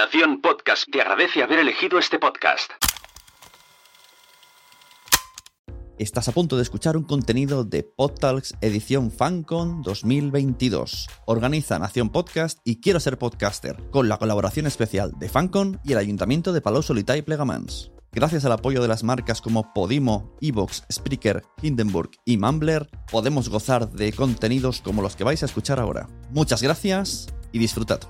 Nación 0.00 0.40
Podcast 0.40 0.84
te 0.90 1.02
agradece 1.02 1.42
haber 1.42 1.58
elegido 1.58 1.98
este 1.98 2.18
podcast. 2.18 2.70
Estás 5.98 6.26
a 6.26 6.32
punto 6.32 6.56
de 6.56 6.62
escuchar 6.62 6.96
un 6.96 7.04
contenido 7.04 7.64
de 7.64 7.82
PodTalks 7.82 8.54
edición 8.62 9.10
FanCon 9.10 9.82
2022. 9.82 11.06
Organiza 11.26 11.78
Nación 11.78 12.08
Podcast 12.08 12.60
y 12.64 12.80
Quiero 12.80 12.98
ser 12.98 13.18
podcaster, 13.18 13.76
con 13.90 14.08
la 14.08 14.16
colaboración 14.16 14.66
especial 14.66 15.12
de 15.18 15.28
FanCon 15.28 15.78
y 15.84 15.92
el 15.92 15.98
Ayuntamiento 15.98 16.54
de 16.54 16.62
Palau 16.62 16.82
Solità 16.82 17.18
y 17.18 17.22
Plegamans. 17.22 17.92
Gracias 18.10 18.46
al 18.46 18.52
apoyo 18.52 18.80
de 18.80 18.88
las 18.88 19.04
marcas 19.04 19.42
como 19.42 19.74
Podimo, 19.74 20.34
Evox, 20.40 20.82
Spreaker, 20.90 21.42
Hindenburg 21.60 22.12
y 22.24 22.38
Mumbler, 22.38 22.88
podemos 23.12 23.50
gozar 23.50 23.90
de 23.90 24.14
contenidos 24.14 24.80
como 24.80 25.02
los 25.02 25.14
que 25.14 25.24
vais 25.24 25.42
a 25.42 25.46
escuchar 25.46 25.78
ahora. 25.78 26.08
Muchas 26.30 26.62
gracias 26.62 27.26
y 27.52 27.58
disfrutad. 27.58 28.00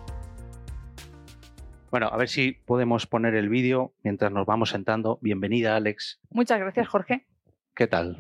Bueno, 1.91 2.07
a 2.07 2.17
ver 2.17 2.29
si 2.29 2.53
podemos 2.53 3.09
poner 3.09 3.35
el 3.35 3.49
vídeo 3.49 3.95
mientras 4.05 4.31
nos 4.31 4.47
vamos 4.47 4.71
sentando. 4.71 5.19
Bienvenida, 5.23 5.75
Alex. 5.75 6.21
Muchas 6.31 6.61
gracias, 6.61 6.87
Jorge. 6.87 7.27
¿Qué 7.75 7.89
tal? 7.89 8.19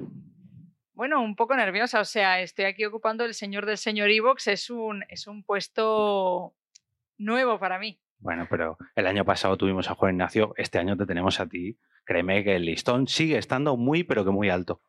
Bueno, 0.92 1.22
un 1.22 1.36
poco 1.36 1.54
nerviosa, 1.56 2.00
o 2.00 2.04
sea, 2.04 2.40
estoy 2.40 2.64
aquí 2.64 2.84
ocupando 2.84 3.24
el 3.24 3.32
señor 3.32 3.66
del 3.66 3.78
señor 3.78 4.10
Evox, 4.10 4.48
es 4.48 4.70
un, 4.70 5.04
es 5.08 5.28
un 5.28 5.44
puesto 5.44 6.52
nuevo 7.16 7.60
para 7.60 7.78
mí. 7.78 8.00
Bueno, 8.18 8.46
pero 8.50 8.76
el 8.96 9.06
año 9.06 9.24
pasado 9.24 9.56
tuvimos 9.56 9.88
a 9.88 9.94
Juan 9.94 10.14
Ignacio, 10.14 10.52
este 10.56 10.78
año 10.78 10.96
te 10.96 11.06
tenemos 11.06 11.38
a 11.40 11.46
ti. 11.46 11.78
Créeme 12.04 12.42
que 12.42 12.56
el 12.56 12.66
listón 12.66 13.06
sigue 13.06 13.38
estando 13.38 13.76
muy, 13.76 14.02
pero 14.02 14.24
que 14.24 14.30
muy 14.30 14.50
alto. 14.50 14.82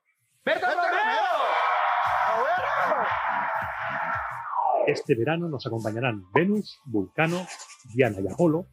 Este 4.88 5.16
verano 5.16 5.48
nos 5.48 5.66
acompañarán 5.66 6.26
Venus, 6.34 6.80
Vulcano, 6.86 7.46
Diana 7.94 8.20
y 8.20 8.28
Apolo, 8.28 8.68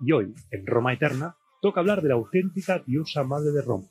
y 0.00 0.12
hoy, 0.12 0.34
en 0.50 0.66
Roma 0.66 0.92
Eterna, 0.92 1.36
toca 1.60 1.80
hablar 1.80 2.02
de 2.02 2.08
la 2.08 2.14
auténtica 2.14 2.82
diosa 2.84 3.22
madre 3.22 3.52
de 3.52 3.62
Roma. 3.62 3.86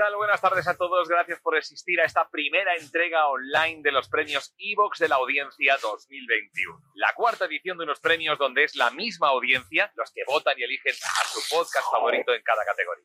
Tal? 0.00 0.16
Buenas 0.16 0.40
tardes 0.40 0.66
a 0.66 0.76
todos. 0.76 1.08
Gracias 1.08 1.40
por 1.40 1.56
asistir 1.56 2.00
a 2.00 2.04
esta 2.04 2.26
primera 2.30 2.74
entrega 2.74 3.28
online 3.28 3.82
de 3.82 3.92
los 3.92 4.08
premios 4.08 4.54
Evox 4.58 4.98
de 4.98 5.08
la 5.08 5.16
Audiencia 5.16 5.76
2021. 5.82 6.80
La 6.94 7.12
cuarta 7.14 7.44
edición 7.44 7.76
de 7.76 7.84
unos 7.84 8.00
premios 8.00 8.38
donde 8.38 8.64
es 8.64 8.74
la 8.76 8.90
misma 8.90 9.28
audiencia 9.28 9.92
los 9.96 10.10
que 10.12 10.22
votan 10.26 10.54
y 10.58 10.62
eligen 10.62 10.94
a 10.94 11.24
su 11.26 11.40
podcast 11.54 11.90
favorito 11.90 12.32
en 12.32 12.42
cada 12.42 12.64
categoría. 12.64 13.04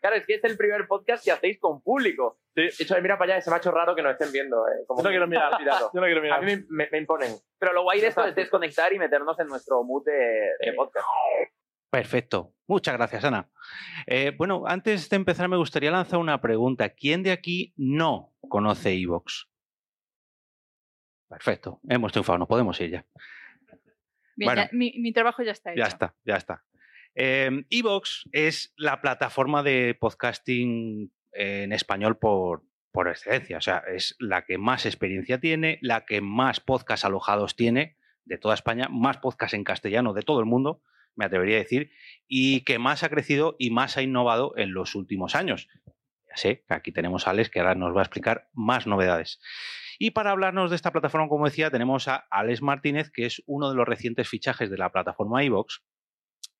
Claro, 0.00 0.16
es 0.16 0.26
que 0.26 0.34
es 0.34 0.44
el 0.44 0.56
primer 0.56 0.86
podcast 0.86 1.24
que 1.24 1.32
hacéis 1.32 1.58
con 1.58 1.82
público. 1.82 2.38
De 2.54 2.66
hecho, 2.78 2.94
mira 3.00 3.18
para 3.18 3.32
allá 3.32 3.38
ese 3.38 3.50
macho 3.50 3.72
raro 3.72 3.96
que 3.96 4.02
nos 4.02 4.12
estén 4.12 4.30
viendo. 4.30 4.64
eh, 4.68 4.84
como 4.86 5.00
Yo 5.00 5.04
no 5.04 5.10
quiero 5.10 5.26
mirar, 5.26 5.56
tirado. 5.58 5.90
yo 5.92 6.00
no 6.00 6.06
quiero 6.06 6.34
A 6.34 6.40
mí 6.40 6.56
me, 6.56 6.64
me- 6.68 6.88
me 6.92 6.98
imponen. 6.98 7.34
Pero 7.58 7.72
lo 7.72 7.82
guay 7.82 8.00
de 8.00 8.08
esto 8.08 8.24
es 8.24 8.34
desconectar 8.34 8.92
y 8.92 8.98
meternos 8.98 9.36
en 9.40 9.48
nuestro 9.48 9.82
mood 9.82 10.04
de, 10.04 10.12
de 10.60 10.72
podcast. 10.76 11.06
Perfecto. 11.98 12.54
Muchas 12.66 12.94
gracias, 12.96 13.24
Ana. 13.24 13.48
Eh, 14.06 14.32
bueno, 14.36 14.64
antes 14.66 15.08
de 15.08 15.16
empezar 15.16 15.48
me 15.48 15.56
gustaría 15.56 15.90
lanzar 15.90 16.18
una 16.18 16.40
pregunta. 16.40 16.88
¿Quién 16.90 17.22
de 17.22 17.30
aquí 17.30 17.72
no 17.76 18.32
conoce 18.48 18.92
Evox? 18.94 19.48
Perfecto. 21.28 21.80
Hemos 21.88 22.12
triunfado, 22.12 22.38
nos 22.38 22.48
podemos 22.48 22.80
ir 22.80 22.90
ya. 22.90 23.06
Bien, 24.36 24.48
Bueno. 24.48 24.62
ya- 24.62 24.70
mi, 24.72 24.92
mi 24.98 25.12
trabajo 25.12 25.42
ya 25.42 25.52
está 25.52 25.72
hecho. 25.72 25.78
Ya 25.78 25.86
está, 25.86 26.14
ya 26.24 26.36
está. 26.36 26.64
Eh, 27.14 27.64
Evox 27.70 28.24
es 28.32 28.72
la 28.76 29.00
plataforma 29.00 29.62
de 29.62 29.96
podcasting 29.98 31.12
en 31.32 31.72
español 31.72 32.18
por, 32.18 32.64
por 32.92 33.08
excelencia. 33.08 33.58
O 33.58 33.60
sea, 33.60 33.78
es 33.86 34.16
la 34.18 34.44
que 34.44 34.58
más 34.58 34.86
experiencia 34.86 35.38
tiene, 35.38 35.78
la 35.80 36.04
que 36.04 36.20
más 36.20 36.60
podcasts 36.60 37.04
alojados 37.04 37.54
tiene 37.56 37.96
de 38.24 38.38
toda 38.38 38.54
España, 38.54 38.88
más 38.90 39.18
podcasts 39.18 39.54
en 39.54 39.64
castellano 39.64 40.12
de 40.12 40.22
todo 40.22 40.40
el 40.40 40.46
mundo, 40.46 40.82
me 41.16 41.24
atrevería 41.24 41.56
a 41.56 41.60
decir, 41.60 41.90
y 42.26 42.62
que 42.62 42.78
más 42.78 43.02
ha 43.02 43.08
crecido 43.08 43.56
y 43.58 43.70
más 43.70 43.96
ha 43.96 44.02
innovado 44.02 44.54
en 44.56 44.72
los 44.74 44.94
últimos 44.94 45.34
años. 45.34 45.68
Ya 46.28 46.36
sé 46.36 46.64
que 46.66 46.74
aquí 46.74 46.92
tenemos 46.92 47.26
a 47.26 47.30
Alex 47.30 47.50
que 47.50 47.60
ahora 47.60 47.74
nos 47.74 47.94
va 47.94 48.00
a 48.00 48.04
explicar 48.04 48.48
más 48.52 48.86
novedades. 48.86 49.40
Y 49.98 50.10
para 50.10 50.32
hablarnos 50.32 50.70
de 50.70 50.76
esta 50.76 50.92
plataforma, 50.92 51.28
como 51.28 51.44
decía, 51.44 51.70
tenemos 51.70 52.08
a 52.08 52.16
Alex 52.30 52.62
Martínez, 52.62 53.10
que 53.10 53.26
es 53.26 53.42
uno 53.46 53.70
de 53.70 53.76
los 53.76 53.86
recientes 53.86 54.28
fichajes 54.28 54.70
de 54.70 54.78
la 54.78 54.90
plataforma 54.90 55.44
iVox 55.44 55.82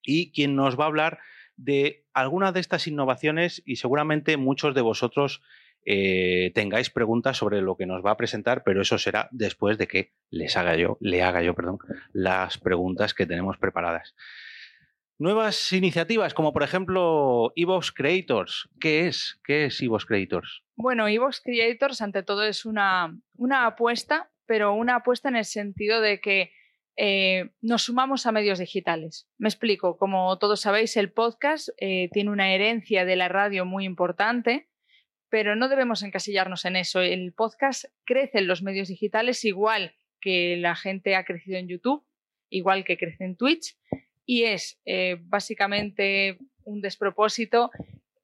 y 0.02 0.32
quien 0.32 0.54
nos 0.54 0.78
va 0.78 0.84
a 0.84 0.88
hablar 0.88 1.18
de 1.56 2.06
algunas 2.12 2.52
de 2.54 2.60
estas 2.60 2.86
innovaciones 2.86 3.62
y 3.64 3.76
seguramente 3.76 4.36
muchos 4.36 4.74
de 4.74 4.82
vosotros 4.82 5.42
eh, 5.84 6.50
tengáis 6.54 6.90
preguntas 6.90 7.36
sobre 7.36 7.60
lo 7.60 7.76
que 7.76 7.86
nos 7.86 8.04
va 8.04 8.12
a 8.12 8.16
presentar, 8.16 8.62
pero 8.64 8.82
eso 8.82 8.98
será 8.98 9.28
después 9.32 9.78
de 9.78 9.86
que 9.86 10.12
les 10.30 10.56
haga 10.56 10.76
yo, 10.76 10.96
le 11.00 11.22
haga 11.22 11.42
yo, 11.42 11.54
perdón, 11.54 11.78
las 12.12 12.58
preguntas 12.58 13.14
que 13.14 13.26
tenemos 13.26 13.58
preparadas. 13.58 14.14
Nuevas 15.18 15.72
iniciativas, 15.72 16.34
como 16.34 16.52
por 16.52 16.64
ejemplo 16.64 17.52
Evox 17.54 17.92
Creators. 17.92 18.68
¿Qué 18.80 19.06
es? 19.06 19.40
¿Qué 19.44 19.66
es 19.66 19.80
Evox 19.80 20.06
Creators? 20.06 20.64
Bueno, 20.74 21.06
Evox 21.06 21.40
Creators 21.40 22.02
ante 22.02 22.24
todo 22.24 22.42
es 22.44 22.64
una, 22.64 23.16
una 23.36 23.66
apuesta, 23.66 24.30
pero 24.46 24.74
una 24.74 24.96
apuesta 24.96 25.28
en 25.28 25.36
el 25.36 25.44
sentido 25.44 26.00
de 26.00 26.20
que 26.20 26.50
eh, 26.96 27.50
nos 27.60 27.82
sumamos 27.82 28.26
a 28.26 28.32
medios 28.32 28.58
digitales. 28.58 29.28
Me 29.38 29.48
explico, 29.48 29.96
como 29.96 30.38
todos 30.38 30.60
sabéis, 30.60 30.96
el 30.96 31.12
podcast 31.12 31.68
eh, 31.78 32.08
tiene 32.12 32.30
una 32.30 32.52
herencia 32.54 33.04
de 33.04 33.16
la 33.16 33.28
radio 33.28 33.64
muy 33.64 33.84
importante, 33.84 34.68
pero 35.34 35.56
no 35.56 35.68
debemos 35.68 36.04
encasillarnos 36.04 36.64
en 36.64 36.76
eso. 36.76 37.00
El 37.00 37.32
podcast 37.32 37.86
crece 38.04 38.38
en 38.38 38.46
los 38.46 38.62
medios 38.62 38.86
digitales 38.86 39.44
igual 39.44 39.96
que 40.20 40.56
la 40.56 40.76
gente 40.76 41.16
ha 41.16 41.24
crecido 41.24 41.58
en 41.58 41.66
YouTube, 41.66 42.06
igual 42.50 42.84
que 42.84 42.96
crece 42.96 43.24
en 43.24 43.34
Twitch, 43.34 43.76
y 44.24 44.44
es 44.44 44.80
eh, 44.84 45.16
básicamente 45.22 46.38
un 46.62 46.80
despropósito 46.80 47.72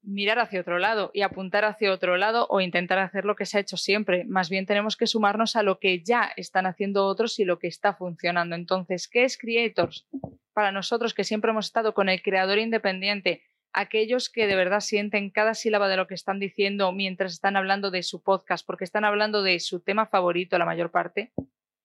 mirar 0.03 0.39
hacia 0.39 0.61
otro 0.61 0.79
lado 0.79 1.11
y 1.13 1.23
apuntar 1.23 1.65
hacia 1.65 1.93
otro 1.93 2.17
lado 2.17 2.47
o 2.49 2.61
intentar 2.61 3.01
hacer 3.01 3.25
lo 3.25 3.35
que 3.35 3.45
se 3.45 3.59
ha 3.59 3.61
hecho 3.61 3.77
siempre. 3.77 4.25
Más 4.27 4.49
bien 4.49 4.65
tenemos 4.65 4.97
que 4.97 5.09
sumarnos 5.09 5.57
a 5.57 5.65
lo 5.65 5.81
que 5.81 6.05
ya 6.05 6.31
están 6.37 6.67
haciendo 6.67 7.07
otros 7.07 7.41
y 7.41 7.45
lo 7.45 7.59
que 7.59 7.67
está 7.67 7.93
funcionando. 7.93 8.55
Entonces, 8.55 9.09
¿qué 9.09 9.25
es 9.25 9.37
Creators? 9.37 10.07
Para 10.53 10.71
nosotros 10.71 11.13
que 11.13 11.25
siempre 11.25 11.51
hemos 11.51 11.67
estado 11.67 11.93
con 11.93 12.09
el 12.09 12.23
creador 12.23 12.59
independiente, 12.59 13.43
aquellos 13.73 14.31
que 14.31 14.47
de 14.47 14.57
verdad 14.57 14.81
sienten 14.81 15.31
cada 15.31 15.55
sílaba 15.55 15.89
de 15.89 15.97
lo 15.97 16.07
que 16.07 16.15
están 16.15 16.39
diciendo 16.39 16.93
mientras 16.93 17.33
están 17.33 17.57
hablando 17.57 17.91
de 17.91 18.03
su 18.03 18.23
podcast, 18.23 18.67
porque 18.67 18.85
están 18.85 19.05
hablando 19.05 19.43
de 19.43 19.61
su 19.61 19.81
tema 19.81 20.07
favorito 20.07 20.59
la 20.59 20.65
mayor 20.65 20.91
parte. 20.91 21.33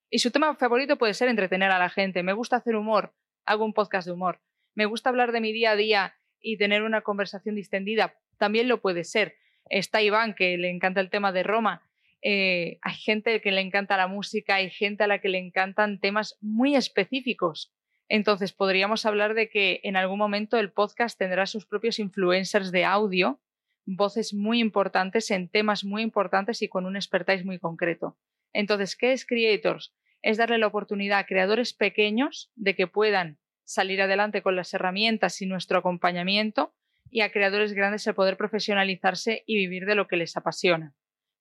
Y 0.10 0.20
su 0.20 0.32
tema 0.32 0.56
favorito 0.56 0.98
puede 0.98 1.14
ser 1.14 1.30
entretener 1.30 1.72
a 1.72 1.80
la 1.80 1.90
gente. 1.90 2.24
Me 2.24 2.34
gusta 2.34 2.58
hacer 2.58 2.76
humor, 2.76 3.14
hago 3.46 3.66
un 3.66 3.74
podcast 3.74 4.08
de 4.08 4.14
humor. 4.14 4.42
Me 4.74 4.86
gusta 4.86 5.10
hablar 5.10 5.32
de 5.32 5.42
mi 5.42 5.52
día 5.54 5.72
a 5.72 5.76
día 5.76 6.16
y 6.40 6.58
tener 6.58 6.84
una 6.84 7.02
conversación 7.02 7.56
distendida, 7.56 8.16
también 8.38 8.68
lo 8.68 8.82
puede 8.82 9.04
ser. 9.04 9.36
Está 9.70 10.02
Iván, 10.02 10.36
que 10.36 10.58
le 10.58 10.70
encanta 10.70 11.02
el 11.02 11.10
tema 11.10 11.32
de 11.32 11.44
Roma. 11.44 11.82
Eh, 12.22 12.80
hay 12.82 12.96
gente 12.96 13.42
que 13.42 13.52
le 13.52 13.62
encanta 13.62 13.98
la 13.98 14.08
música, 14.08 14.56
hay 14.56 14.70
gente 14.70 15.04
a 15.04 15.08
la 15.08 15.20
que 15.20 15.30
le 15.30 15.40
encantan 15.40 16.00
temas 16.00 16.38
muy 16.42 16.76
específicos. 16.76 17.74
Entonces 18.08 18.54
podríamos 18.54 19.06
hablar 19.06 19.34
de 19.34 19.50
que 19.50 19.82
en 19.84 19.96
algún 19.96 20.20
momento 20.20 20.58
el 20.58 20.72
podcast 20.72 21.18
tendrá 21.18 21.46
sus 21.48 21.66
propios 21.66 22.00
influencers 22.00 22.72
de 22.72 22.86
audio, 22.86 23.40
voces 23.86 24.34
muy 24.34 24.60
importantes 24.60 25.32
en 25.32 25.50
temas 25.50 25.84
muy 25.84 26.02
importantes 26.02 26.62
y 26.62 26.68
con 26.68 26.86
un 26.86 26.96
expertise 26.96 27.46
muy 27.46 27.60
concreto. 27.60 28.18
Entonces, 28.54 28.96
¿qué 28.96 29.12
es 29.12 29.26
Creators? 29.26 29.94
Es 30.22 30.38
darle 30.38 30.58
la 30.58 30.68
oportunidad 30.68 31.20
a 31.20 31.26
creadores 31.26 31.74
pequeños 31.74 32.52
de 32.56 32.76
que 32.76 32.88
puedan 32.88 33.38
salir 33.64 34.02
adelante 34.02 34.42
con 34.42 34.56
las 34.56 34.74
herramientas 34.74 35.42
y 35.42 35.46
nuestro 35.46 35.80
acompañamiento 35.80 36.74
y 37.10 37.22
a 37.22 37.32
creadores 37.32 37.74
grandes 37.74 38.08
el 38.08 38.16
poder 38.16 38.38
profesionalizarse 38.38 39.44
y 39.46 39.56
vivir 39.56 39.86
de 39.86 39.96
lo 39.96 40.08
que 40.08 40.18
les 40.18 40.38
apasiona. 40.38 40.94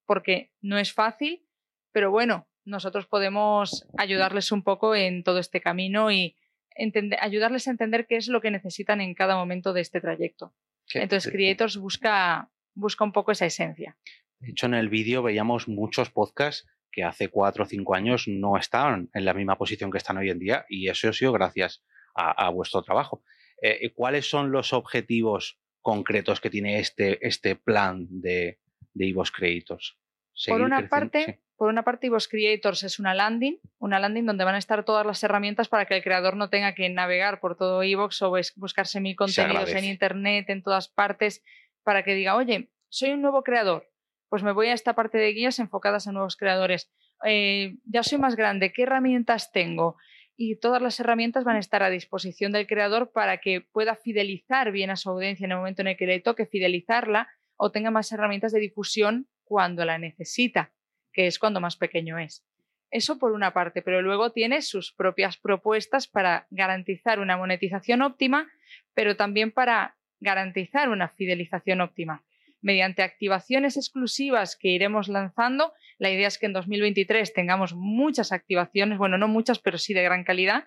Porque 0.05 0.51
no 0.61 0.77
es 0.77 0.93
fácil, 0.93 1.45
pero 1.91 2.11
bueno, 2.11 2.47
nosotros 2.63 3.07
podemos 3.07 3.87
ayudarles 3.97 4.51
un 4.51 4.63
poco 4.63 4.95
en 4.95 5.23
todo 5.23 5.39
este 5.39 5.61
camino 5.61 6.11
y 6.11 6.35
entender- 6.75 7.19
ayudarles 7.21 7.67
a 7.67 7.71
entender 7.71 8.05
qué 8.07 8.17
es 8.17 8.27
lo 8.27 8.41
que 8.41 8.51
necesitan 8.51 9.01
en 9.01 9.13
cada 9.13 9.35
momento 9.35 9.73
de 9.73 9.81
este 9.81 10.01
trayecto. 10.01 10.53
Entonces, 10.93 11.31
Creators 11.31 11.77
busca, 11.77 12.49
busca 12.75 13.03
un 13.03 13.11
poco 13.11 13.31
esa 13.31 13.45
esencia. 13.45 13.97
De 14.39 14.51
hecho, 14.51 14.67
en 14.67 14.75
el 14.75 14.89
vídeo 14.89 15.23
veíamos 15.23 15.67
muchos 15.67 16.11
podcasts 16.11 16.67
que 16.91 17.03
hace 17.03 17.29
cuatro 17.29 17.63
o 17.63 17.67
cinco 17.67 17.95
años 17.95 18.27
no 18.27 18.57
estaban 18.57 19.09
en 19.13 19.25
la 19.25 19.33
misma 19.33 19.57
posición 19.57 19.91
que 19.91 19.97
están 19.97 20.17
hoy 20.17 20.29
en 20.29 20.39
día 20.39 20.65
y 20.69 20.87
eso 20.87 21.09
ha 21.09 21.13
sido 21.13 21.31
gracias 21.31 21.83
a, 22.13 22.45
a 22.45 22.49
vuestro 22.49 22.83
trabajo. 22.83 23.23
Eh, 23.61 23.91
¿Cuáles 23.93 24.29
son 24.29 24.51
los 24.51 24.71
objetivos 24.73 25.59
concretos 25.81 26.39
que 26.39 26.49
tiene 26.49 26.79
este, 26.79 27.25
este 27.25 27.55
plan 27.55 28.07
de, 28.09 28.59
de 28.93 29.07
Evox 29.09 29.31
Creators? 29.31 29.97
Por 30.47 30.61
una 30.61 30.77
creciendo, 30.77 30.89
parte, 30.89 31.23
sí. 31.25 31.39
por 31.55 31.69
una 31.69 31.83
parte, 31.83 32.09
Creators 32.29 32.83
es 32.83 32.99
una 32.99 33.13
landing, 33.13 33.59
una 33.79 33.99
landing 33.99 34.25
donde 34.25 34.43
van 34.43 34.55
a 34.55 34.57
estar 34.59 34.83
todas 34.83 35.05
las 35.05 35.23
herramientas 35.23 35.69
para 35.69 35.85
que 35.85 35.95
el 35.95 36.03
creador 36.03 36.35
no 36.35 36.49
tenga 36.49 36.73
que 36.75 36.89
navegar 36.89 37.39
por 37.39 37.55
todo 37.55 37.83
Ivox 37.83 38.21
o 38.21 38.29
bus- 38.29 38.53
buscarse 38.55 38.99
mil 38.99 39.15
contenidos 39.15 39.69
en 39.71 39.85
internet, 39.85 40.49
en 40.49 40.61
todas 40.63 40.89
partes, 40.89 41.43
para 41.83 42.03
que 42.03 42.13
diga, 42.13 42.35
oye, 42.35 42.69
soy 42.89 43.11
un 43.11 43.21
nuevo 43.21 43.43
creador, 43.43 43.89
pues 44.29 44.43
me 44.43 44.51
voy 44.51 44.67
a 44.67 44.73
esta 44.73 44.93
parte 44.93 45.17
de 45.17 45.31
guías 45.31 45.59
enfocadas 45.59 46.07
a 46.07 46.11
nuevos 46.11 46.35
creadores. 46.35 46.91
Eh, 47.23 47.75
ya 47.85 48.03
soy 48.03 48.17
más 48.17 48.35
grande, 48.35 48.73
¿qué 48.73 48.83
herramientas 48.83 49.51
tengo? 49.51 49.95
Y 50.35 50.57
todas 50.57 50.81
las 50.81 50.99
herramientas 50.99 51.45
van 51.45 51.55
a 51.55 51.59
estar 51.59 51.81
a 51.81 51.89
disposición 51.89 52.51
del 52.51 52.67
creador 52.67 53.11
para 53.13 53.37
que 53.37 53.61
pueda 53.61 53.95
fidelizar 53.95 54.73
bien 54.73 54.89
a 54.89 54.97
su 54.97 55.09
audiencia 55.09 55.45
en 55.45 55.51
el 55.51 55.57
momento 55.57 55.81
en 55.81 55.87
el 55.87 55.97
que 55.97 56.07
le 56.07 56.19
toque 56.19 56.45
fidelizarla 56.45 57.29
o 57.55 57.71
tenga 57.71 57.89
más 57.89 58.11
herramientas 58.11 58.51
de 58.51 58.59
difusión 58.59 59.29
cuando 59.45 59.85
la 59.85 59.97
necesita, 59.97 60.73
que 61.13 61.27
es 61.27 61.39
cuando 61.39 61.61
más 61.61 61.77
pequeño 61.77 62.19
es. 62.19 62.45
Eso 62.91 63.17
por 63.17 63.31
una 63.31 63.53
parte, 63.53 63.81
pero 63.81 64.01
luego 64.01 64.31
tiene 64.31 64.61
sus 64.61 64.93
propias 64.93 65.37
propuestas 65.37 66.07
para 66.07 66.47
garantizar 66.49 67.19
una 67.19 67.37
monetización 67.37 68.01
óptima, 68.01 68.49
pero 68.93 69.15
también 69.15 69.51
para 69.51 69.97
garantizar 70.19 70.89
una 70.89 71.09
fidelización 71.09 71.81
óptima. 71.81 72.23
Mediante 72.61 73.03
activaciones 73.03 73.77
exclusivas 73.77 74.55
que 74.55 74.69
iremos 74.69 75.07
lanzando, 75.07 75.73
la 75.97 76.09
idea 76.09 76.27
es 76.27 76.37
que 76.37 76.47
en 76.47 76.53
2023 76.53 77.33
tengamos 77.33 77.73
muchas 77.75 78.31
activaciones, 78.31 78.97
bueno, 78.97 79.17
no 79.17 79.27
muchas, 79.27 79.59
pero 79.59 79.77
sí 79.77 79.93
de 79.93 80.03
gran 80.03 80.23
calidad, 80.23 80.65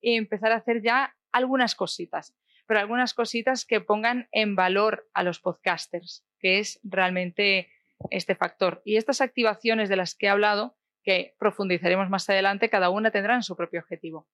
y 0.00 0.16
empezar 0.16 0.52
a 0.52 0.56
hacer 0.56 0.82
ya 0.82 1.16
algunas 1.32 1.74
cositas, 1.74 2.34
pero 2.66 2.80
algunas 2.80 3.14
cositas 3.14 3.64
que 3.64 3.80
pongan 3.80 4.28
en 4.32 4.56
valor 4.56 5.08
a 5.14 5.22
los 5.22 5.40
podcasters, 5.40 6.26
que 6.38 6.58
es 6.58 6.80
realmente 6.82 7.68
este 8.10 8.34
factor. 8.34 8.82
Y 8.84 8.96
estas 8.96 9.20
activaciones 9.20 9.88
de 9.88 9.96
las 9.96 10.14
que 10.14 10.26
he 10.26 10.28
hablado, 10.30 10.76
que 11.02 11.34
profundizaremos 11.38 12.08
más 12.08 12.28
adelante, 12.30 12.70
cada 12.70 12.90
una 12.90 13.10
tendrán 13.10 13.42
su 13.42 13.56
propio 13.56 13.80
objetivo. 13.80 14.28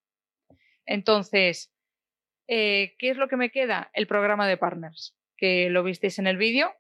Entonces, 0.84 1.72
eh, 2.48 2.94
¿qué 2.98 3.10
es 3.10 3.16
lo 3.16 3.28
que 3.28 3.36
me 3.36 3.50
queda? 3.50 3.90
El 3.92 4.06
programa 4.06 4.46
de 4.46 4.56
partners, 4.56 5.16
que 5.36 5.68
lo 5.70 5.82
visteis 5.82 6.18
en 6.18 6.26
el 6.26 6.36
vídeo. 6.36 6.72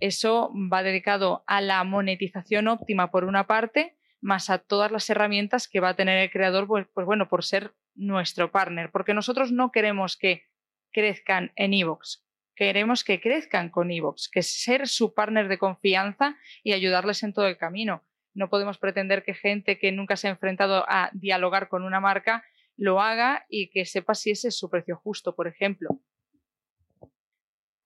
Eso 0.00 0.52
va 0.72 0.82
dedicado 0.82 1.44
a 1.46 1.60
la 1.60 1.82
monetización 1.84 2.66
óptima 2.66 3.10
por 3.10 3.24
una 3.24 3.46
parte, 3.46 3.96
más 4.20 4.50
a 4.50 4.58
todas 4.58 4.90
las 4.90 5.08
herramientas 5.10 5.68
que 5.68 5.80
va 5.80 5.90
a 5.90 5.96
tener 5.96 6.18
el 6.18 6.30
creador, 6.30 6.66
pues, 6.66 6.86
pues 6.92 7.06
bueno, 7.06 7.28
por 7.28 7.44
ser 7.44 7.74
nuestro 7.94 8.50
partner, 8.50 8.90
porque 8.90 9.14
nosotros 9.14 9.52
no 9.52 9.70
queremos 9.70 10.16
que 10.16 10.44
crezcan 10.92 11.52
en 11.56 11.74
Evox, 11.74 12.24
queremos 12.54 13.04
que 13.04 13.20
crezcan 13.20 13.70
con 13.70 13.90
Evox, 13.90 14.28
que 14.28 14.42
ser 14.42 14.88
su 14.88 15.14
partner 15.14 15.48
de 15.48 15.58
confianza 15.58 16.36
y 16.62 16.72
ayudarles 16.72 17.22
en 17.22 17.32
todo 17.32 17.46
el 17.46 17.56
camino. 17.56 18.02
No 18.34 18.48
podemos 18.48 18.78
pretender 18.78 19.24
que 19.24 19.34
gente 19.34 19.78
que 19.78 19.92
nunca 19.92 20.16
se 20.16 20.28
ha 20.28 20.30
enfrentado 20.30 20.84
a 20.88 21.10
dialogar 21.12 21.68
con 21.68 21.84
una 21.84 22.00
marca 22.00 22.44
lo 22.76 23.00
haga 23.00 23.44
y 23.48 23.70
que 23.70 23.84
sepa 23.84 24.14
si 24.14 24.30
ese 24.30 24.48
es 24.48 24.58
su 24.58 24.70
precio 24.70 24.96
justo, 24.96 25.34
por 25.34 25.46
ejemplo. 25.46 26.00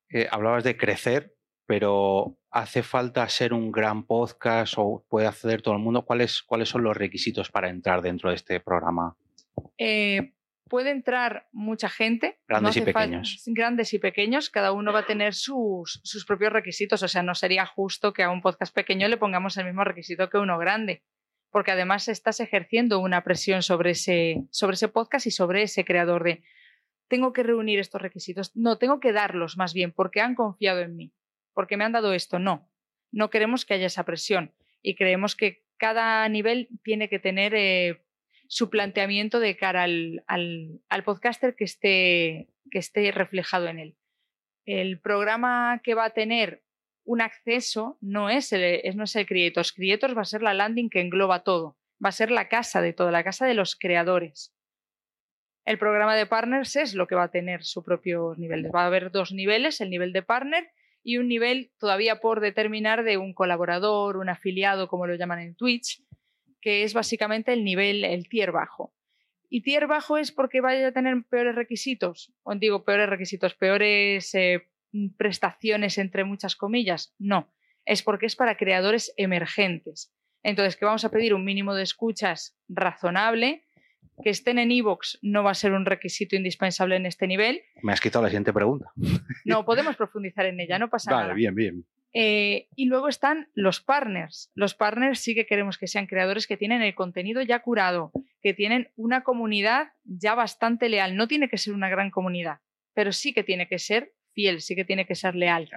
Eh, 0.09 0.29
hablabas 0.31 0.63
de 0.63 0.77
crecer, 0.77 1.35
pero 1.67 2.39
¿hace 2.51 2.83
falta 2.83 3.29
ser 3.29 3.53
un 3.53 3.73
gran 3.73 4.07
podcast 4.07 4.75
o 4.77 5.05
puede 5.09 5.27
acceder 5.27 5.63
todo 5.63 5.75
el 5.75 5.81
mundo? 5.81 6.05
¿Cuáles, 6.05 6.43
cuáles 6.43 6.69
son 6.69 6.85
los 6.85 6.97
requisitos 6.97 7.51
para 7.51 7.69
entrar 7.69 8.03
dentro 8.03 8.31
de 8.31 8.37
este 8.37 8.61
programa? 8.61 9.17
Eh, 9.77 10.36
puede 10.69 10.91
entrar 10.91 11.49
mucha 11.53 11.89
gente. 11.89 12.39
Grandes 12.49 12.77
y 12.77 12.81
pequeños. 12.83 13.43
Grandes 13.47 13.93
y 13.95 13.99
pequeños, 13.99 14.51
cada 14.51 14.73
uno 14.73 14.93
va 14.93 15.01
a 15.01 15.07
tener 15.07 15.35
sus, 15.35 16.01
sus 16.03 16.25
propios 16.25 16.53
requisitos. 16.53 17.03
O 17.03 17.09
sea, 17.09 17.23
no 17.23 17.35
sería 17.35 17.67
justo 17.67 18.13
que 18.13 18.23
a 18.23 18.31
un 18.31 18.43
podcast 18.43 18.75
pequeño 18.75 19.09
le 19.09 19.17
pongamos 19.17 19.57
el 19.57 19.67
mismo 19.67 19.85
requisito 19.85 20.29
que 20.29 20.39
uno 20.39 20.59
grande, 20.59 21.03
porque 21.51 21.71
además 21.71 22.09
estás 22.09 22.41
ejerciendo 22.41 22.99
una 22.99 23.23
presión 23.23 23.63
sobre 23.63 23.93
ese, 23.93 24.45
sobre 24.51 24.75
ese 24.75 24.89
podcast 24.89 25.27
y 25.27 25.31
sobre 25.31 25.63
ese 25.63 25.85
creador 25.85 26.25
de 26.25 26.43
tengo 27.09 27.33
que 27.33 27.45
reunir 27.45 27.79
estos 27.79 28.03
requisitos. 28.03 28.55
No, 28.57 28.79
tengo 28.79 28.99
que 28.99 29.13
darlos 29.13 29.57
más 29.57 29.73
bien, 29.73 29.93
porque 29.93 30.21
han 30.21 30.35
confiado 30.35 30.81
en 30.81 30.97
mí, 30.97 31.13
porque 31.55 31.77
me 31.77 31.85
han 31.85 31.93
dado 31.93 32.13
esto. 32.13 32.39
No, 32.39 32.69
no 33.13 33.31
queremos 33.31 33.65
que 33.65 33.75
haya 33.75 33.87
esa 33.87 34.05
presión 34.05 34.53
y 34.83 34.97
creemos 34.97 35.37
que 35.37 35.65
cada 35.77 36.29
nivel 36.29 36.69
tiene 36.83 37.09
que 37.09 37.19
tener 37.19 37.55
eh, 37.55 38.06
su 38.49 38.71
planteamiento 38.71 39.41
de 39.41 39.57
cara 39.57 39.83
al, 39.85 40.23
al- 40.27 40.81
al 40.89 41.05
podcaster 41.05 41.55
que 41.57 41.65
esté, 41.65 42.49
que 42.71 42.79
esté 42.79 43.11
reflejado 43.13 43.67
en 43.69 43.79
él. 43.79 43.97
El 44.65 45.01
programa 45.01 45.81
que 45.85 45.95
va 45.95 46.07
a 46.07 46.11
tener 46.11 46.63
un 47.05 47.21
acceso 47.21 47.99
no 48.01 48.31
es 48.31 48.53
el, 48.53 48.97
no 48.97 49.05
es 49.05 49.15
el. 49.17 49.27
Creators 49.27 50.17
va 50.17 50.23
a 50.23 50.25
ser 50.25 50.43
la 50.43 50.55
landing 50.55 50.91
que 50.91 51.01
engloba 51.01 51.45
todo. 51.45 51.77
Va 52.05 52.09
a 52.09 52.13
ser 52.13 52.31
la 52.31 52.49
casa 52.49 52.81
de 52.83 52.93
todo, 52.93 53.11
la 53.11 53.23
casa 53.25 53.47
de 53.47 53.55
los 53.55 53.77
creadores. 53.77 54.53
El 55.65 55.79
programa 55.79 56.15
de 56.15 56.27
partners 56.27 56.77
es 56.77 56.95
lo 56.95 57.07
que 57.07 57.15
va 57.15 57.25
a 57.25 57.31
tener 57.31 57.65
su 57.65 57.83
propio 57.83 58.35
nivel. 58.37 58.73
Va 58.75 58.83
a 58.83 58.87
haber 58.87 59.11
dos 59.11 59.33
niveles, 59.33 59.81
el 59.81 59.91
nivel 59.91 60.13
de 60.13 60.23
partner 60.23 60.69
y 61.03 61.19
un 61.19 61.29
nivel 61.29 61.73
todavía 61.79 62.21
por 62.21 62.41
determinar 62.41 63.05
de 63.05 63.17
un 63.17 63.35
colaborador, 63.35 64.17
un 64.17 64.29
afiliado, 64.29 64.89
como 64.89 65.07
lo 65.07 65.15
llaman 65.15 65.41
en 65.41 65.55
Twitch, 65.57 66.03
que 66.67 66.83
es 66.83 66.95
básicamente 66.95 67.53
el 67.53 67.63
nivel, 67.63 68.03
el 68.03 68.29
tier 68.29 68.51
bajo. 68.51 68.93
Y 69.49 69.63
tier 69.63 69.87
bajo 69.87 70.19
es 70.19 70.33
porque 70.33 70.61
vaya 70.61 70.89
a 70.89 70.91
tener 70.91 71.15
peores 71.31 71.55
requisitos, 71.55 72.35
o 72.43 72.57
digo 72.57 72.85
peores 72.85 73.09
requisitos, 73.09 73.55
peores 73.55 74.35
eh, 74.35 74.67
prestaciones 75.17 75.97
entre 75.97 76.25
muchas 76.25 76.57
comillas. 76.57 77.15
No, 77.21 77.55
es 77.85 78.03
porque 78.03 78.27
es 78.27 78.35
para 78.35 78.57
creadores 78.57 79.15
emergentes. 79.17 80.13
Entonces, 80.43 80.75
que 80.75 80.87
vamos 80.87 81.05
a 81.05 81.13
pedir 81.13 81.35
un 81.35 81.45
mínimo 81.45 81.73
de 81.73 81.85
escuchas 81.85 82.59
razonable, 82.69 83.63
que 84.25 84.31
estén 84.31 84.59
en 84.59 84.73
iVoox 84.73 85.19
no 85.23 85.45
va 85.45 85.53
a 85.53 85.55
ser 85.55 85.71
un 85.71 85.87
requisito 85.87 86.35
indispensable 86.35 86.97
en 86.97 87.07
este 87.07 87.29
nivel. 87.29 87.63
Me 87.81 87.93
has 87.93 88.01
quitado 88.01 88.25
la 88.25 88.29
siguiente 88.29 88.53
pregunta. 88.53 88.91
No, 89.45 89.65
podemos 89.65 89.95
profundizar 89.95 90.47
en 90.47 90.59
ella, 90.59 90.81
no 90.81 90.91
pasa 90.91 91.13
Vale, 91.13 91.23
nada. 91.23 91.35
bien, 91.35 91.55
bien. 91.55 91.87
Eh, 92.19 92.69
y 92.75 92.87
luego 92.87 93.09
están 93.09 93.51
los 93.53 93.83
partners. 93.83 94.51
Los 94.55 94.75
partners 94.75 95.21
sí 95.21 95.35
que 95.35 95.45
queremos 95.45 95.77
que 95.77 95.87
sean 95.87 96.07
creadores 96.07 96.47
que 96.47 96.57
tienen 96.57 96.81
el 96.81 96.95
contenido 96.95 97.43
ya 97.43 97.59
curado, 97.61 98.11
que 98.41 98.55
tienen 98.55 98.91
una 98.97 99.23
comunidad 99.23 99.93
ya 100.03 100.35
bastante 100.35 100.89
leal. 100.89 101.15
No 101.15 101.29
tiene 101.29 101.51
que 101.51 101.59
ser 101.59 101.75
una 101.75 101.91
gran 101.91 102.11
comunidad, 102.11 102.61
pero 102.95 103.13
sí 103.13 103.35
que 103.35 103.45
tiene 103.45 103.69
que 103.69 103.79
ser 103.79 104.15
fiel, 104.33 104.63
sí 104.63 104.75
que 104.75 104.87
tiene 104.87 105.05
que 105.05 105.15
ser 105.15 105.35
leal. 105.35 105.69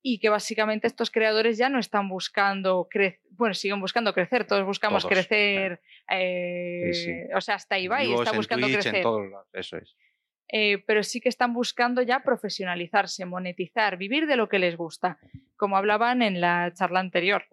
Y 0.00 0.20
que 0.20 0.30
básicamente 0.30 0.86
estos 0.86 1.10
creadores 1.10 1.58
ya 1.58 1.68
no 1.68 1.80
están 1.80 2.08
buscando 2.08 2.88
crecer, 2.90 3.20
bueno, 3.32 3.52
siguen 3.52 3.82
buscando 3.82 4.14
crecer, 4.14 4.46
todos 4.46 4.64
buscamos 4.64 5.02
Todos, 5.02 5.12
crecer, 5.12 5.82
eh, 6.08 6.92
Sí, 6.94 7.04
sí. 7.04 7.12
o 7.34 7.42
sea, 7.42 7.56
hasta 7.56 7.78
Ibai 7.78 8.06
Vivos 8.06 8.22
está 8.22 8.30
en 8.30 8.36
buscando 8.38 8.66
Twitch, 8.68 8.80
crecer 8.80 9.04
en 9.04 9.32
Eso 9.52 9.76
es. 9.76 9.94
Eh, 10.48 10.82
pero 10.86 11.02
sí 11.02 11.20
que 11.20 11.28
están 11.28 11.52
buscando 11.52 12.02
ya 12.02 12.20
profesionalizarse, 12.20 13.24
monetizar, 13.24 13.96
vivir 13.96 14.26
de 14.26 14.36
lo 14.36 14.48
que 14.48 14.58
les 14.58 14.76
gusta, 14.76 15.18
como 15.56 15.76
hablaban 15.76 16.22
en 16.22 16.40
la 16.40 16.72
charla 16.72 17.00
anterior, 17.00 17.44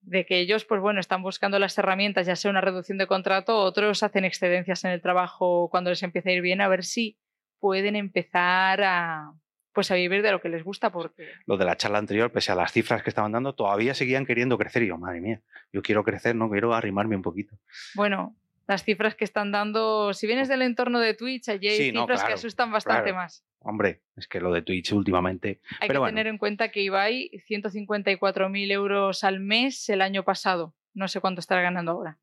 de 0.00 0.26
que 0.26 0.40
ellos, 0.40 0.64
pues 0.64 0.80
bueno, 0.80 1.00
están 1.00 1.22
buscando 1.22 1.58
las 1.58 1.78
herramientas, 1.78 2.26
ya 2.26 2.36
sea 2.36 2.50
una 2.50 2.60
reducción 2.60 2.98
de 2.98 3.06
contrato, 3.06 3.58
otros 3.58 4.02
hacen 4.02 4.24
excedencias 4.24 4.84
en 4.84 4.90
el 4.90 5.00
trabajo 5.00 5.68
cuando 5.70 5.90
les 5.90 6.02
empieza 6.02 6.30
a 6.30 6.32
ir 6.32 6.42
bien, 6.42 6.60
a 6.60 6.68
ver 6.68 6.84
si 6.84 7.18
pueden 7.60 7.94
empezar 7.94 8.82
a 8.82 9.32
pues 9.72 9.90
a 9.90 9.94
vivir 9.94 10.22
de 10.22 10.30
lo 10.30 10.40
que 10.40 10.48
les 10.48 10.62
gusta, 10.62 10.92
porque 10.92 11.30
Lo 11.46 11.56
de 11.56 11.64
la 11.64 11.76
charla 11.76 11.98
anterior, 11.98 12.30
pese 12.30 12.52
a 12.52 12.54
las 12.54 12.72
cifras 12.72 13.02
que 13.02 13.08
estaban 13.08 13.32
dando, 13.32 13.54
todavía 13.54 13.94
seguían 13.94 14.26
queriendo 14.26 14.58
crecer. 14.58 14.82
Y 14.82 14.88
yo, 14.88 14.98
madre 14.98 15.20
mía, 15.20 15.40
yo 15.72 15.82
quiero 15.82 16.04
crecer, 16.04 16.36
no 16.36 16.50
quiero 16.50 16.74
arrimarme 16.74 17.16
un 17.16 17.22
poquito. 17.22 17.56
bueno, 17.94 18.36
las 18.66 18.84
cifras 18.84 19.14
que 19.14 19.24
están 19.24 19.50
dando, 19.52 20.12
si 20.14 20.26
vienes 20.26 20.48
del 20.48 20.62
entorno 20.62 21.00
de 21.00 21.14
Twitch, 21.14 21.48
allí 21.48 21.68
hay 21.68 21.76
Sí, 21.76 21.92
no, 21.92 22.02
cifras 22.02 22.24
que 22.24 22.32
asustan 22.32 22.70
bastante 22.72 23.10
claro. 23.10 23.16
más. 23.18 23.44
Hombre, 23.60 24.02
es 24.16 24.26
que 24.26 24.40
lo 24.40 24.52
de 24.52 24.62
Twitch 24.62 24.92
últimamente. 24.92 25.60
Hay 25.80 25.88
Pero 25.88 25.94
que 25.94 25.98
bueno. 25.98 26.10
tener 26.16 26.26
en 26.26 26.38
cuenta 26.38 26.70
que 26.70 26.82
Ibai, 26.82 27.30
154.000 27.48 28.70
euros 28.72 29.24
al 29.24 29.40
mes 29.40 29.88
el 29.88 30.00
año 30.02 30.24
pasado. 30.24 30.74
No 30.94 31.08
sé 31.08 31.20
cuánto 31.20 31.40
estará 31.40 31.62
ganando 31.62 31.92
ahora. 31.92 32.18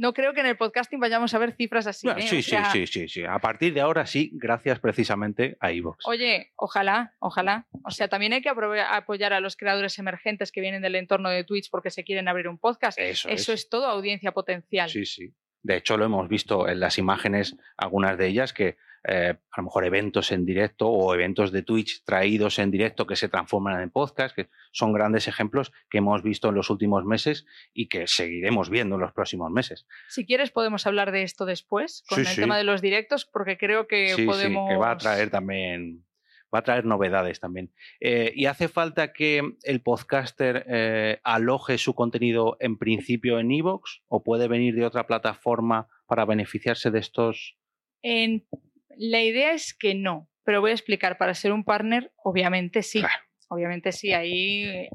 No 0.00 0.14
creo 0.14 0.32
que 0.32 0.40
en 0.40 0.46
el 0.46 0.56
podcasting 0.56 0.98
vayamos 0.98 1.34
a 1.34 1.38
ver 1.38 1.52
cifras 1.52 1.86
así. 1.86 2.06
Bueno, 2.06 2.20
¿eh? 2.20 2.26
sí, 2.26 2.38
O 2.38 2.42
sí, 2.42 2.50
sea, 2.50 2.72
sí, 2.72 2.86
sí, 2.86 3.06
sí. 3.06 3.22
A 3.22 3.38
partir 3.38 3.74
de 3.74 3.82
ahora 3.82 4.06
sí, 4.06 4.30
gracias 4.32 4.80
precisamente 4.80 5.58
a 5.60 5.72
iVoox. 5.72 6.06
Oye, 6.06 6.52
ojalá, 6.56 7.14
ojalá. 7.18 7.66
O 7.84 7.90
sea, 7.90 8.08
también 8.08 8.32
hay 8.32 8.40
que 8.40 8.48
apoyar 8.48 9.34
a 9.34 9.40
los 9.40 9.58
creadores 9.58 9.98
emergentes 9.98 10.52
que 10.52 10.62
vienen 10.62 10.80
del 10.80 10.94
entorno 10.94 11.28
de 11.28 11.44
Twitch 11.44 11.68
porque 11.70 11.90
se 11.90 12.02
quieren 12.02 12.28
abrir 12.28 12.48
un 12.48 12.56
podcast. 12.56 12.98
Eso, 12.98 13.28
Eso 13.28 13.52
es 13.52 13.68
todo 13.68 13.84
audiencia 13.88 14.32
potencial. 14.32 14.88
Sí, 14.88 15.04
sí. 15.04 15.34
De 15.62 15.76
hecho, 15.76 15.96
lo 15.96 16.04
hemos 16.04 16.28
visto 16.28 16.68
en 16.68 16.80
las 16.80 16.98
imágenes, 16.98 17.56
algunas 17.76 18.16
de 18.16 18.26
ellas, 18.28 18.52
que 18.52 18.76
eh, 19.08 19.34
a 19.50 19.60
lo 19.60 19.64
mejor 19.64 19.86
eventos 19.86 20.30
en 20.30 20.44
directo 20.44 20.86
o 20.88 21.14
eventos 21.14 21.52
de 21.52 21.62
Twitch 21.62 22.02
traídos 22.04 22.58
en 22.58 22.70
directo 22.70 23.06
que 23.06 23.16
se 23.16 23.28
transforman 23.30 23.80
en 23.80 23.90
podcast, 23.90 24.36
que 24.36 24.50
son 24.72 24.92
grandes 24.92 25.26
ejemplos 25.26 25.72
que 25.88 25.98
hemos 25.98 26.22
visto 26.22 26.50
en 26.50 26.54
los 26.54 26.68
últimos 26.68 27.04
meses 27.06 27.46
y 27.72 27.88
que 27.88 28.06
seguiremos 28.06 28.68
viendo 28.68 28.96
en 28.96 29.00
los 29.00 29.12
próximos 29.12 29.50
meses. 29.50 29.86
Si 30.08 30.26
quieres 30.26 30.50
podemos 30.50 30.86
hablar 30.86 31.12
de 31.12 31.22
esto 31.22 31.46
después, 31.46 32.04
con 32.08 32.16
Sí, 32.16 32.22
el 32.22 32.26
sí. 32.28 32.40
tema 32.42 32.58
de 32.58 32.64
los 32.64 32.82
directos, 32.82 33.24
porque 33.24 33.56
creo 33.56 33.86
que 33.86 34.10
sí, 34.10 34.26
podemos... 34.26 34.68
sí, 34.68 34.74
que 34.74 34.78
va 34.78 34.90
a 34.90 34.98
traer 34.98 35.30
también 35.30 36.04
va 36.54 36.60
a 36.60 36.62
traer 36.62 36.84
novedades 36.84 37.40
también. 37.40 37.72
Eh, 38.00 38.32
¿Y 38.34 38.46
hace 38.46 38.68
falta 38.68 39.12
que 39.12 39.42
el 39.62 39.82
podcaster 39.82 40.64
eh, 40.68 41.20
aloje 41.24 41.78
su 41.78 41.94
contenido 41.94 42.56
en 42.60 42.78
principio 42.78 43.38
en 43.38 43.50
Evox 43.50 44.02
o 44.08 44.22
puede 44.22 44.48
venir 44.48 44.74
de 44.74 44.86
otra 44.86 45.06
plataforma 45.06 45.88
para 46.06 46.24
beneficiarse 46.24 46.90
de 46.90 46.98
estos? 46.98 47.56
En... 48.02 48.46
La 48.96 49.22
idea 49.22 49.52
es 49.52 49.72
que 49.72 49.94
no, 49.94 50.28
pero 50.44 50.60
voy 50.60 50.72
a 50.72 50.74
explicar. 50.74 51.16
Para 51.16 51.32
ser 51.32 51.52
un 51.52 51.64
partner, 51.64 52.12
obviamente 52.22 52.82
sí. 52.82 53.00
Claro. 53.00 53.14
Obviamente 53.48 53.92
sí, 53.92 54.12
ahí 54.12 54.88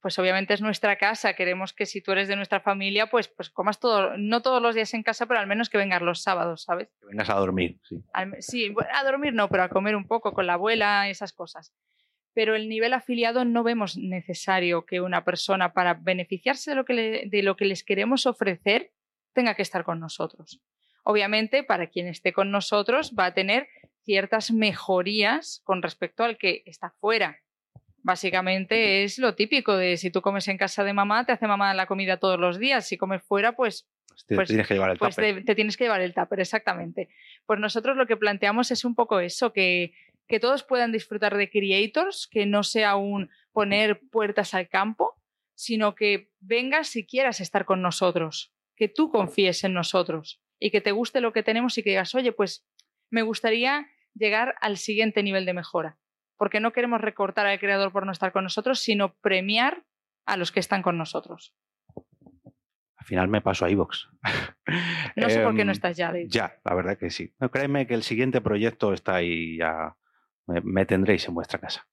pues 0.00 0.18
obviamente 0.18 0.54
es 0.54 0.60
nuestra 0.62 0.96
casa, 0.96 1.34
queremos 1.34 1.72
que 1.72 1.84
si 1.86 2.00
tú 2.00 2.12
eres 2.12 2.26
de 2.28 2.36
nuestra 2.36 2.60
familia, 2.60 3.06
pues, 3.08 3.28
pues 3.28 3.50
comas 3.50 3.78
todo, 3.78 4.16
no 4.16 4.40
todos 4.42 4.62
los 4.62 4.74
días 4.74 4.94
en 4.94 5.02
casa, 5.02 5.26
pero 5.26 5.40
al 5.40 5.46
menos 5.46 5.68
que 5.68 5.78
vengas 5.78 6.00
los 6.02 6.22
sábados, 6.22 6.62
¿sabes? 6.62 6.88
Que 7.00 7.06
vengas 7.06 7.28
a 7.30 7.34
dormir, 7.34 7.78
sí. 7.88 8.02
Al- 8.12 8.36
sí, 8.42 8.74
a 8.94 9.04
dormir 9.04 9.34
no, 9.34 9.48
pero 9.48 9.62
a 9.64 9.68
comer 9.68 9.96
un 9.96 10.06
poco 10.06 10.32
con 10.32 10.46
la 10.46 10.54
abuela, 10.54 11.08
esas 11.08 11.32
cosas. 11.32 11.74
Pero 12.32 12.54
el 12.54 12.68
nivel 12.68 12.94
afiliado 12.94 13.44
no 13.44 13.62
vemos 13.62 13.96
necesario 13.96 14.86
que 14.86 15.00
una 15.00 15.24
persona 15.24 15.72
para 15.72 15.94
beneficiarse 15.94 16.70
de 16.70 16.76
lo 16.76 16.84
que, 16.84 16.92
le- 16.94 17.22
de 17.26 17.42
lo 17.42 17.56
que 17.56 17.64
les 17.64 17.82
queremos 17.84 18.24
ofrecer 18.26 18.92
tenga 19.34 19.54
que 19.54 19.62
estar 19.62 19.84
con 19.84 20.00
nosotros. 20.00 20.60
Obviamente, 21.04 21.62
para 21.64 21.88
quien 21.88 22.06
esté 22.08 22.32
con 22.32 22.50
nosotros 22.50 23.14
va 23.18 23.26
a 23.26 23.34
tener 23.34 23.68
ciertas 24.04 24.50
mejorías 24.50 25.60
con 25.64 25.82
respecto 25.82 26.24
al 26.24 26.38
que 26.38 26.62
está 26.66 26.90
fuera. 27.00 27.38
Básicamente 28.02 29.04
es 29.04 29.18
lo 29.18 29.34
típico 29.34 29.76
de 29.76 29.96
si 29.96 30.10
tú 30.10 30.22
comes 30.22 30.48
en 30.48 30.56
casa 30.58 30.84
de 30.84 30.92
mamá, 30.92 31.24
te 31.26 31.32
hace 31.32 31.46
mamá 31.46 31.72
la 31.74 31.86
comida 31.86 32.16
todos 32.18 32.38
los 32.40 32.58
días. 32.58 32.86
Si 32.86 32.96
comes 32.96 33.22
fuera, 33.22 33.52
pues 33.56 33.88
Pues 34.10 34.26
te 34.26 34.34
Pues- 34.34 34.48
tienes 34.48 34.66
que 34.66 34.74
llevar 34.74 34.90
el 34.90 34.98
pues 34.98 35.16
te 35.16 35.54
tienes 35.54 35.76
que 35.76 35.84
llevar 35.84 36.00
el 36.02 36.12
tupper, 36.14 36.40
exactamente. 36.40 37.08
Pues 37.46 37.58
nosotros 37.60 37.96
lo 37.96 38.06
que 38.06 38.16
planteamos 38.16 38.70
es 38.70 38.84
un 38.84 38.94
poco 38.94 39.20
eso, 39.20 39.52
que, 39.52 39.92
que 40.26 40.40
todos 40.40 40.62
puedan 40.64 40.92
disfrutar 40.92 41.36
de 41.36 41.48
creators, 41.48 42.26
que 42.26 42.44
no 42.44 42.62
sea 42.62 42.96
un 42.96 43.30
poner 43.52 44.00
puertas 44.10 44.52
al 44.52 44.68
campo, 44.68 45.14
sino 45.54 45.94
que 45.94 46.30
vengas 46.40 46.88
si 46.88 47.06
quieras 47.06 47.40
estar 47.40 47.64
con 47.64 47.80
nosotros, 47.82 48.52
que 48.76 48.88
tú 48.88 49.10
confíes 49.10 49.62
en 49.64 49.74
nosotros 49.74 50.40
y 50.58 50.70
que 50.70 50.80
te 50.80 50.92
guste 50.92 51.20
lo 51.20 51.32
que 51.32 51.42
tenemos 51.42 51.78
y 51.78 51.82
que 51.82 51.90
digas, 51.90 52.14
oye, 52.14 52.32
pues 52.32 52.66
me 53.10 53.22
gustaría 53.22 53.86
llegar 54.14 54.54
al 54.60 54.76
siguiente 54.76 55.22
nivel 55.22 55.44
de 55.46 55.54
mejora, 55.54 55.98
porque 56.40 56.58
no 56.58 56.72
queremos 56.72 57.02
recortar 57.02 57.46
al 57.46 57.58
creador 57.58 57.92
por 57.92 58.06
no 58.06 58.12
estar 58.12 58.32
con 58.32 58.44
nosotros, 58.44 58.80
sino 58.80 59.12
premiar 59.20 59.84
a 60.24 60.38
los 60.38 60.52
que 60.52 60.60
están 60.60 60.80
con 60.80 60.96
nosotros. 60.96 61.54
Al 62.96 63.04
final 63.04 63.28
me 63.28 63.42
paso 63.42 63.66
a 63.66 63.70
iVoox. 63.70 64.06
No 65.16 65.28
sé 65.28 65.42
por 65.42 65.54
qué 65.54 65.66
no 65.66 65.72
Em, 65.72 65.76
estás 65.76 65.98
ya, 65.98 66.10
de 66.10 66.22
hecho. 66.22 66.38
Ya, 66.38 66.54
la 66.64 66.74
verdad 66.74 66.96
que 66.96 67.10
sí. 67.10 67.34
No, 67.40 67.50
créeme 67.50 67.86
que 67.86 67.92
el 67.92 68.02
siguiente 68.02 68.40
proyecto 68.40 68.94
está 68.94 69.16
ahí 69.16 69.58
ya. 69.58 69.96
Me, 70.46 70.62
me 70.62 70.86
tendréis 70.86 71.28
en 71.28 71.34
vuestra 71.34 71.58
casa. 71.58 71.86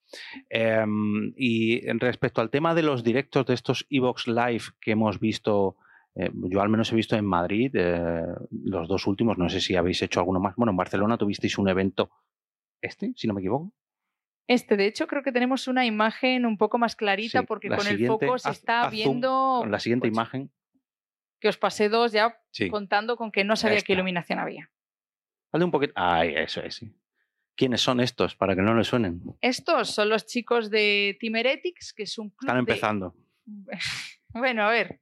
Em, 0.49 1.33
y 1.35 1.81
respecto 1.99 2.39
al 2.39 2.49
tema 2.49 2.73
de 2.73 2.83
los 2.83 3.03
directos 3.03 3.45
de 3.47 3.53
estos 3.53 3.85
Evox 3.89 4.29
Live 4.29 4.63
que 4.79 4.91
hemos 4.91 5.19
visto, 5.19 5.75
eh, 6.15 6.31
yo 6.33 6.61
al 6.61 6.69
menos 6.69 6.89
he 6.93 6.95
visto 6.95 7.17
en 7.17 7.25
Madrid, 7.25 7.71
eh, 7.73 8.23
los 8.63 8.87
dos 8.87 9.07
últimos, 9.07 9.37
no 9.37 9.49
sé 9.49 9.59
si 9.59 9.75
habéis 9.75 10.01
hecho 10.03 10.21
alguno 10.21 10.39
más. 10.39 10.55
Bueno, 10.55 10.71
en 10.71 10.77
Barcelona 10.77 11.17
tuvisteis 11.17 11.57
un 11.57 11.67
evento, 11.67 12.11
este, 12.81 13.11
si 13.17 13.27
no 13.27 13.33
me 13.33 13.41
equivoco. 13.41 13.73
Este, 14.47 14.77
de 14.77 14.85
hecho, 14.87 15.07
creo 15.07 15.23
que 15.23 15.31
tenemos 15.31 15.67
una 15.67 15.85
imagen 15.85 16.45
un 16.45 16.57
poco 16.57 16.77
más 16.77 16.95
clarita 16.95 17.41
Sí, 17.41 17.45
porque 17.45 17.67
con 17.69 17.85
el 17.85 18.07
foco 18.07 18.37
se 18.37 18.49
haz- 18.49 18.51
está 18.57 18.81
haz 18.83 18.91
viendo. 18.91 19.57
Con 19.59 19.71
la 19.71 19.79
siguiente 19.79 20.07
pues, 20.07 20.13
imagen. 20.15 20.51
Que 21.39 21.49
os 21.49 21.57
pasé 21.57 21.89
dos 21.89 22.11
ya 22.13 22.39
Sí. 22.51 22.69
contando 22.69 23.17
con 23.17 23.31
que 23.31 23.43
no 23.43 23.55
sabía 23.55 23.77
Esta. 23.77 23.87
qué 23.87 23.93
iluminación 23.93 24.39
había. 24.39 24.71
Dale 25.51 25.65
un 25.65 25.71
poquito. 25.71 25.93
Ay, 25.95 26.33
eso 26.35 26.61
es, 26.61 26.75
sí. 26.75 26.93
¿Quiénes 27.55 27.81
son 27.81 27.99
estos? 27.99 28.35
Para 28.35 28.55
que 28.55 28.61
no 28.61 28.73
les 28.75 28.87
suenen. 28.87 29.21
Estos 29.41 29.89
son 29.91 30.09
los 30.09 30.25
chicos 30.25 30.69
de 30.69 31.17
Team 31.19 31.35
Heretics, 31.35 31.93
que 31.93 32.03
es 32.03 32.17
un 32.17 32.29
club. 32.29 32.41
Están 32.49 32.55
de- 32.55 32.59
empezando. 32.71 33.15
Bueno, 34.33 34.63
a 34.63 34.69
ver. 34.69 34.99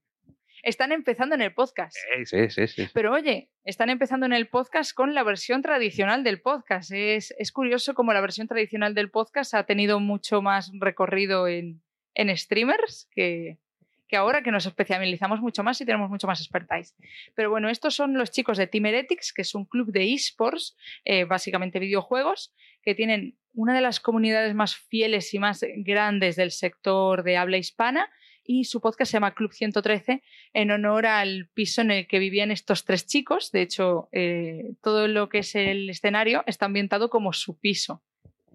Están 0.66 0.92
empezando 0.92 1.36
en 1.36 1.42
el 1.42 1.54
podcast. 1.54 1.96
Sí, 1.96 2.26
sí, 2.26 2.50
sí, 2.50 2.68
sí. 2.68 2.90
Pero 2.92 3.14
oye, 3.14 3.52
están 3.66 3.92
empezando 3.92 4.26
en 4.26 4.34
el 4.34 4.48
podcast 4.48 4.96
con 4.96 5.14
la 5.14 5.22
versión 5.22 5.62
tradicional 5.62 6.24
del 6.24 6.42
podcast. 6.42 6.92
Es, 6.92 7.36
es 7.38 7.52
curioso 7.52 7.94
como 7.94 8.14
la 8.14 8.20
versión 8.20 8.48
tradicional 8.48 8.96
del 8.96 9.12
podcast 9.12 9.54
ha 9.54 9.68
tenido 9.68 10.00
mucho 10.00 10.42
más 10.42 10.72
recorrido 10.80 11.48
en, 11.48 11.84
en 12.16 12.36
streamers 12.36 13.08
que, 13.12 13.60
que 14.08 14.18
ahora 14.18 14.42
que 14.42 14.50
nos 14.50 14.66
especializamos 14.66 15.40
mucho 15.40 15.62
más 15.62 15.80
y 15.82 15.86
tenemos 15.86 16.10
mucho 16.10 16.26
más 16.26 16.42
expertise. 16.42 16.96
Pero 17.36 17.52
bueno, 17.52 17.70
estos 17.70 17.94
son 17.94 18.18
los 18.18 18.32
chicos 18.32 18.58
de 18.58 18.66
Team 18.66 18.88
Heretics, 18.88 19.34
que 19.34 19.44
es 19.44 19.54
un 19.54 19.66
club 19.66 19.92
de 19.92 20.12
esports, 20.16 20.76
eh, 21.04 21.26
básicamente 21.26 21.78
videojuegos, 21.78 22.56
que 22.82 22.96
tienen 22.96 23.38
una 23.54 23.76
de 23.76 23.82
las 23.82 24.00
comunidades 24.00 24.56
más 24.56 24.76
fieles 24.76 25.32
y 25.36 25.38
más 25.38 25.64
grandes 25.78 26.36
del 26.36 26.50
sector 26.50 27.22
de 27.22 27.38
habla 27.38 27.58
hispana. 27.58 28.10
Y 28.48 28.66
su 28.66 28.80
podcast 28.80 29.10
se 29.10 29.16
llama 29.16 29.34
Club 29.34 29.52
113 29.52 30.22
en 30.54 30.72
honor 30.72 31.08
al 31.08 31.50
piso 31.54 31.82
en 31.82 31.90
el 31.90 32.08
que 32.08 32.20
vivían 32.20 32.52
estos 32.52 32.86
tres 32.86 33.08
chicos. 33.08 33.52
De 33.52 33.64
hecho, 33.64 34.08
eh, 34.12 34.76
todo 34.84 35.08
lo 35.08 35.30
que 35.30 35.40
es 35.40 35.56
el 35.56 35.90
escenario 35.90 36.44
está 36.46 36.68
ambientado 36.68 37.10
como 37.10 37.34
su 37.34 37.60
piso, 37.60 38.04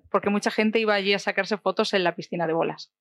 porque 0.09 0.30
mucha 0.30 0.52
gente 0.52 0.78
iba 0.78 0.94
allí 0.94 1.12
a 1.12 1.18
sacarse 1.18 1.59
fotos 1.59 1.92
en 1.92 2.04
la 2.04 2.14
piscina 2.14 2.47
de 2.47 2.52
bolas. 2.52 2.92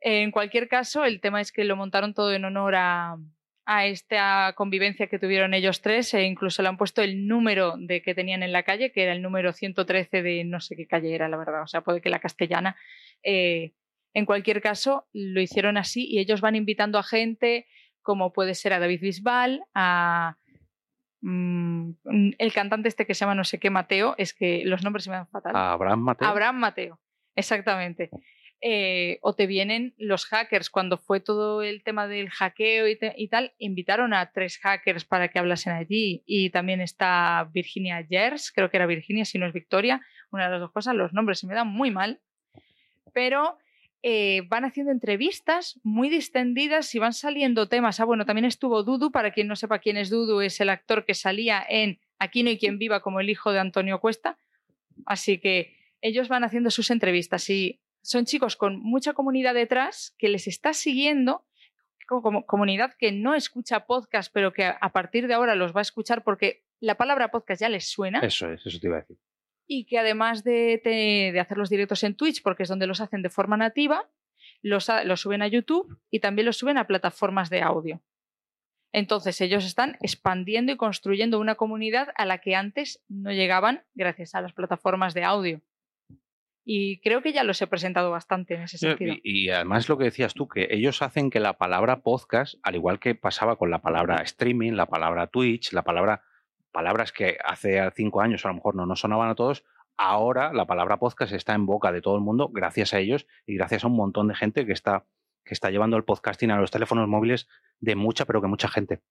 En 0.00 0.32
cualquier 0.32 0.68
caso, 0.68 1.04
el 1.04 1.20
tema 1.20 1.40
es 1.40 1.52
que 1.52 1.62
lo 1.62 1.76
montaron 1.76 2.12
todo 2.12 2.32
en 2.32 2.44
honor 2.44 2.74
a, 2.74 3.16
a 3.66 3.86
esta 3.86 4.52
convivencia 4.56 5.06
que 5.06 5.20
tuvieron 5.20 5.54
ellos 5.54 5.80
tres 5.80 6.12
e 6.14 6.24
incluso 6.24 6.60
le 6.60 6.68
han 6.68 6.76
puesto 6.76 7.02
el 7.02 7.28
número 7.28 7.76
de 7.78 8.02
que 8.02 8.16
tenían 8.16 8.42
en 8.42 8.50
la 8.50 8.64
calle, 8.64 8.90
que 8.90 9.04
era 9.04 9.12
el 9.12 9.22
número 9.22 9.52
113 9.52 10.22
de 10.22 10.42
no 10.42 10.60
sé 10.60 10.74
qué 10.74 10.88
calle 10.88 11.14
era, 11.14 11.28
la 11.28 11.36
verdad, 11.36 11.62
o 11.62 11.68
sea, 11.68 11.82
puede 11.82 12.00
que 12.00 12.10
la 12.10 12.18
castellana. 12.18 12.76
Eh, 13.22 13.74
en 14.14 14.26
cualquier 14.26 14.60
caso, 14.60 15.06
lo 15.12 15.40
hicieron 15.40 15.76
así 15.76 16.06
y 16.06 16.18
ellos 16.18 16.40
van 16.40 16.56
invitando 16.56 16.98
a 16.98 17.02
gente 17.02 17.66
como 18.02 18.32
puede 18.32 18.54
ser 18.54 18.72
a 18.72 18.78
David 18.78 19.00
Bisbal, 19.00 19.62
a 19.74 20.36
mm, 21.20 21.90
el 22.38 22.52
cantante 22.52 22.88
este 22.88 23.06
que 23.06 23.14
se 23.14 23.20
llama 23.20 23.34
no 23.34 23.44
sé 23.44 23.58
qué 23.58 23.70
Mateo, 23.70 24.14
es 24.18 24.34
que 24.34 24.62
los 24.64 24.82
nombres 24.82 25.04
se 25.04 25.10
me 25.10 25.16
dan 25.16 25.28
fatal. 25.28 25.54
A 25.54 25.72
Abraham 25.72 26.00
Mateo. 26.00 26.28
Abraham 26.28 26.56
Mateo, 26.56 27.00
exactamente. 27.36 28.10
Eh, 28.62 29.18
o 29.22 29.34
te 29.34 29.46
vienen 29.46 29.94
los 29.96 30.26
hackers, 30.26 30.68
cuando 30.68 30.98
fue 30.98 31.20
todo 31.20 31.62
el 31.62 31.82
tema 31.82 32.06
del 32.06 32.28
hackeo 32.28 32.88
y, 32.88 32.96
te- 32.96 33.14
y 33.16 33.28
tal, 33.28 33.54
invitaron 33.58 34.12
a 34.12 34.32
tres 34.32 34.58
hackers 34.58 35.06
para 35.06 35.28
que 35.28 35.38
hablasen 35.38 35.72
allí. 35.72 36.22
Y 36.26 36.50
también 36.50 36.82
está 36.82 37.48
Virginia 37.54 38.04
Gers, 38.06 38.52
creo 38.52 38.70
que 38.70 38.76
era 38.76 38.86
Virginia, 38.86 39.24
si 39.24 39.38
no 39.38 39.46
es 39.46 39.54
Victoria, 39.54 40.02
una 40.30 40.44
de 40.44 40.50
las 40.52 40.60
dos 40.60 40.72
cosas, 40.72 40.94
los 40.94 41.12
nombres 41.14 41.38
se 41.38 41.46
me 41.46 41.54
dan 41.54 41.68
muy 41.68 41.90
mal. 41.90 42.20
Pero 43.14 43.56
eh, 44.02 44.42
van 44.48 44.64
haciendo 44.64 44.92
entrevistas 44.92 45.78
muy 45.82 46.08
distendidas 46.08 46.94
y 46.94 46.98
van 46.98 47.12
saliendo 47.12 47.68
temas. 47.68 48.00
Ah, 48.00 48.04
bueno, 48.04 48.24
también 48.24 48.46
estuvo 48.46 48.82
Dudu, 48.82 49.10
para 49.10 49.32
quien 49.32 49.46
no 49.46 49.56
sepa 49.56 49.78
quién 49.78 49.96
es 49.96 50.10
Dudu, 50.10 50.40
es 50.40 50.60
el 50.60 50.70
actor 50.70 51.04
que 51.04 51.14
salía 51.14 51.64
en 51.68 51.98
Aquí 52.20 52.42
no 52.42 52.50
hay 52.50 52.58
quien 52.58 52.78
viva 52.78 53.00
como 53.00 53.18
el 53.18 53.30
hijo 53.30 53.50
de 53.50 53.60
Antonio 53.60 53.98
Cuesta. 53.98 54.38
Así 55.06 55.38
que 55.38 55.74
ellos 56.02 56.28
van 56.28 56.44
haciendo 56.44 56.70
sus 56.70 56.90
entrevistas 56.90 57.48
y 57.48 57.80
son 58.02 58.26
chicos 58.26 58.56
con 58.56 58.78
mucha 58.78 59.14
comunidad 59.14 59.54
detrás 59.54 60.14
que 60.18 60.28
les 60.28 60.46
está 60.46 60.74
siguiendo, 60.74 61.46
como, 62.06 62.44
comunidad 62.44 62.94
que 62.98 63.10
no 63.10 63.34
escucha 63.34 63.86
podcast, 63.86 64.30
pero 64.32 64.52
que 64.52 64.66
a 64.66 64.92
partir 64.92 65.28
de 65.28 65.34
ahora 65.34 65.54
los 65.54 65.74
va 65.74 65.80
a 65.80 65.82
escuchar 65.82 66.22
porque 66.22 66.62
la 66.78 66.96
palabra 66.96 67.30
podcast 67.30 67.62
ya 67.62 67.68
les 67.70 67.88
suena 67.88 68.20
Eso 68.20 68.50
es, 68.50 68.66
eso 68.66 68.78
te 68.78 68.86
iba 68.86 68.96
a 68.96 69.00
decir. 69.00 69.16
Y 69.72 69.84
que 69.84 69.98
además 70.00 70.42
de, 70.42 70.80
de- 70.84 71.30
de 71.32 71.40
hacer 71.40 71.56
los 71.56 71.70
directos 71.70 72.02
en 72.02 72.16
Twitch, 72.16 72.42
porque 72.42 72.64
es 72.64 72.68
donde 72.68 72.88
los 72.88 73.00
hacen 73.00 73.22
de 73.22 73.30
forma 73.30 73.56
nativa, 73.56 74.10
los 74.62 74.84
suben 75.20 75.42
a 75.42 75.46
YouTube 75.46 75.96
y 76.10 76.18
también 76.18 76.46
los 76.46 76.56
suben 76.58 76.76
a 76.76 76.88
plataformas 76.88 77.50
de 77.50 77.62
audio. 77.62 78.02
Entonces 78.92 79.40
ellos 79.40 79.64
están 79.64 79.96
expandiendo 80.00 80.72
y 80.72 80.76
construyendo 80.76 81.38
una 81.38 81.54
comunidad 81.54 82.08
a 82.16 82.26
la 82.26 82.38
que 82.38 82.56
antes 82.56 83.00
no 83.08 83.30
llegaban 83.30 83.84
gracias 83.94 84.34
a 84.34 84.40
las 84.40 84.52
plataformas 84.52 85.14
de 85.14 85.22
audio. 85.22 85.60
Y 86.64 87.00
creo 87.00 87.22
que 87.22 87.32
ya 87.32 87.44
los 87.44 87.62
he 87.62 87.66
presentado 87.68 88.10
bastante 88.10 88.54
en 88.54 88.62
ese 88.62 88.76
sentido. 88.78 89.14
Y, 89.22 89.44
y 89.44 89.50
además 89.50 89.88
lo 89.88 89.96
que 89.96 90.04
decías 90.04 90.34
tú, 90.34 90.48
que 90.48 90.66
ellos 90.70 91.00
hacen 91.02 91.30
que 91.30 91.38
la 91.40 91.56
palabra 91.58 92.02
podcast, 92.02 92.56
al 92.64 92.74
igual 92.74 92.98
que 92.98 93.14
pasaba 93.14 93.56
con 93.56 93.70
la 93.70 93.80
palabra 93.80 94.16
streaming, 94.22 94.72
la 94.72 94.86
palabra 94.86 95.28
Twitch, 95.28 95.72
la 95.72 95.82
palabra, 95.82 96.22
palabras 96.72 97.12
que 97.12 97.38
hace 97.44 97.80
cinco 97.94 98.20
años 98.20 98.44
a 98.44 98.48
lo 98.48 98.54
mejor 98.54 98.74
no 98.74 98.86
nos 98.86 99.00
sonaban 99.00 99.28
a 99.28 99.34
todos, 99.34 99.64
ahora 99.96 100.52
la 100.52 100.66
palabra 100.66 100.98
podcast 100.98 101.32
está 101.32 101.54
en 101.54 101.66
boca 101.66 101.92
de 101.92 102.00
todo 102.00 102.16
el 102.16 102.22
mundo 102.22 102.48
gracias 102.48 102.94
a 102.94 102.98
ellos 102.98 103.26
y 103.46 103.56
gracias 103.56 103.84
a 103.84 103.88
un 103.88 103.96
montón 103.96 104.28
de 104.28 104.34
gente 104.34 104.66
que 104.66 104.72
está, 104.72 105.06
que 105.44 105.54
está 105.54 105.70
llevando 105.70 105.96
el 105.96 106.04
podcasting 106.04 106.50
a 106.50 106.60
los 106.60 106.70
teléfonos 106.70 107.08
móviles 107.08 107.48
de 107.80 107.96
mucha, 107.96 108.24
pero 108.24 108.40
que 108.40 108.48
mucha 108.48 108.68
gente. 108.68 109.02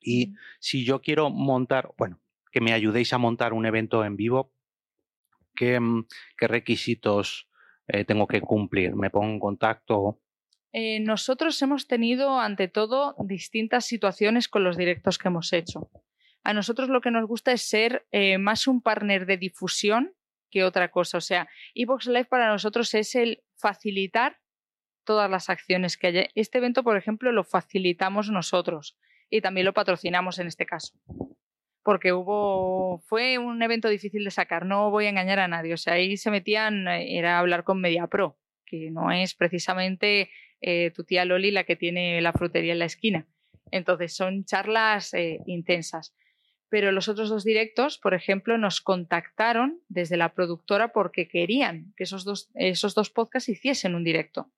Y 0.00 0.34
si 0.60 0.84
yo 0.84 1.00
quiero 1.00 1.30
montar, 1.30 1.92
bueno, 1.96 2.20
que 2.52 2.60
me 2.60 2.72
ayudéis 2.72 3.12
a 3.12 3.18
montar 3.18 3.52
un 3.52 3.66
evento 3.66 4.04
en 4.04 4.16
vivo, 4.16 4.52
¿qué, 5.54 5.80
mm, 5.80 6.06
qué 6.36 6.48
requisitos 6.48 7.48
eh, 7.88 8.04
tengo 8.04 8.26
que 8.26 8.40
cumplir? 8.40 8.94
¿Me 8.94 9.10
pongo 9.10 9.32
en 9.32 9.40
contacto? 9.40 10.20
Eh, 10.72 11.00
nosotros 11.00 11.60
hemos 11.62 11.86
tenido, 11.86 12.38
ante 12.38 12.68
todo, 12.68 13.14
distintas 13.18 13.86
situaciones 13.86 14.48
con 14.48 14.64
los 14.64 14.76
directos 14.76 15.18
que 15.18 15.28
hemos 15.28 15.52
hecho. 15.52 15.90
A 16.44 16.52
nosotros 16.52 16.90
lo 16.90 17.00
que 17.00 17.10
nos 17.10 17.26
gusta 17.26 17.52
es 17.52 17.62
ser 17.62 18.06
eh, 18.12 18.36
más 18.36 18.66
un 18.66 18.82
partner 18.82 19.24
de 19.24 19.38
difusión 19.38 20.14
que 20.50 20.62
otra 20.62 20.90
cosa. 20.90 21.16
O 21.16 21.22
sea, 21.22 21.48
Evox 21.74 22.06
Live 22.06 22.26
para 22.26 22.48
nosotros 22.48 22.92
es 22.94 23.14
el 23.14 23.42
facilitar 23.56 24.38
todas 25.04 25.30
las 25.30 25.48
acciones 25.48 25.96
que 25.96 26.06
haya. 26.08 26.28
Este 26.34 26.58
evento, 26.58 26.84
por 26.84 26.98
ejemplo, 26.98 27.32
lo 27.32 27.44
facilitamos 27.44 28.30
nosotros 28.30 28.96
y 29.30 29.40
también 29.40 29.64
lo 29.64 29.72
patrocinamos 29.72 30.38
en 30.38 30.46
este 30.46 30.66
caso. 30.66 30.94
Porque 31.82 32.12
hubo, 32.12 32.98
fue 33.06 33.38
un 33.38 33.62
evento 33.62 33.88
difícil 33.88 34.22
de 34.24 34.30
sacar, 34.30 34.66
no 34.66 34.90
voy 34.90 35.06
a 35.06 35.10
engañar 35.10 35.38
a 35.38 35.48
nadie. 35.48 35.72
O 35.72 35.78
sea, 35.78 35.94
ahí 35.94 36.18
se 36.18 36.30
metían, 36.30 36.86
eh, 36.88 37.18
era 37.18 37.38
hablar 37.38 37.64
con 37.64 37.80
MediaPro, 37.80 38.38
que 38.66 38.90
no 38.90 39.10
es 39.10 39.34
precisamente 39.34 40.30
eh, 40.60 40.90
tu 40.94 41.04
tía 41.04 41.24
Loli 41.24 41.50
la 41.50 41.64
que 41.64 41.76
tiene 41.76 42.20
la 42.20 42.34
frutería 42.34 42.74
en 42.74 42.80
la 42.80 42.84
esquina. 42.84 43.26
Entonces 43.70 44.14
son 44.14 44.44
charlas 44.44 45.14
intensas. 45.46 46.14
Pero 46.74 46.90
los 46.90 47.06
otros 47.06 47.28
dos 47.28 47.44
directos, 47.44 47.98
por 47.98 48.14
ejemplo, 48.14 48.58
nos 48.58 48.80
contactaron 48.80 49.80
desde 49.86 50.16
la 50.16 50.34
productora 50.34 50.88
porque 50.88 51.28
querían 51.28 51.94
que 51.96 52.02
esos 52.02 52.24
dos, 52.24 52.50
esos 52.54 52.96
dos 52.96 53.10
podcasts 53.10 53.48
hiciesen 53.48 53.94
un 53.94 54.02
directo. 54.02 54.50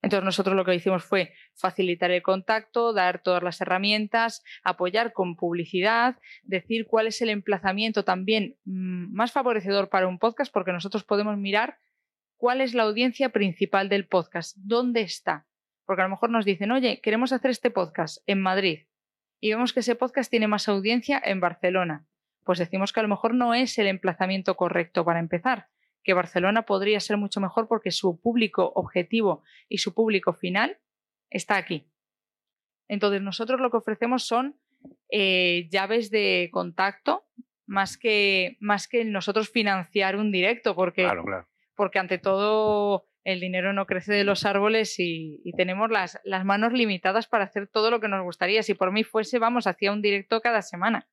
Entonces 0.00 0.24
nosotros 0.24 0.56
lo 0.56 0.64
que 0.64 0.74
hicimos 0.74 1.04
fue 1.04 1.34
facilitar 1.54 2.10
el 2.12 2.22
contacto, 2.22 2.94
dar 2.94 3.22
todas 3.22 3.42
las 3.42 3.60
herramientas, 3.60 4.42
apoyar 4.62 5.12
con 5.12 5.36
publicidad, 5.36 6.16
decir 6.44 6.86
cuál 6.86 7.08
es 7.08 7.20
el 7.20 7.28
emplazamiento 7.28 8.06
también 8.06 8.56
mm, 8.64 9.12
más 9.14 9.30
favorecedor 9.30 9.90
para 9.90 10.08
un 10.08 10.18
podcast, 10.18 10.50
porque 10.50 10.72
nosotros 10.72 11.04
podemos 11.04 11.36
mirar 11.36 11.76
cuál 12.38 12.62
es 12.62 12.72
la 12.72 12.84
audiencia 12.84 13.28
principal 13.28 13.90
del 13.90 14.06
podcast, 14.06 14.56
dónde 14.56 15.02
está. 15.02 15.46
Porque 15.84 16.00
a 16.00 16.06
lo 16.06 16.12
mejor 16.12 16.30
nos 16.30 16.46
dicen, 16.46 16.70
oye, 16.70 17.02
queremos 17.02 17.34
hacer 17.34 17.50
este 17.50 17.70
podcast 17.70 18.22
en 18.26 18.40
Madrid 18.40 18.86
y 19.40 19.50
vemos 19.50 19.72
que 19.72 19.80
ese 19.80 19.94
podcast 19.94 20.30
tiene 20.30 20.48
más 20.48 20.68
audiencia 20.68 21.20
en 21.24 21.40
Barcelona. 21.40 22.06
Pues 22.44 22.58
decimos 22.58 22.92
que 22.92 23.00
a 23.00 23.02
lo 23.02 23.08
mejor 23.08 23.34
no 23.34 23.54
es 23.54 23.78
el 23.78 23.86
emplazamiento 23.86 24.56
correcto 24.56 25.04
para 25.04 25.18
empezar 25.20 25.68
que 26.02 26.14
Barcelona 26.14 26.62
podría 26.62 27.00
ser 27.00 27.16
mucho 27.16 27.40
mejor 27.40 27.68
porque 27.68 27.90
su 27.90 28.20
público 28.20 28.72
objetivo 28.74 29.42
y 29.68 29.78
su 29.78 29.94
público 29.94 30.32
final 30.32 30.78
está 31.28 31.56
aquí. 31.56 31.86
Entonces, 32.88 33.22
nosotros 33.22 33.60
lo 33.60 33.70
que 33.70 33.76
ofrecemos 33.76 34.26
son 34.26 34.58
eh, 35.10 35.68
llaves 35.70 36.10
de 36.10 36.48
contacto 36.52 37.26
más 37.66 37.96
que, 37.96 38.56
más 38.60 38.88
que 38.88 39.04
nosotros 39.04 39.50
financiar 39.50 40.16
un 40.16 40.32
directo, 40.32 40.74
porque, 40.74 41.08
porque 41.76 41.98
ante 41.98 42.18
todo 42.18 43.06
el 43.24 43.40
dinero 43.40 43.72
no 43.72 43.86
crece 43.86 44.12
de 44.14 44.24
los 44.24 44.44
árboles 44.44 44.98
y, 44.98 45.40
y, 45.44 45.52
tenemos 45.52 45.90
las, 45.90 46.18
las 46.24 46.44
manos 46.44 46.72
limitadas 46.72 47.26
para 47.26 47.44
hacer 47.44 47.68
todo 47.68 47.90
lo 47.90 48.00
que 48.00 48.08
nos 48.08 48.22
gustaría. 48.22 48.62
Si 48.62 48.74
por 48.74 48.92
mí 48.92 49.04
fuese, 49.04 49.38
vamos, 49.38 49.66
hacía 49.66 49.92
un 49.92 50.02
directo 50.02 50.40
cada 50.40 50.62
semana 50.62 51.08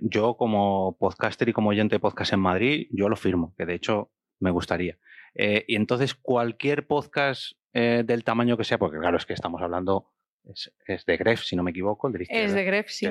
yo 0.00 0.36
como 0.36 0.96
podcaster 0.98 1.48
y 1.48 1.52
como 1.52 1.70
oyente 1.70 1.96
de 1.96 2.00
podcast 2.00 2.32
en 2.32 2.40
Madrid, 2.40 2.88
yo 2.90 3.08
lo 3.08 3.16
firmo, 3.16 3.54
que 3.56 3.66
de 3.66 3.74
hecho 3.74 4.10
me 4.38 4.50
gustaría. 4.50 4.98
Eh, 5.34 5.64
y 5.68 5.76
entonces 5.76 6.14
cualquier 6.14 6.86
podcast 6.86 7.52
eh, 7.72 8.02
del 8.04 8.24
tamaño 8.24 8.56
que 8.56 8.64
sea, 8.64 8.78
porque 8.78 8.98
claro, 8.98 9.16
es 9.16 9.26
que 9.26 9.32
estamos 9.32 9.62
hablando, 9.62 10.12
es, 10.44 10.72
de 11.06 11.16
Gref, 11.16 11.42
si 11.42 11.56
no 11.56 11.62
me 11.62 11.70
equivoco. 11.70 12.08
El 12.08 12.26
es 12.28 12.54
de 12.54 12.64
Gref, 12.64 12.88
sí. 12.88 13.08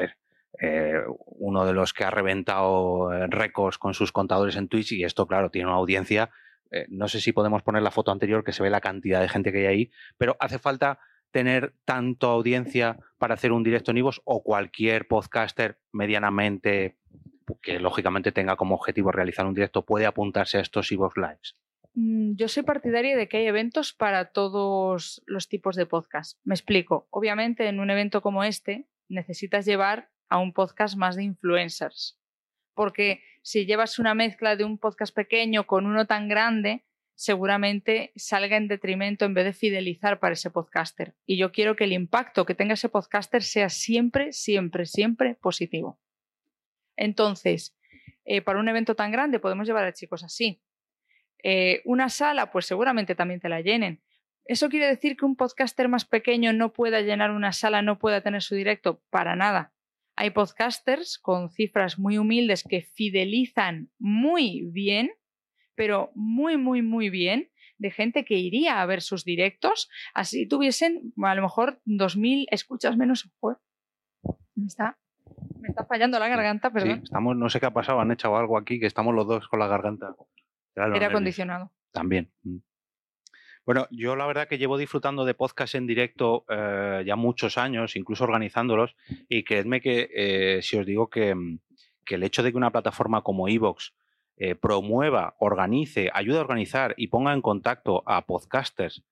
Eh, 0.62 1.02
uno 1.16 1.66
de 1.66 1.74
los 1.74 1.94
que 1.94 2.04
ha 2.04 2.10
reventado 2.10 3.12
récords 3.28 3.78
con 3.78 3.94
sus 3.94 4.12
contadores 4.12 4.56
en 4.56 4.68
Twitch 4.68 4.94
y 4.94 5.04
esto, 5.04 5.28
claro, 5.28 5.52
tiene 5.52 5.68
una 5.68 5.78
audiencia. 5.78 6.32
No 6.90 7.08
sé 7.08 7.20
si 7.20 7.32
podemos 7.32 7.64
poner 7.64 7.82
la 7.82 7.92
foto 7.92 8.12
anterior 8.12 8.44
que 8.44 8.52
se 8.52 8.64
ve 8.64 8.70
la 8.70 8.82
cantidad 8.82 9.22
de 9.22 9.30
gente 9.30 9.52
que 9.52 9.60
hay 9.60 9.66
ahí, 9.66 9.92
pero 10.18 10.36
hace 10.40 10.60
falta 10.60 11.00
tener 11.32 11.74
tanto 11.86 12.28
audiencia 12.28 12.98
para 13.18 13.36
hacer 13.36 13.52
un 13.52 13.64
directo 13.64 13.92
en 13.92 13.98
Ivos 13.98 14.22
o 14.26 14.44
cualquier 14.44 15.08
podcaster 15.08 15.80
medianamente 15.92 16.98
que 17.62 17.80
lógicamente 17.80 18.32
tenga 18.32 18.56
como 18.56 18.76
objetivo 18.76 19.12
realizar 19.12 19.46
un 19.46 19.54
directo 19.54 19.86
puede 19.86 20.06
apuntarse 20.06 20.58
a 20.58 20.62
estos 20.62 20.92
Ivos 20.92 21.14
Lives? 21.16 21.56
Mm, 21.94 22.36
yo 22.36 22.48
soy 22.48 22.64
partidaria 22.64 23.18
de 23.18 23.28
que 23.28 23.38
hay 23.38 23.48
eventos 23.48 23.94
para 23.94 24.32
todos 24.32 25.24
los 25.26 25.48
tipos 25.48 25.76
de 25.76 25.86
podcast. 25.86 26.40
Me 26.44 26.54
explico. 26.54 27.08
Obviamente, 27.10 27.68
en 27.68 27.80
un 27.80 27.90
evento 27.90 28.22
como 28.22 28.44
este, 28.44 28.88
necesitas 29.08 29.66
llevar 29.66 30.10
a 30.30 30.38
un 30.38 30.54
podcast 30.54 30.96
más 30.96 31.16
de 31.16 31.24
influencers. 31.24 32.20
Porque 32.76 33.22
si 33.42 33.66
llevas 33.66 34.00
una 34.00 34.14
mezcla 34.14 34.56
de 34.56 34.64
un 34.64 34.78
podcast 34.78 35.14
pequeño 35.14 35.66
con 35.66 35.86
uno 35.86 36.06
tan 36.06 36.28
grande, 36.28 36.84
seguramente 37.16 38.14
salga 38.16 38.56
en 38.56 38.68
detrimento 38.68 39.26
en 39.26 39.34
vez 39.34 39.46
de 39.46 39.54
fidelizar 39.54 40.20
para 40.20 40.34
ese 40.34 40.52
podcaster. 40.52 41.16
Y 41.26 41.38
yo 41.38 41.52
quiero 41.52 41.76
que 41.76 41.84
el 41.84 41.92
impacto 41.92 42.46
que 42.46 42.56
tenga 42.56 42.76
ese 42.76 42.88
podcaster 42.88 43.44
sea 43.44 43.70
siempre, 43.70 44.32
siempre, 44.32 44.86
siempre 44.86 45.36
positivo. 45.36 46.00
Entonces, 46.96 47.76
eh, 48.24 48.42
para 48.42 48.60
un 48.60 48.70
evento 48.70 48.96
tan 48.96 49.12
grande 49.12 49.40
podemos 49.40 49.68
llevar 49.68 49.86
a 49.86 49.94
chicos 49.94 50.24
así. 50.24 50.62
Eh, 51.44 51.82
una 51.86 52.10
sala, 52.10 52.52
pues 52.52 52.66
seguramente 52.66 53.16
también 53.16 53.40
te 53.40 53.50
la 53.50 53.62
llenen. 53.62 54.02
¿Eso 54.46 54.70
quiere 54.70 54.88
decir 54.88 55.16
que 55.16 55.26
un 55.26 55.36
podcaster 55.36 55.90
más 55.90 56.06
pequeño 56.06 56.54
no 56.54 56.74
pueda 56.74 57.02
llenar 57.02 57.32
una 57.32 57.54
sala, 57.54 57.82
no 57.82 58.00
pueda 58.00 58.22
tener 58.22 58.42
su 58.42 58.56
directo? 58.56 59.02
Para 59.10 59.36
nada. 59.36 59.74
Hay 60.22 60.32
podcasters 60.32 61.18
con 61.18 61.50
cifras 61.50 61.98
muy 61.98 62.18
humildes 62.18 62.64
que 62.68 62.82
fidelizan 62.82 63.90
muy 63.98 64.70
bien 64.70 65.12
pero 65.80 66.12
muy, 66.14 66.58
muy, 66.58 66.82
muy 66.82 67.10
bien 67.10 67.50
de 67.78 67.90
gente 67.90 68.26
que 68.26 68.36
iría 68.36 68.82
a 68.82 68.86
ver 68.86 69.02
sus 69.02 69.24
directos, 69.24 69.90
así 70.14 70.46
tuviesen 70.46 71.14
a 71.24 71.36
lo 71.36 71.42
mejor 71.42 71.80
2.000 71.86 72.48
escuchas 72.52 72.98
menos. 72.98 73.32
me 74.56 74.66
está, 74.66 74.98
me 75.62 75.70
está 75.70 75.86
fallando 75.86 76.20
la 76.20 76.28
garganta, 76.28 76.70
perdón. 76.70 76.98
Sí, 76.98 77.04
estamos, 77.06 77.38
no 77.38 77.50
sé 77.50 77.62
qué 77.62 77.68
ha 77.68 77.72
pasado, 77.72 78.02
han 78.02 78.12
echado 78.12 78.36
algo 78.36 78.58
aquí 78.58 78.78
que 78.78 78.88
estamos 78.88 79.16
los 79.16 79.26
dos 79.26 79.48
con 79.48 79.60
la 79.60 79.68
garganta. 79.68 80.14
Era 80.76 81.08
acondicionado. 81.08 81.72
También. 81.94 82.30
Bueno, 83.70 83.86
yo 83.92 84.16
la 84.16 84.26
verdad 84.26 84.48
que 84.48 84.58
llevo 84.58 84.80
disfrutando 84.80 85.26
de 85.26 85.36
podcast 85.36 85.76
en 85.76 85.86
directo 85.86 86.44
eh, 86.50 87.04
ya 87.06 87.16
muchos 87.16 87.56
años, 87.60 87.96
incluso 87.96 88.24
organizándolos, 88.24 88.96
y 89.30 89.44
creedme 89.44 89.80
que 89.80 90.10
eh, 90.12 90.60
si 90.64 90.78
os 90.78 90.88
digo 90.88 91.08
que, 91.08 91.36
mm, 91.36 91.60
que, 92.04 92.16
el 92.16 92.24
hecho 92.24 92.42
de 92.42 92.50
que 92.50 92.58
una 92.58 92.72
plataforma 92.72 93.22
como 93.22 93.48
Evox 93.48 93.94
eh, 94.38 94.56
promueva, 94.56 95.36
organice, 95.38 96.10
ayude 96.12 96.40
a 96.40 96.42
organizar 96.42 96.96
y 96.98 97.10
ponga 97.10 97.32
en 97.32 97.44
contacto 97.44 98.02
a 98.08 98.26
podcasters, 98.26 99.04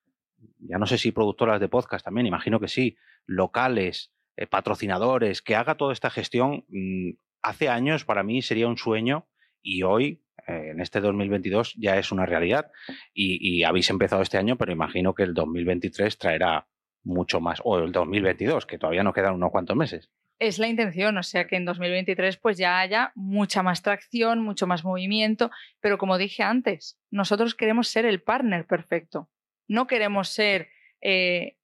ya 0.57 0.79
no 0.79 0.87
sé 0.87 0.97
si 0.97 1.11
productoras 1.11 1.61
de 1.61 1.69
podcast 1.69 2.03
también, 2.03 2.25
imagino 2.25 2.59
que 2.59 2.67
sí, 2.67 2.97
locales, 3.27 4.11
eh, 4.37 4.47
patrocinadores, 4.47 5.43
que 5.43 5.55
haga 5.55 5.77
toda 5.77 5.93
esta 5.93 6.09
gestión, 6.09 6.65
mm, 6.69 7.11
hace 7.43 7.69
años 7.69 8.05
para 8.05 8.23
mí 8.23 8.41
sería 8.41 8.67
un 8.67 8.77
sueño 8.77 9.27
y 9.61 9.83
hoy, 9.83 10.23
en 10.47 10.79
este 10.79 11.01
2022, 11.01 11.75
ya 11.77 11.97
es 11.97 12.11
una 12.11 12.25
realidad. 12.25 12.71
Y, 13.13 13.63
habéis 13.63 13.89
empezado 13.89 14.21
este 14.21 14.37
año, 14.37 14.57
pero 14.57 14.71
imagino 14.71 15.13
que 15.13 15.23
el 15.23 15.33
2023 15.33 16.17
traerá 16.17 16.67
mucho 17.03 17.39
más, 17.39 17.61
o 17.63 17.79
el 17.79 17.91
2022, 17.91 18.65
que 18.65 18.77
todavía 18.77 19.03
nos 19.03 19.13
quedan 19.13 19.35
unos 19.35 19.51
cuantos 19.51 19.75
meses 19.75 20.09
es 20.39 20.59
la 20.59 20.67
intención, 20.67 21.17
o 21.17 21.23
sea 21.23 21.47
que 21.47 21.55
en 21.55 21.65
2023 21.65 22.37
pues 22.37 22.57
ya 22.57 22.79
haya 22.79 23.11
mucha 23.15 23.63
más 23.63 23.81
tracción, 23.81 24.41
mucho 24.41 24.67
más 24.67 24.83
movimiento, 24.83 25.49
pero 25.79 25.97
como 25.97 26.17
dije 26.17 26.43
antes, 26.43 26.99
nosotros 27.09 27.55
queremos 27.55 27.87
ser 27.87 28.05
el 28.05 28.21
partner 28.21 28.65
perfecto, 28.65 29.29
no 29.67 29.87
queremos 29.87 30.29
ser, 30.29 30.69
eh, 31.01 31.57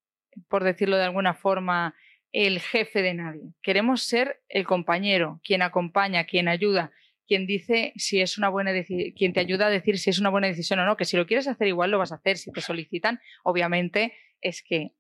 por 0.48 0.64
decirlo 0.64 0.98
de 0.98 1.04
alguna 1.04 1.36
forma, 1.36 1.96
el 2.32 2.60
jefe 2.60 3.04
de 3.04 3.14
nadie, 3.14 3.54
queremos 3.62 4.02
ser 4.02 4.42
el 4.50 4.66
compañero, 4.66 5.40
quien 5.44 5.62
acompaña, 5.62 6.26
quien 6.26 6.48
ayuda, 6.48 6.92
quien 7.34 7.48
dice 7.48 7.94
si 7.96 8.22
es 8.22 8.38
una 8.38 8.48
buena 8.48 8.72
te 8.74 9.40
ayuda 9.40 9.66
a 9.66 9.70
decir 9.72 9.98
si 9.98 10.12
es 10.12 10.20
una 10.20 10.30
buena 10.30 10.46
decisión 10.46 10.78
o 10.78 10.86
no, 10.86 10.98
que 10.98 11.06
si 11.06 11.18
lo 11.18 11.26
quieres 11.26 11.48
hacer 11.48 11.68
igual 11.68 11.90
lo 11.90 11.98
vas 11.98 12.12
a 12.12 12.16
hacer, 12.16 12.38
si 12.38 12.52
te 12.52 12.62
solicitan, 12.62 13.20
obviamente 13.44 14.14
es 14.40 14.62
que 14.62 14.92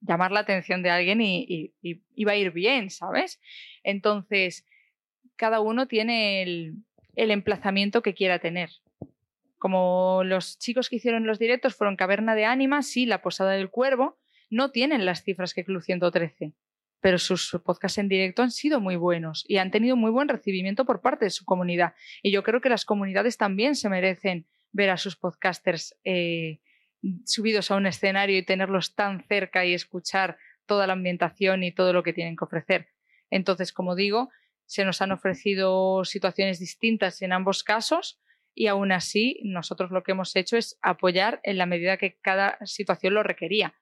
llamar 0.00 0.32
la 0.32 0.40
atención 0.40 0.82
de 0.82 0.90
alguien 0.90 1.20
y, 1.20 1.72
va 2.24 2.32
a 2.32 2.36
ir 2.36 2.50
bien, 2.50 2.90
¿sabes? 2.90 3.40
Entonces, 3.84 4.66
cada 5.36 5.60
uno 5.60 5.86
tiene 5.86 6.42
el, 6.42 6.82
emplazamiento 7.14 8.02
que 8.02 8.14
quiera 8.14 8.40
tener. 8.40 8.70
Como 9.58 10.22
los 10.24 10.58
chicos 10.58 10.88
que 10.88 10.96
hicieron 10.96 11.24
los 11.24 11.38
directos 11.38 11.76
fueron 11.76 11.94
Caverna 11.94 12.34
de 12.34 12.46
Ánimas 12.46 12.96
y 12.96 13.06
La 13.06 13.22
Posada 13.22 13.52
del 13.52 13.70
Cuervo, 13.70 14.18
no 14.50 14.72
tienen 14.72 15.06
las 15.06 15.22
cifras 15.22 15.54
que 15.54 15.64
Club 15.64 15.82
113, 15.82 16.52
pero 17.00 17.18
sus 17.18 17.50
podcasts 17.64 17.98
en 17.98 18.08
directo 18.08 18.42
han 18.42 18.50
sido 18.50 18.80
muy 18.80 18.96
buenos 18.96 19.44
y 19.48 19.58
han 19.58 19.70
tenido 19.70 19.96
muy 19.96 20.10
buen 20.10 20.28
recibimiento 20.28 20.84
por 20.84 21.00
parte 21.00 21.26
de 21.26 21.30
su 21.30 21.44
comunidad. 21.44 21.94
Y 22.22 22.30
yo 22.30 22.42
creo 22.42 22.60
que 22.60 22.68
las 22.68 22.84
comunidades 22.84 23.36
también 23.36 23.74
se 23.74 23.88
merecen 23.88 24.46
ver 24.72 24.90
a 24.90 24.96
sus 24.96 25.16
podcasters 25.16 25.96
eh, 26.04 26.60
subidos 27.24 27.70
a 27.70 27.76
un 27.76 27.86
escenario 27.86 28.38
y 28.38 28.44
tenerlos 28.44 28.94
tan 28.94 29.24
cerca 29.26 29.64
y 29.64 29.74
escuchar 29.74 30.38
toda 30.66 30.86
la 30.86 30.94
ambientación 30.94 31.62
y 31.62 31.72
todo 31.72 31.92
lo 31.92 32.02
que 32.02 32.12
tienen 32.12 32.36
que 32.36 32.44
ofrecer. 32.44 32.88
Entonces, 33.30 33.72
como 33.72 33.94
digo, 33.94 34.30
se 34.66 34.84
nos 34.84 35.00
han 35.00 35.12
ofrecido 35.12 36.04
situaciones 36.04 36.58
distintas 36.58 37.22
en 37.22 37.32
ambos 37.32 37.62
casos 37.62 38.20
y 38.54 38.66
aún 38.66 38.90
así 38.90 39.40
nosotros 39.44 39.90
lo 39.90 40.02
que 40.02 40.12
hemos 40.12 40.34
hecho 40.34 40.56
es 40.56 40.78
apoyar 40.82 41.40
en 41.44 41.58
la 41.58 41.66
medida 41.66 41.98
que 41.98 42.18
cada 42.20 42.58
situación 42.64 43.14
lo 43.14 43.22
requería. 43.22 43.74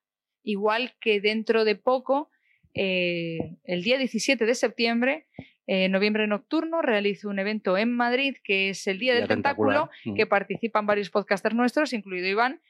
Igual 0.42 0.94
que 1.00 1.20
dentro 1.20 1.64
de 1.64 1.76
poco, 1.76 2.30
eh, 2.74 3.38
el 3.64 3.82
día 3.82 3.98
17 3.98 4.44
de 4.44 4.54
septiembre, 4.54 5.26
eh, 5.66 5.88
noviembre 5.88 6.26
nocturno, 6.26 6.82
realizo 6.82 7.28
un 7.28 7.38
evento 7.38 7.78
en 7.78 7.92
Madrid 7.92 8.36
que 8.44 8.70
es 8.70 8.86
el 8.86 8.98
Día 8.98 9.14
del 9.14 9.28
Tentáculo, 9.28 9.88
Tentacular. 9.88 10.16
que 10.16 10.24
Mm. 10.26 10.28
participan 10.28 10.86
varios 10.86 11.10
podcasters 11.10 11.54
nuestros, 11.54 11.92
incluido 11.92 12.26
Iván. 12.26 12.60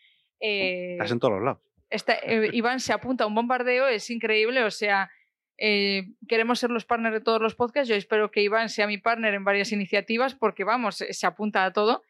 Eh, 0.40 0.92
Estás 0.92 1.10
en 1.12 1.18
todos 1.18 1.34
los 1.34 1.42
lados. 1.42 1.60
Eh, 1.90 2.50
Iván 2.52 2.80
se 2.80 2.92
apunta 2.92 3.24
a 3.24 3.26
un 3.26 3.34
bombardeo, 3.34 3.86
es 3.88 4.10
increíble, 4.10 4.62
o 4.64 4.70
sea, 4.70 5.10
eh, 5.58 6.06
queremos 6.28 6.58
ser 6.58 6.70
los 6.70 6.84
partners 6.84 7.14
de 7.14 7.20
todos 7.20 7.40
los 7.40 7.54
podcasts, 7.54 7.88
yo 7.88 7.94
espero 7.94 8.30
que 8.30 8.42
Iván 8.42 8.68
sea 8.68 8.86
mi 8.88 8.98
partner 8.98 9.34
en 9.34 9.44
varias 9.44 9.70
iniciativas 9.72 10.34
porque 10.34 10.64
vamos, 10.64 10.96
se 10.96 11.26
apunta 11.26 11.64
a 11.64 11.72
todo. 11.72 12.02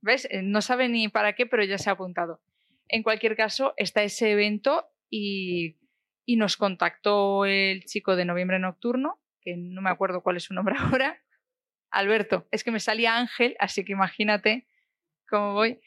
¿Ves? 0.00 0.28
No 0.42 0.62
sabe 0.62 0.88
ni 0.88 1.08
para 1.08 1.34
qué, 1.34 1.46
pero 1.46 1.62
ya 1.64 1.78
se 1.78 1.88
ha 1.90 1.92
apuntado. 1.92 2.40
En 2.88 3.02
cualquier 3.02 3.36
caso, 3.36 3.72
está 3.76 4.02
ese 4.02 4.32
evento 4.32 4.84
y, 5.10 5.76
y 6.24 6.36
nos 6.36 6.56
contactó 6.56 7.44
el 7.44 7.84
chico 7.84 8.16
de 8.16 8.24
Noviembre 8.24 8.58
Nocturno, 8.58 9.20
que 9.40 9.56
no 9.56 9.82
me 9.82 9.90
acuerdo 9.90 10.22
cuál 10.22 10.36
es 10.36 10.44
su 10.44 10.54
nombre 10.54 10.76
ahora, 10.78 11.22
Alberto. 11.90 12.46
Es 12.50 12.64
que 12.64 12.70
me 12.70 12.80
salía 12.80 13.16
Ángel, 13.16 13.56
así 13.58 13.84
que 13.84 13.92
imagínate 13.92 14.66
cómo 15.28 15.54
voy. 15.54 15.80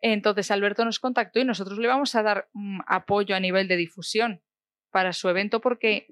Entonces 0.00 0.50
Alberto 0.50 0.84
nos 0.84 0.98
contactó 0.98 1.38
y 1.38 1.44
nosotros 1.44 1.78
le 1.78 1.86
vamos 1.86 2.14
a 2.14 2.22
dar 2.22 2.48
mm, 2.52 2.80
apoyo 2.86 3.36
a 3.36 3.40
nivel 3.40 3.68
de 3.68 3.76
difusión 3.76 4.42
para 4.90 5.12
su 5.12 5.28
evento 5.28 5.60
porque, 5.60 6.08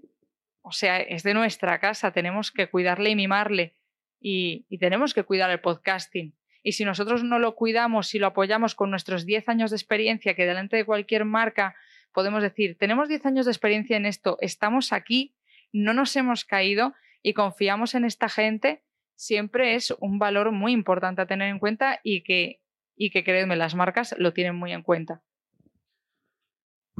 o 0.63 0.73
sea, 0.73 1.01
es 1.01 1.23
de 1.25 1.35
nuestra 1.35 1.81
casa, 1.81 2.13
tenemos 2.13 2.53
que 2.53 2.69
cuidarle 2.69 3.11
y 3.11 3.17
mimarle 3.17 3.77
y, 4.21 4.67
tenemos 4.79 5.15
que 5.15 5.25
cuidar 5.25 5.51
el 5.51 5.61
podcasting. 5.61 6.37
Y 6.63 6.73
si 6.73 6.85
nosotros 6.85 7.25
no 7.25 7.39
lo 7.39 7.55
cuidamos 7.55 8.15
y 8.15 8.19
lo 8.19 8.29
apoyamos 8.29 8.75
con 8.75 8.91
nuestros 8.91 9.25
10 9.25 9.49
años 9.49 9.71
de 9.71 9.77
experiencia, 9.77 10.35
que 10.35 10.45
delante 10.45 10.77
de 10.77 10.85
cualquier 10.85 11.25
marca 11.25 11.75
podemos 12.13 12.43
decir, 12.43 12.77
tenemos 12.79 13.09
10 13.09 13.27
años 13.27 13.47
de 13.47 13.53
experiencia 13.53 13.97
en 13.97 14.07
esto, 14.07 14.37
estamos 14.41 14.93
aquí, 14.93 15.35
no 15.73 15.95
nos 15.95 16.15
hemos 16.17 16.45
caído 16.45 16.95
y 17.23 17.35
confiamos 17.35 17.95
en 17.95 18.05
esta 18.05 18.29
gente, 18.29 18.83
siempre 19.15 19.75
es 19.75 19.95
un 20.01 20.19
valor 20.19 20.53
muy 20.53 20.73
importante 20.73 21.23
a 21.23 21.27
tener 21.27 21.49
en 21.49 21.59
cuenta 21.59 22.01
y 22.03 22.23
que, 22.23 22.61
y 22.97 23.11
que 23.11 23.25
creedme, 23.25 23.57
las 23.57 23.75
marcas 23.75 24.15
lo 24.19 24.33
tienen 24.33 24.57
muy 24.57 24.73
en 24.73 24.83
cuenta. 24.83 25.23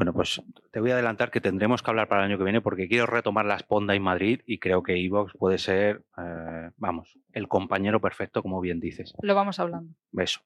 Bueno, 0.01 0.15
pues 0.15 0.43
te 0.71 0.81
voy 0.81 0.91
a 0.91 0.95
adelantar 0.95 1.31
que 1.31 1.43
tendremos 1.43 1.83
que 1.83 1.91
hablar 1.91 2.09
para 2.09 2.23
el 2.23 2.31
año 2.31 2.39
que 2.39 2.45
viene 2.45 2.63
porque 2.63 2.89
quiero 2.89 3.05
retomar 3.05 3.45
la 3.45 3.59
Sponda 3.59 3.95
en 3.95 4.03
Madrid 4.03 4.41
y 4.47 4.59
creo 4.59 4.83
que 4.83 4.97
Evox 4.97 5.35
puede 5.37 5.59
ser, 5.59 6.05
eh, 6.17 6.71
vamos, 6.79 7.19
el 7.33 7.49
compañero 7.49 8.01
perfecto, 8.01 8.43
como 8.43 8.63
bien 8.63 8.81
dices. 8.81 9.13
Lo 9.21 9.35
vamos 9.35 9.59
hablando. 9.59 9.95
Eso. 10.17 10.41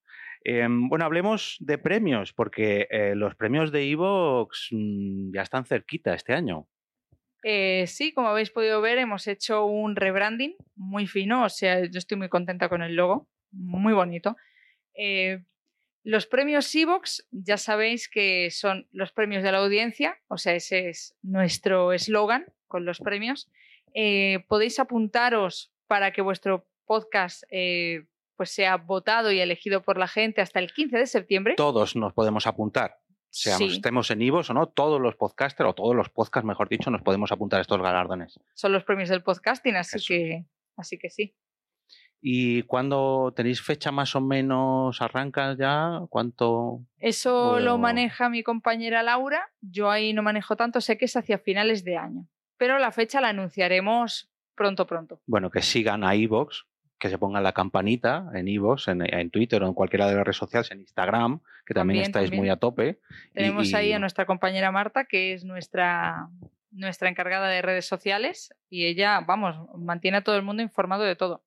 Eh, 0.45 0.67
bueno, 0.69 1.07
hablemos 1.07 1.57
de 1.61 1.79
premios, 1.79 2.35
porque 2.35 2.87
eh, 2.91 3.15
los 3.15 3.35
premios 3.35 3.73
de 3.73 3.91
Evox 3.91 4.69
mm, 4.73 5.33
ya 5.33 5.41
están 5.43 5.65
cerquita 5.65 6.15
este 6.15 6.35
año. 6.35 6.69
Eh, 7.43 7.87
sí, 7.87 8.13
como 8.13 8.29
habéis 8.29 8.51
podido 8.51 8.81
ver, 8.83 8.99
hemos 8.99 9.27
hecho 9.27 9.65
un 9.65 9.97
rebranding 9.97 10.55
muy 10.77 11.07
fino, 11.07 11.45
o 11.45 11.49
sea, 11.49 11.85
yo 11.85 11.99
estoy 11.99 12.19
muy 12.19 12.29
contenta 12.29 12.69
con 12.69 12.83
el 12.83 12.95
logo, 12.95 13.27
muy 13.53 13.95
bonito. 13.95 14.37
Eh, 14.95 15.43
los 16.05 16.27
premios 16.27 16.75
Evox, 16.75 17.27
ya 17.31 17.57
sabéis 17.57 18.11
que 18.11 18.51
son 18.51 18.87
los 18.93 19.13
premios 19.13 19.43
de 19.43 19.53
la 19.53 19.59
audiencia, 19.59 20.19
o 20.29 20.37
sea, 20.37 20.55
ese 20.55 20.91
es 20.91 21.17
nuestro 21.23 21.95
eslogan 21.95 22.45
con 22.67 22.85
los 22.85 23.01
premios. 23.01 23.51
Podéis 24.49 24.79
apuntaros 24.79 25.73
para 25.87 26.13
que 26.13 26.21
vuestro 26.21 26.67
podcast 26.85 27.45
pues 28.37 28.51
sea 28.51 28.77
votado 28.77 29.31
y 29.33 29.41
elegido 29.41 29.83
por 29.83 29.99
la 29.99 30.09
gente 30.09 30.41
hasta 30.41 30.59
el 30.61 30.73
15 30.73 30.99
de 30.99 31.07
septiembre. 31.07 31.55
Todos 31.57 31.97
nos 31.97 32.13
podemos 32.13 32.47
apuntar. 32.47 32.99
Seamos, 33.31 33.59
Sí. 33.71 33.77
estemos 33.77 34.11
en 34.13 34.23
Evox 34.23 34.51
o 34.51 34.55
no, 34.55 34.69
todos 34.69 35.01
los 35.01 35.17
podcasters 35.17 35.71
o 35.71 35.75
todos 35.75 35.97
los 35.97 36.09
podcasts, 36.09 36.47
mejor 36.47 36.69
dicho, 36.69 36.91
nos 36.91 37.03
podemos 37.03 37.33
apuntar 37.33 37.59
a 37.59 37.63
estos 37.63 37.81
galardones. 37.83 38.39
Son 38.55 38.73
los 38.73 38.85
premios 38.85 39.09
del 39.09 39.23
podcasting, 39.25 39.75
así 39.75 39.97
Eso. 39.97 40.07
que, 40.09 40.45
así 40.77 40.99
que 40.99 41.11
sí. 41.11 41.35
¿Y 42.27 42.63
cuándo 42.63 43.33
tenéis 43.37 43.61
fecha 43.61 43.91
más 43.93 44.15
o 44.17 44.21
menos? 44.21 45.03
¿Arranca 45.03 45.55
ya? 45.59 46.01
¿Cuánto? 46.09 46.81
Eso 46.99 47.61
lo 47.61 47.77
maneja 47.77 48.31
mi 48.31 48.43
compañera 48.43 49.03
Laura. 49.03 49.51
Yo 49.61 49.91
ahí 49.91 50.13
no 50.15 50.23
manejo 50.23 50.57
tanto, 50.57 50.81
sé 50.81 50.97
que 50.97 51.05
es 51.05 51.17
hacia 51.17 51.39
finales 51.39 51.85
de 51.85 51.97
año. 51.99 52.27
Pero 52.57 52.79
la 52.79 52.93
fecha 52.93 53.21
la 53.21 53.29
anunciaremos 53.29 54.31
pronto, 54.55 54.87
pronto. 54.87 55.21
Bueno, 55.27 55.51
que 55.51 55.61
sigan 55.61 56.03
a 56.05 56.15
Evox, 56.15 56.65
que 56.99 57.09
se 57.11 57.19
pongan 57.19 57.43
la 57.43 57.53
campanita 57.53 58.31
en 58.35 58.49
Evox, 58.49 58.89
en, 58.89 59.03
en 59.03 59.31
Twitter 59.31 59.63
o 59.63 59.67
en 59.67 59.75
cualquiera 59.75 60.07
de 60.09 60.15
las 60.15 60.25
redes 60.25 60.37
sociales, 60.37 60.71
en 60.71 60.81
Instagram, 60.81 61.41
que 61.67 61.75
también, 61.75 61.75
También, 61.75 62.03
estáis 62.03 62.27
también. 62.31 62.41
muy 62.43 62.49
a 62.51 62.57
tope. 62.57 62.99
Y- 63.31 63.35
Tenemos 63.35 63.75
ahí 63.75 63.89
y- 63.89 63.93
a 63.93 63.99
nuestra 63.99 64.27
compañera 64.27 64.71
Marta, 64.73 65.05
que 65.05 65.33
es 65.35 65.45
nuestra, 65.45 66.29
nuestra 66.71 67.09
encargada 67.09 67.49
de 67.49 67.63
redes 67.63 67.87
sociales, 67.87 68.55
y 68.71 68.87
ella, 68.87 69.21
vamos, 69.21 69.57
mantiene 69.79 70.19
a 70.19 70.25
todo 70.25 70.37
el 70.37 70.43
mundo 70.43 70.63
informado 70.63 71.03
de 71.03 71.17
todo. 71.17 71.45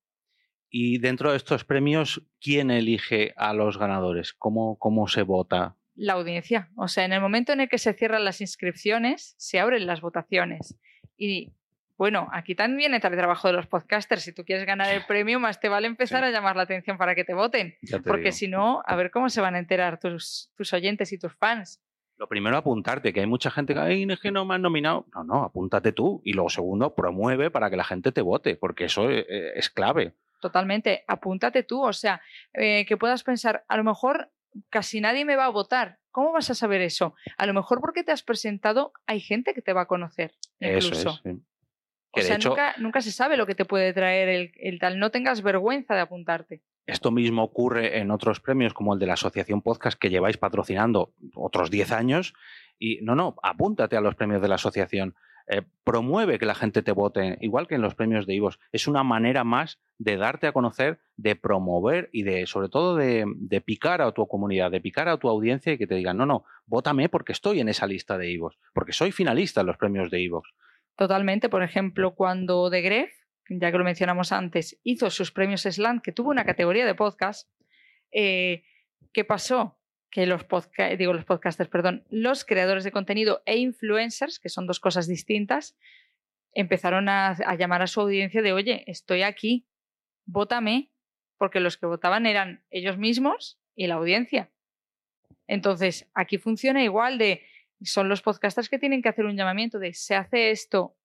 Y 0.70 0.98
dentro 1.00 1.32
de 1.32 1.38
estos 1.38 1.64
premios, 1.64 2.22
¿quién 2.42 2.72
elige 2.72 3.34
a 3.38 3.54
los 3.54 3.78
ganadores? 3.80 4.34
¿Cómo, 4.34 4.78
cómo 4.78 5.08
se 5.08 5.22
vota? 5.24 5.76
La 5.96 6.14
audiencia. 6.14 6.70
O 6.76 6.88
sea, 6.90 7.06
en 7.06 7.14
el 7.14 7.22
momento 7.22 7.54
en 7.54 7.62
el 7.62 7.70
que 7.70 7.78
se 7.78 7.94
cierran 7.94 8.26
las 8.26 8.42
inscripciones, 8.42 9.34
se 9.38 9.60
abren 9.60 9.88
las 9.88 10.02
votaciones. 10.02 10.78
Y 11.18 11.54
bueno, 11.98 12.28
aquí 12.32 12.54
también 12.56 12.94
entra 12.94 13.10
el 13.10 13.18
trabajo 13.18 13.48
de 13.48 13.54
los 13.54 13.68
podcasters. 13.68 14.22
Si 14.24 14.34
tú 14.34 14.46
quieres 14.46 14.66
ganar 14.66 14.94
el 14.94 15.06
premio, 15.06 15.40
más 15.40 15.60
te 15.60 15.68
vale 15.70 15.88
empezar 15.88 16.22
Sí. 16.24 16.28
a 16.28 16.32
llamar 16.32 16.56
la 16.56 16.64
atención 16.64 16.98
para 16.98 17.16
que 17.16 17.24
te 17.24 17.34
voten. 17.34 17.76
Te 17.90 18.00
Porque 18.02 18.32
si 18.32 18.48
no, 18.48 18.82
a 18.86 18.96
ver 18.96 19.10
cómo 19.12 19.30
se 19.30 19.42
van 19.42 19.56
a 19.56 19.60
enterar 19.60 20.00
tus, 20.00 20.52
tus 20.56 20.72
oyentes 20.74 21.12
y 21.12 21.18
tus 21.18 21.34
fans. 21.36 21.82
Lo 22.18 22.28
primero, 22.28 22.58
apuntarte, 22.58 23.14
que 23.14 23.20
hay 23.20 23.28
mucha 23.28 23.52
gente 23.52 23.74
que, 23.76 23.80
ay, 23.80 24.08
es 24.10 24.20
que 24.20 24.32
no 24.32 24.44
me 24.46 24.56
han 24.56 24.62
nominado. 24.64 25.06
No, 25.14 25.24
no, 25.24 25.44
apúntate 25.44 25.92
tú. 25.92 26.22
Y 26.24 26.34
luego, 26.34 26.50
segundo, 26.50 26.96
promueve 26.96 27.52
para 27.52 27.70
que 27.70 27.78
la 27.78 27.84
gente 27.84 28.12
te 28.12 28.22
vote, 28.22 28.56
porque 28.56 28.86
eso 28.86 29.10
eh, 29.12 29.26
eh, 29.30 29.52
es 29.56 29.70
clave. 29.70 30.16
Totalmente. 30.40 31.04
Apúntate 31.08 31.62
tú. 31.64 31.84
O 31.84 31.94
sea, 31.94 32.22
eh, 32.54 32.86
que 32.88 32.98
puedas 32.98 33.24
pensar, 33.24 33.66
a 33.68 33.78
lo 33.78 33.84
mejor 33.84 34.32
casi 34.70 35.00
nadie 35.02 35.26
me 35.26 35.36
va 35.36 35.46
a 35.46 35.50
votar. 35.50 36.00
¿Cómo 36.10 36.32
vas 36.32 36.50
a 36.50 36.56
saber 36.56 36.82
eso? 36.82 37.14
A 37.38 37.46
lo 37.46 37.54
mejor 37.54 37.82
porque 37.82 38.04
te 38.04 38.12
has 38.12 38.24
presentado, 38.24 38.94
hay 39.06 39.20
gente 39.20 39.54
que 39.54 39.62
te 39.62 39.74
va 39.74 39.82
a 39.82 39.86
conocer. 39.88 40.34
Incluso. 40.60 40.94
Eso 40.94 41.10
es. 41.10 41.22
sí. 41.24 41.42
Que 42.14 42.22
O 42.22 42.24
de 42.24 42.28
sea, 42.28 42.36
hecho, 42.38 42.50
nunca, 42.50 42.76
nunca 42.78 43.02
se 43.02 43.12
sabe 43.12 43.38
lo 43.38 43.46
que 43.46 43.56
te 43.56 43.66
puede 43.66 43.94
traer 43.94 44.30
el, 44.30 44.52
el 44.56 44.80
tal. 44.80 45.00
No 45.00 45.12
tengas 45.12 45.42
vergüenza 45.42 45.96
de 45.96 46.02
apuntarte. 46.02 46.62
Esto 46.86 47.12
mismo 47.12 47.44
ocurre 47.44 48.00
en 48.00 48.12
otros 48.12 48.40
premios 48.40 48.74
como 48.74 48.94
el 48.94 49.00
de 49.00 49.08
la 49.08 49.14
Asociación 49.14 49.62
Podcast 49.62 50.00
que 50.00 50.10
lleváis 50.10 50.38
patrocinando 50.38 51.14
otros 51.36 51.70
10 51.70 51.92
años. 51.92 52.34
Y 52.80 53.00
no, 53.02 53.14
no, 53.16 53.36
apúntate 53.44 53.98
a 53.98 54.02
los 54.02 54.16
premios 54.16 54.42
de 54.42 54.48
la 54.48 54.56
asociación. 54.56 55.16
Eh, 55.50 55.64
promueve 55.86 56.40
que 56.40 56.46
la 56.46 56.56
gente 56.56 56.82
te 56.82 56.92
vote, 56.92 57.38
igual 57.40 57.68
que 57.68 57.76
en 57.76 57.82
los 57.82 57.96
premios 57.96 58.26
de 58.26 58.36
Ivos. 58.36 58.60
Es 58.74 58.88
una 58.88 59.04
manera 59.04 59.46
más 59.46 59.80
de 59.98 60.18
darte 60.18 60.48
a 60.48 60.52
conocer, 60.52 61.00
de 61.16 61.38
promover 61.38 62.10
y 62.12 62.24
de, 62.24 62.46
sobre 62.48 62.68
todo, 62.68 62.96
de, 62.96 63.26
de 63.36 63.62
picar 63.62 64.02
a 64.02 64.12
tu 64.12 64.28
comunidad, 64.28 64.72
de 64.72 64.82
picar 64.82 65.08
a 65.08 65.18
tu 65.18 65.30
audiencia 65.30 65.72
y 65.72 65.78
que 65.78 65.88
te 65.88 65.96
digan, 65.96 66.18
no, 66.18 66.26
no, 66.26 66.44
vótame 66.66 67.08
porque 67.08 67.32
estoy 67.32 67.62
en 67.62 67.70
esa 67.70 67.88
lista 67.88 68.18
de 68.18 68.30
Ivos, 68.30 68.58
porque 68.74 68.92
soy 68.92 69.14
finalista 69.14 69.62
en 69.62 69.68
los 69.68 69.78
premios 69.78 70.12
de 70.12 70.22
Ivos. 70.22 70.54
Totalmente. 70.98 71.48
Por 71.48 71.64
ejemplo, 71.64 72.16
cuando 72.16 72.70
The 72.70 72.82
Gref, 72.82 73.14
ya 73.50 73.72
que 73.72 73.78
lo 73.78 73.84
mencionamos 73.84 74.32
antes, 74.32 74.80
hizo 74.84 75.10
sus 75.12 75.32
premios 75.32 75.62
Slant, 75.62 76.04
que 76.04 76.12
tuvo 76.12 76.32
una 76.32 76.44
categoría 76.44 76.86
de 76.86 76.96
podcast, 76.96 77.50
eh, 78.12 78.64
¿qué 79.14 79.24
pasó? 79.24 79.80
Que 80.10 80.26
los, 80.26 80.44
podca 80.44 80.90
digo, 80.96 81.14
los 81.14 81.24
podcasters, 81.24 81.70
perdón, 81.70 82.04
los 82.10 82.46
creadores 82.46 82.84
de 82.84 82.92
contenido 82.92 83.44
e 83.46 83.58
influencers, 83.58 84.40
que 84.40 84.50
son 84.50 84.66
dos 84.66 84.80
cosas 84.80 85.08
distintas, 85.08 85.78
empezaron 86.54 87.10
a, 87.10 87.30
a 87.30 87.56
llamar 87.56 87.84
a 87.84 87.88
su 87.88 88.02
audiencia 88.02 88.42
de, 88.42 88.54
oye, 88.54 88.84
estoy 88.88 89.22
aquí, 89.22 89.68
vótame, 90.26 90.90
porque 91.38 91.60
los 91.60 91.78
que 91.78 91.86
votaban 91.86 92.26
eran 92.26 92.64
ellos 92.72 92.98
mismos 92.98 93.60
y 93.76 93.86
la 93.86 93.96
audiencia. 93.96 94.52
Entonces, 95.46 96.10
aquí 96.16 96.40
funciona 96.40 96.84
igual 96.84 97.20
de, 97.20 97.44
son 97.82 98.10
los 98.10 98.22
podcasters 98.22 98.70
que 98.70 98.80
tienen 98.80 99.02
que 99.02 99.10
hacer 99.10 99.26
un 99.26 99.36
llamamiento 99.36 99.80
de, 99.80 99.94
se 99.94 100.16
hace 100.16 100.52
esto, 100.52 100.96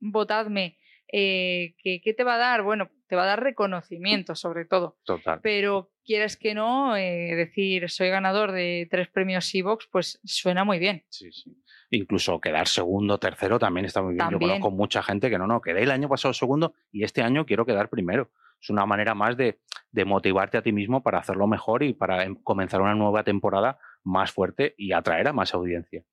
votadme, 0.00 0.78
eh, 1.10 1.74
¿qué, 1.82 2.00
¿qué 2.02 2.12
te 2.14 2.24
va 2.24 2.34
a 2.34 2.38
dar? 2.38 2.62
Bueno, 2.62 2.90
te 3.06 3.16
va 3.16 3.22
a 3.22 3.26
dar 3.26 3.42
reconocimiento 3.42 4.34
sobre 4.34 4.66
todo, 4.66 4.98
Total. 5.04 5.40
pero 5.42 5.90
quieres 6.04 6.36
que 6.36 6.54
no, 6.54 6.96
eh, 6.96 7.34
decir, 7.34 7.88
soy 7.88 8.10
ganador 8.10 8.52
de 8.52 8.86
tres 8.90 9.08
premios 9.08 9.54
Evox, 9.54 9.88
pues 9.90 10.20
suena 10.24 10.64
muy 10.64 10.78
bien. 10.78 11.04
Sí, 11.08 11.32
sí. 11.32 11.56
Incluso 11.90 12.38
quedar 12.40 12.68
segundo, 12.68 13.18
tercero 13.18 13.58
también 13.58 13.86
está 13.86 14.02
muy 14.02 14.12
bien. 14.12 14.18
Yo 14.26 14.30
También. 14.32 14.50
conozco 14.60 14.70
mucha 14.70 15.02
gente 15.02 15.30
que 15.30 15.38
no, 15.38 15.46
no, 15.46 15.62
quedé 15.62 15.82
el 15.84 15.90
año 15.90 16.06
pasado 16.08 16.34
segundo 16.34 16.74
y 16.92 17.02
este 17.04 17.22
año 17.22 17.46
quiero 17.46 17.64
quedar 17.64 17.88
primero. 17.88 18.30
Es 18.60 18.68
una 18.68 18.84
manera 18.84 19.14
más 19.14 19.38
de, 19.38 19.60
de 19.90 20.04
motivarte 20.04 20.58
a 20.58 20.62
ti 20.62 20.72
mismo 20.72 21.02
para 21.02 21.18
hacerlo 21.20 21.46
mejor 21.46 21.82
y 21.82 21.94
para 21.94 22.24
em- 22.24 22.34
comenzar 22.42 22.82
una 22.82 22.94
nueva 22.94 23.24
temporada 23.24 23.78
más 24.04 24.32
fuerte 24.32 24.74
y 24.76 24.92
atraer 24.92 25.28
a 25.28 25.32
más 25.32 25.54
audiencia. 25.54 26.04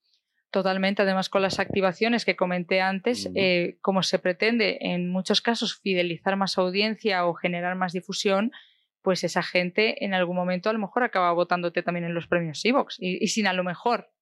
Totalmente, 0.55 1.01
además 1.01 1.27
con 1.27 1.41
las 1.41 1.59
activaciones 1.59 2.23
que 2.23 2.37
comenté 2.37 2.79
antes, 2.79 3.29
eh, 3.35 3.77
como 3.81 4.03
se 4.03 4.19
pretende 4.19 4.77
en 4.79 5.09
muchos 5.09 5.41
casos 5.41 5.81
fidelizar 5.81 6.37
más 6.37 6.57
audiencia 6.57 7.25
o 7.25 7.33
generar 7.33 7.75
más 7.75 7.91
difusión, 7.91 8.53
pues 9.01 9.25
esa 9.25 9.43
gente 9.43 10.05
en 10.05 10.13
algún 10.13 10.37
momento 10.37 10.69
a 10.69 10.73
lo 10.73 10.79
mejor 10.79 11.03
acaba 11.03 11.33
votándote 11.33 11.83
también 11.83 12.05
en 12.05 12.13
los 12.13 12.27
premios 12.27 12.63
Evox. 12.63 12.95
Y, 13.01 13.21
y 13.21 13.27
sin 13.27 13.47
a 13.47 13.51
lo 13.51 13.65
mejor, 13.65 14.13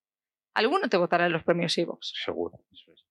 alguno 0.55 0.89
te 0.89 0.97
votará 0.97 1.27
en 1.27 1.33
los 1.33 1.43
premios 1.43 1.77
Evox. 1.77 2.13
Seguro. 2.25 2.57
eso 2.71 2.91
es. 2.91 3.05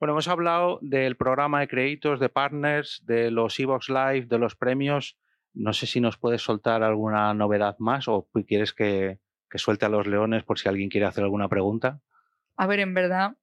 Bueno, 0.00 0.14
hemos 0.14 0.26
hablado 0.26 0.80
del 0.82 1.16
programa 1.16 1.60
de 1.60 1.68
créditos, 1.68 2.18
de 2.18 2.28
partners, 2.28 3.04
de 3.06 3.30
los 3.30 3.56
Evox 3.60 3.88
Live, 3.88 4.26
de 4.26 4.38
los 4.40 4.56
premios. 4.56 5.16
No 5.52 5.74
sé 5.74 5.86
si 5.86 6.00
nos 6.00 6.18
puedes 6.18 6.42
soltar 6.42 6.82
alguna 6.82 7.34
novedad 7.34 7.76
más 7.78 8.08
o 8.08 8.28
quieres 8.48 8.72
que, 8.72 9.20
que 9.48 9.58
suelte 9.58 9.86
a 9.86 9.90
los 9.90 10.08
leones 10.08 10.42
por 10.42 10.58
si 10.58 10.68
alguien 10.68 10.88
quiere 10.88 11.06
hacer 11.06 11.22
alguna 11.22 11.48
pregunta. 11.48 12.00
A 12.56 12.66
ver, 12.66 12.80
en 12.80 12.94
verdad, 12.94 13.36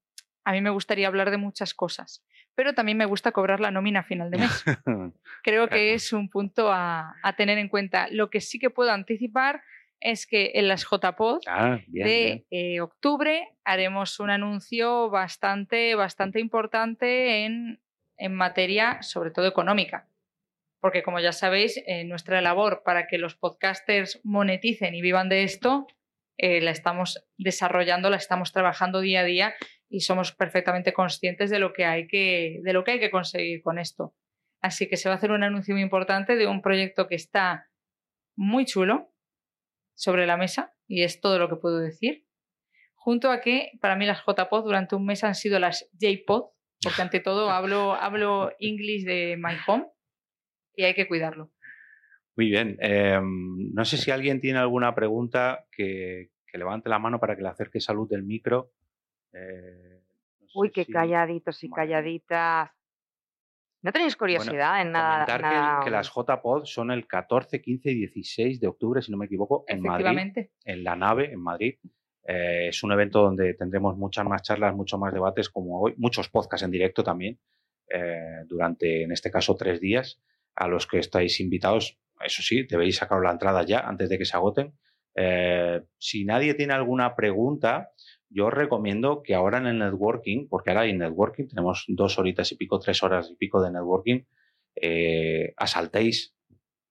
a 0.43 0.51
mí 0.53 0.61
me 0.61 0.69
gustaría 0.69 1.07
hablar 1.07 1.31
de 1.31 1.37
muchas 1.37 1.73
cosas, 1.73 2.23
pero 2.55 2.73
también 2.73 2.97
me 2.97 3.05
gusta 3.05 3.31
cobrar 3.31 3.59
la 3.59 3.71
nómina 3.71 4.01
a 4.01 4.03
final 4.03 4.31
de 4.31 4.37
mes. 4.39 4.63
Creo 5.43 5.69
que 5.69 5.93
es 5.93 6.13
un 6.13 6.29
punto 6.29 6.71
a, 6.71 7.15
a 7.23 7.35
tener 7.35 7.57
en 7.57 7.67
cuenta. 7.69 8.07
Lo 8.09 8.29
que 8.29 8.41
sí 8.41 8.59
que 8.59 8.69
puedo 8.69 8.91
anticipar 8.91 9.61
es 9.99 10.25
que 10.25 10.51
en 10.55 10.67
las 10.67 10.83
JPod 10.89 11.41
Ah, 11.47 11.79
bien, 11.87 12.07
de 12.07 12.45
bien. 12.49 12.75
eh, 12.75 12.81
octubre 12.81 13.49
haremos 13.63 14.19
un 14.19 14.29
anuncio 14.31 15.09
bastante, 15.09 15.95
bastante 15.95 16.39
importante 16.39 17.45
en, 17.45 17.79
en 18.17 18.33
materia, 18.35 19.01
sobre 19.03 19.31
todo 19.31 19.47
económica. 19.47 20.07
Porque 20.79 21.03
como 21.03 21.19
ya 21.19 21.31
sabéis, 21.31 21.79
eh, 21.85 22.03
nuestra 22.03 22.41
labor 22.41 22.81
para 22.83 23.05
que 23.07 23.19
los 23.19 23.35
podcasters 23.35 24.19
moneticen 24.23 24.95
y 24.95 25.01
vivan 25.01 25.29
de 25.29 25.43
esto, 25.43 25.85
eh, 26.43 26.59
la 26.59 26.71
estamos 26.71 27.23
desarrollando, 27.37 28.09
la 28.09 28.17
estamos 28.17 28.51
trabajando 28.51 28.99
día 28.99 29.19
a 29.19 29.23
día 29.23 29.53
y 29.87 29.99
somos 29.99 30.31
perfectamente 30.31 30.91
conscientes 30.91 31.51
de 31.51 31.59
lo 31.59 31.71
que 31.71 31.85
hay 31.85 32.07
que, 32.07 32.61
de 32.63 32.73
lo 32.73 32.83
que, 32.83 32.93
hay 32.93 32.99
que 32.99 33.11
conseguir 33.11 33.61
con 33.61 33.77
esto. 33.77 34.15
Así 34.59 34.89
que 34.89 34.97
se 34.97 35.07
va 35.07 35.13
a 35.13 35.17
hacer 35.19 35.29
un 35.29 35.43
anuncio 35.43 35.75
muy 35.75 35.83
importante 35.83 36.35
de 36.35 36.47
un 36.47 36.63
proyecto 36.63 37.07
que 37.07 37.13
está 37.13 37.69
muy 38.35 38.65
chulo 38.65 39.13
sobre 39.93 40.25
la 40.25 40.35
mesa 40.35 40.73
y 40.87 41.03
es 41.03 41.21
todo 41.21 41.37
lo 41.37 41.47
que 41.47 41.57
puedo 41.57 41.77
decir. 41.77 42.25
Junto 42.95 43.29
a 43.29 43.39
que 43.39 43.73
para 43.79 43.95
mí 43.95 44.07
las 44.07 44.23
JPod 44.25 44.63
durante 44.63 44.95
un 44.95 45.05
mes 45.05 45.23
han 45.23 45.35
sido 45.35 45.59
las 45.59 45.91
JPod, 45.93 46.45
porque 46.81 47.03
ante 47.03 47.19
todo 47.19 47.49
hablo, 47.51 47.93
hablo 47.93 48.51
inglés 48.57 49.05
de 49.05 49.35
my 49.37 49.57
home 49.67 49.85
y 50.75 50.85
hay 50.85 50.95
que 50.95 51.07
cuidarlo. 51.07 51.51
Muy 52.37 52.49
bien. 52.49 52.77
Eh, 52.81 53.19
no 53.21 53.85
sé 53.85 53.97
si 53.97 54.11
alguien 54.11 54.39
tiene 54.39 54.59
alguna 54.59 54.95
pregunta 54.95 55.65
que, 55.71 56.31
que 56.47 56.57
levante 56.57 56.89
la 56.89 56.99
mano 56.99 57.19
para 57.19 57.35
que 57.35 57.41
le 57.41 57.49
acerque 57.49 57.79
salud 57.79 58.09
del 58.09 58.23
micro. 58.23 58.71
Eh, 59.33 60.01
no 60.39 60.47
sé 60.47 60.51
Uy, 60.55 60.71
qué 60.71 60.85
si- 60.85 60.91
calladitos 60.91 61.63
y 61.63 61.67
mía. 61.67 61.75
calladitas. 61.75 62.69
¿No 63.83 63.91
tenéis 63.91 64.15
curiosidad 64.15 64.81
en 64.81 64.91
nada? 64.91 65.25
Comentar 65.25 65.37
que- 65.41 65.55
nada- 65.55 65.83
que, 65.83 65.89
las 65.89 66.09
JPod 66.13 66.65
son 66.65 66.91
el 66.91 67.07
14, 67.07 67.61
15 67.61 67.89
y 67.91 67.95
16 67.95 68.59
de 68.59 68.67
octubre, 68.67 69.01
si 69.01 69.11
no 69.11 69.17
me 69.17 69.25
equivoco, 69.25 69.63
en 69.67 69.81
Madrid, 69.81 70.05
Efectivamente. 70.05 70.51
en 70.65 70.83
la 70.83 70.95
nave, 70.95 71.31
en 71.31 71.39
Madrid. 71.41 71.75
Eh, 72.23 72.67
es 72.69 72.83
un 72.83 72.91
evento 72.91 73.23
donde 73.23 73.55
tendremos 73.55 73.97
muchas 73.97 74.23
más 74.25 74.43
charlas, 74.43 74.75
muchos 74.75 74.99
más 74.99 75.11
debates 75.11 75.49
como 75.49 75.81
hoy, 75.81 75.95
muchos 75.97 76.29
podcasts 76.29 76.63
en 76.63 76.69
directo 76.71 77.03
también, 77.03 77.39
eh, 77.89 78.43
durante, 78.45 79.01
en 79.03 79.11
este 79.11 79.31
caso, 79.31 79.55
tres 79.55 79.81
días, 79.81 80.21
a 80.55 80.67
los 80.67 80.85
que 80.85 80.99
estáis 80.99 81.39
invitados. 81.39 81.97
Eso 82.25 82.41
sí, 82.41 82.63
debéis 82.69 82.97
sacar 82.97 83.21
la 83.21 83.31
entrada 83.31 83.63
ya 83.63 83.79
antes 83.79 84.09
de 84.09 84.17
que 84.17 84.25
se 84.25 84.35
agoten. 84.35 84.73
Eh, 85.15 85.81
si 85.97 86.23
nadie 86.25 86.53
tiene 86.53 86.73
alguna 86.73 87.15
pregunta, 87.15 87.89
yo 88.29 88.47
os 88.47 88.53
recomiendo 88.53 89.21
que 89.23 89.35
ahora 89.35 89.57
en 89.57 89.67
el 89.67 89.79
networking, 89.79 90.47
porque 90.47 90.69
ahora 90.69 90.81
hay 90.81 90.93
networking, 90.93 91.47
tenemos 91.47 91.85
dos 91.87 92.17
horitas 92.17 92.51
y 92.51 92.55
pico, 92.55 92.79
tres 92.79 93.03
horas 93.03 93.29
y 93.31 93.35
pico 93.35 93.61
de 93.61 93.71
networking, 93.71 94.21
eh, 94.75 95.53
asaltéis 95.57 96.35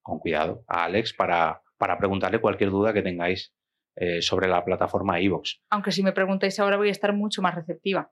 con 0.01 0.19
cuidado 0.19 0.63
a 0.67 0.85
Alex 0.85 1.13
para, 1.13 1.61
para 1.77 1.97
preguntarle 1.97 2.39
cualquier 2.39 2.69
duda 2.69 2.93
que 2.93 3.01
tengáis 3.01 3.53
eh, 3.95 4.21
sobre 4.21 4.47
la 4.47 4.63
plataforma 4.63 5.19
iVoox. 5.19 5.59
Aunque 5.69 5.91
si 5.91 6.03
me 6.03 6.13
preguntáis 6.13 6.59
ahora 6.59 6.77
voy 6.77 6.89
a 6.89 6.91
estar 6.91 7.13
mucho 7.13 7.41
más 7.41 7.55
receptiva. 7.55 8.09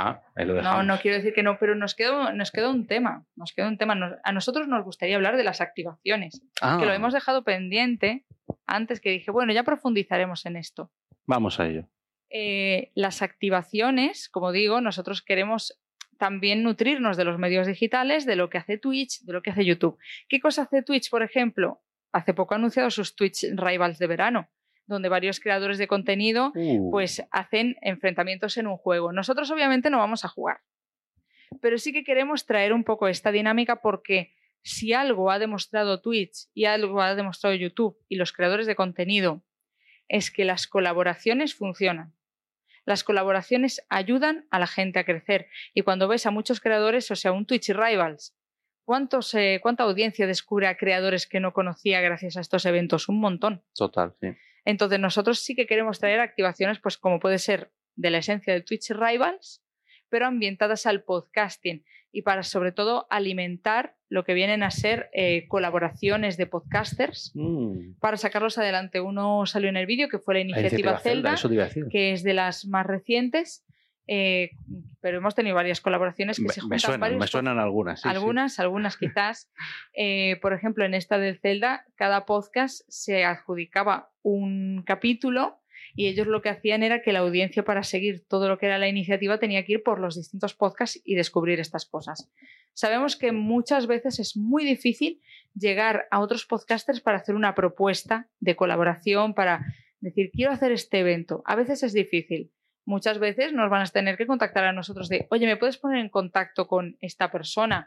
Ah, 0.00 0.22
ahí 0.36 0.46
lo 0.46 0.62
No, 0.62 0.82
no 0.84 0.98
quiero 1.00 1.16
decir 1.16 1.34
que 1.34 1.42
no, 1.42 1.58
pero 1.58 1.74
nos 1.74 1.94
quedó, 1.96 2.32
nos 2.32 2.52
quedó 2.52 2.70
un 2.70 2.86
tema. 2.86 3.26
Nos 3.34 3.52
quedó 3.52 3.66
un 3.66 3.76
tema. 3.78 3.94
Nos- 3.96 4.14
a 4.22 4.32
nosotros 4.32 4.68
nos 4.68 4.84
gustaría 4.84 5.16
hablar 5.16 5.36
de 5.36 5.42
las 5.44 5.60
activaciones, 5.60 6.40
Ah, 6.62 6.76
que 6.78 6.86
lo 6.86 6.92
hemos 6.92 7.12
dejado 7.12 7.42
pendiente 7.42 8.24
antes 8.66 9.00
que 9.00 9.10
dije, 9.10 9.30
bueno, 9.32 9.52
ya 9.52 9.64
profundizaremos 9.64 10.46
en 10.46 10.56
esto. 10.56 10.90
Vamos 11.26 11.58
a 11.58 11.66
ello. 11.66 11.88
Eh, 12.30 12.92
las 12.94 13.22
activaciones, 13.22 14.28
como 14.28 14.52
digo, 14.52 14.80
nosotros 14.80 15.20
queremos 15.22 15.80
también 16.18 16.62
nutrirnos 16.62 17.16
de 17.16 17.24
los 17.24 17.38
medios 17.38 17.66
digitales, 17.66 18.24
de 18.26 18.36
lo 18.36 18.50
que 18.50 18.58
hace 18.58 18.78
Twitch, 18.78 19.20
de 19.24 19.32
lo 19.32 19.42
que 19.42 19.50
hace 19.50 19.64
YouTube. 19.64 19.98
¿Qué 20.28 20.40
cosa 20.40 20.62
hace 20.62 20.82
Twitch, 20.82 21.10
por 21.10 21.22
ejemplo? 21.22 21.80
Hace 22.12 22.34
poco 22.34 22.54
ha 22.54 22.56
anunciado 22.56 22.90
sus 22.90 23.14
Twitch 23.16 23.44
Rivals 23.54 23.98
de 23.98 24.06
verano, 24.06 24.48
donde 24.88 25.08
varios 25.08 25.38
creadores 25.38 25.78
de 25.78 25.86
contenido 25.86 26.52
Uh, 26.54 26.90
pues 26.90 27.22
hacen 27.30 27.76
enfrentamientos 27.82 28.56
en 28.56 28.66
un 28.66 28.76
juego. 28.76 29.12
Nosotros 29.12 29.50
obviamente 29.50 29.90
no 29.90 29.98
vamos 29.98 30.24
a 30.24 30.28
jugar, 30.28 30.60
pero 31.60 31.78
sí 31.78 31.92
que 31.92 32.04
queremos 32.04 32.46
traer 32.46 32.72
un 32.72 32.84
poco 32.84 33.08
esta 33.08 33.30
dinámica 33.30 33.76
porque 33.76 34.34
si 34.62 34.92
algo 34.92 35.30
ha 35.30 35.38
demostrado 35.38 36.00
Twitch 36.00 36.48
y 36.54 36.64
algo 36.64 37.00
ha 37.00 37.14
demostrado 37.14 37.54
YouTube 37.54 37.96
y 38.08 38.16
los 38.16 38.32
creadores 38.32 38.66
de 38.66 38.76
contenido 38.76 39.42
es 40.08 40.30
que 40.30 40.44
las 40.44 40.66
colaboraciones 40.66 41.54
funcionan. 41.54 42.14
Las 42.84 43.04
colaboraciones 43.04 43.84
ayudan 43.90 44.46
a 44.50 44.58
la 44.58 44.66
gente 44.66 44.98
a 44.98 45.04
crecer 45.04 45.48
y 45.74 45.82
cuando 45.82 46.08
ves 46.08 46.26
a 46.26 46.30
muchos 46.30 46.60
creadores, 46.60 47.10
o 47.10 47.16
sea, 47.16 47.32
un 47.32 47.44
Twitch 47.44 47.68
Rivals, 47.70 48.34
¿cuántos, 48.84 49.34
eh, 49.34 49.60
¿cuánta 49.62 49.82
audiencia 49.84 50.26
descubre 50.26 50.66
a 50.66 50.76
creadores 50.78 51.26
que 51.26 51.40
no 51.40 51.52
conocía 51.52 52.00
gracias 52.00 52.38
a 52.38 52.40
estos 52.40 52.64
eventos? 52.64 53.08
Un 53.08 53.20
montón. 53.20 53.62
total, 53.74 54.14
sí. 54.20 54.28
Entonces 54.68 55.00
nosotros 55.00 55.38
sí 55.38 55.54
que 55.54 55.66
queremos 55.66 55.98
traer 55.98 56.20
activaciones, 56.20 56.78
pues 56.78 56.98
como 56.98 57.20
puede 57.20 57.38
ser 57.38 57.70
de 57.96 58.10
la 58.10 58.18
esencia 58.18 58.52
del 58.52 58.66
Twitch 58.66 58.90
Rivals, 58.90 59.62
pero 60.10 60.26
ambientadas 60.26 60.84
al 60.84 61.04
podcasting 61.04 61.86
y 62.12 62.20
para 62.20 62.42
sobre 62.42 62.72
todo 62.72 63.06
alimentar 63.08 63.96
lo 64.10 64.24
que 64.24 64.34
vienen 64.34 64.62
a 64.62 64.70
ser 64.70 65.08
eh, 65.14 65.48
colaboraciones 65.48 66.36
de 66.36 66.46
podcasters 66.46 67.32
Mm, 67.34 67.94
para 67.98 68.18
sacarlos 68.18 68.58
adelante. 68.58 69.00
Uno 69.00 69.46
salió 69.46 69.70
en 69.70 69.78
el 69.78 69.86
vídeo 69.86 70.10
que 70.10 70.18
fue 70.18 70.34
la 70.34 70.40
la 70.40 70.60
iniciativa, 70.60 70.98
Zelda, 70.98 71.32
eso 71.32 71.48
te 71.48 71.54
iba 71.54 71.64
a 71.64 71.68
decir. 71.68 71.86
que 71.90 72.12
es 72.12 72.22
de 72.22 72.34
las 72.34 72.66
más 72.66 72.84
recientes, 72.84 73.64
eh, 74.08 74.50
pero 75.00 75.18
hemos 75.18 75.34
tenido 75.34 75.54
varias 75.54 75.80
colaboraciones 75.80 76.38
que 76.38 76.44
Me, 76.44 76.48
se 76.48 76.60
me 76.60 76.64
juntan 76.64 76.80
suenan, 76.80 77.00
varios 77.00 77.20
me 77.20 77.26
suenan 77.26 77.58
algunas. 77.58 78.00
sí, 78.00 78.08
sí. 78.08 78.14
algunas, 78.14 78.58
algunas 78.58 78.96
quizás. 78.96 79.50
Eh, 80.00 80.38
por 80.40 80.52
ejemplo, 80.52 80.84
en 80.84 80.94
esta 80.94 81.18
del 81.18 81.40
Zelda, 81.40 81.84
cada 81.96 82.24
podcast 82.24 82.82
se 82.88 83.24
adjudicaba 83.24 84.10
un 84.22 84.84
capítulo 84.86 85.60
y 85.94 86.06
ellos 86.06 86.28
lo 86.28 86.40
que 86.40 86.50
hacían 86.50 86.84
era 86.84 87.02
que 87.02 87.12
la 87.12 87.18
audiencia 87.20 87.64
para 87.64 87.82
seguir 87.82 88.24
todo 88.28 88.48
lo 88.48 88.58
que 88.58 88.66
era 88.66 88.78
la 88.78 88.88
iniciativa 88.88 89.38
tenía 89.38 89.64
que 89.64 89.72
ir 89.72 89.82
por 89.82 89.98
los 89.98 90.14
distintos 90.16 90.54
podcasts 90.54 91.00
y 91.04 91.16
descubrir 91.16 91.58
estas 91.58 91.86
cosas. 91.86 92.30
Sabemos 92.72 93.16
que 93.16 93.32
muchas 93.32 93.88
veces 93.88 94.20
es 94.20 94.36
muy 94.36 94.64
difícil 94.64 95.20
llegar 95.54 96.06
a 96.12 96.20
otros 96.20 96.46
podcasters 96.46 97.00
para 97.00 97.18
hacer 97.18 97.34
una 97.34 97.54
propuesta 97.56 98.28
de 98.38 98.54
colaboración, 98.54 99.34
para 99.34 99.64
decir, 100.00 100.30
quiero 100.32 100.52
hacer 100.52 100.70
este 100.70 101.00
evento. 101.00 101.42
A 101.44 101.56
veces 101.56 101.82
es 101.82 101.92
difícil. 101.92 102.52
Muchas 102.88 103.18
veces 103.18 103.52
nos 103.52 103.68
van 103.68 103.82
a 103.82 103.86
tener 103.86 104.16
que 104.16 104.26
contactar 104.26 104.64
a 104.64 104.72
nosotros 104.72 105.10
de, 105.10 105.26
oye, 105.28 105.46
¿me 105.46 105.58
puedes 105.58 105.76
poner 105.76 105.98
en 105.98 106.08
contacto 106.08 106.66
con 106.66 106.96
esta 107.02 107.30
persona? 107.30 107.86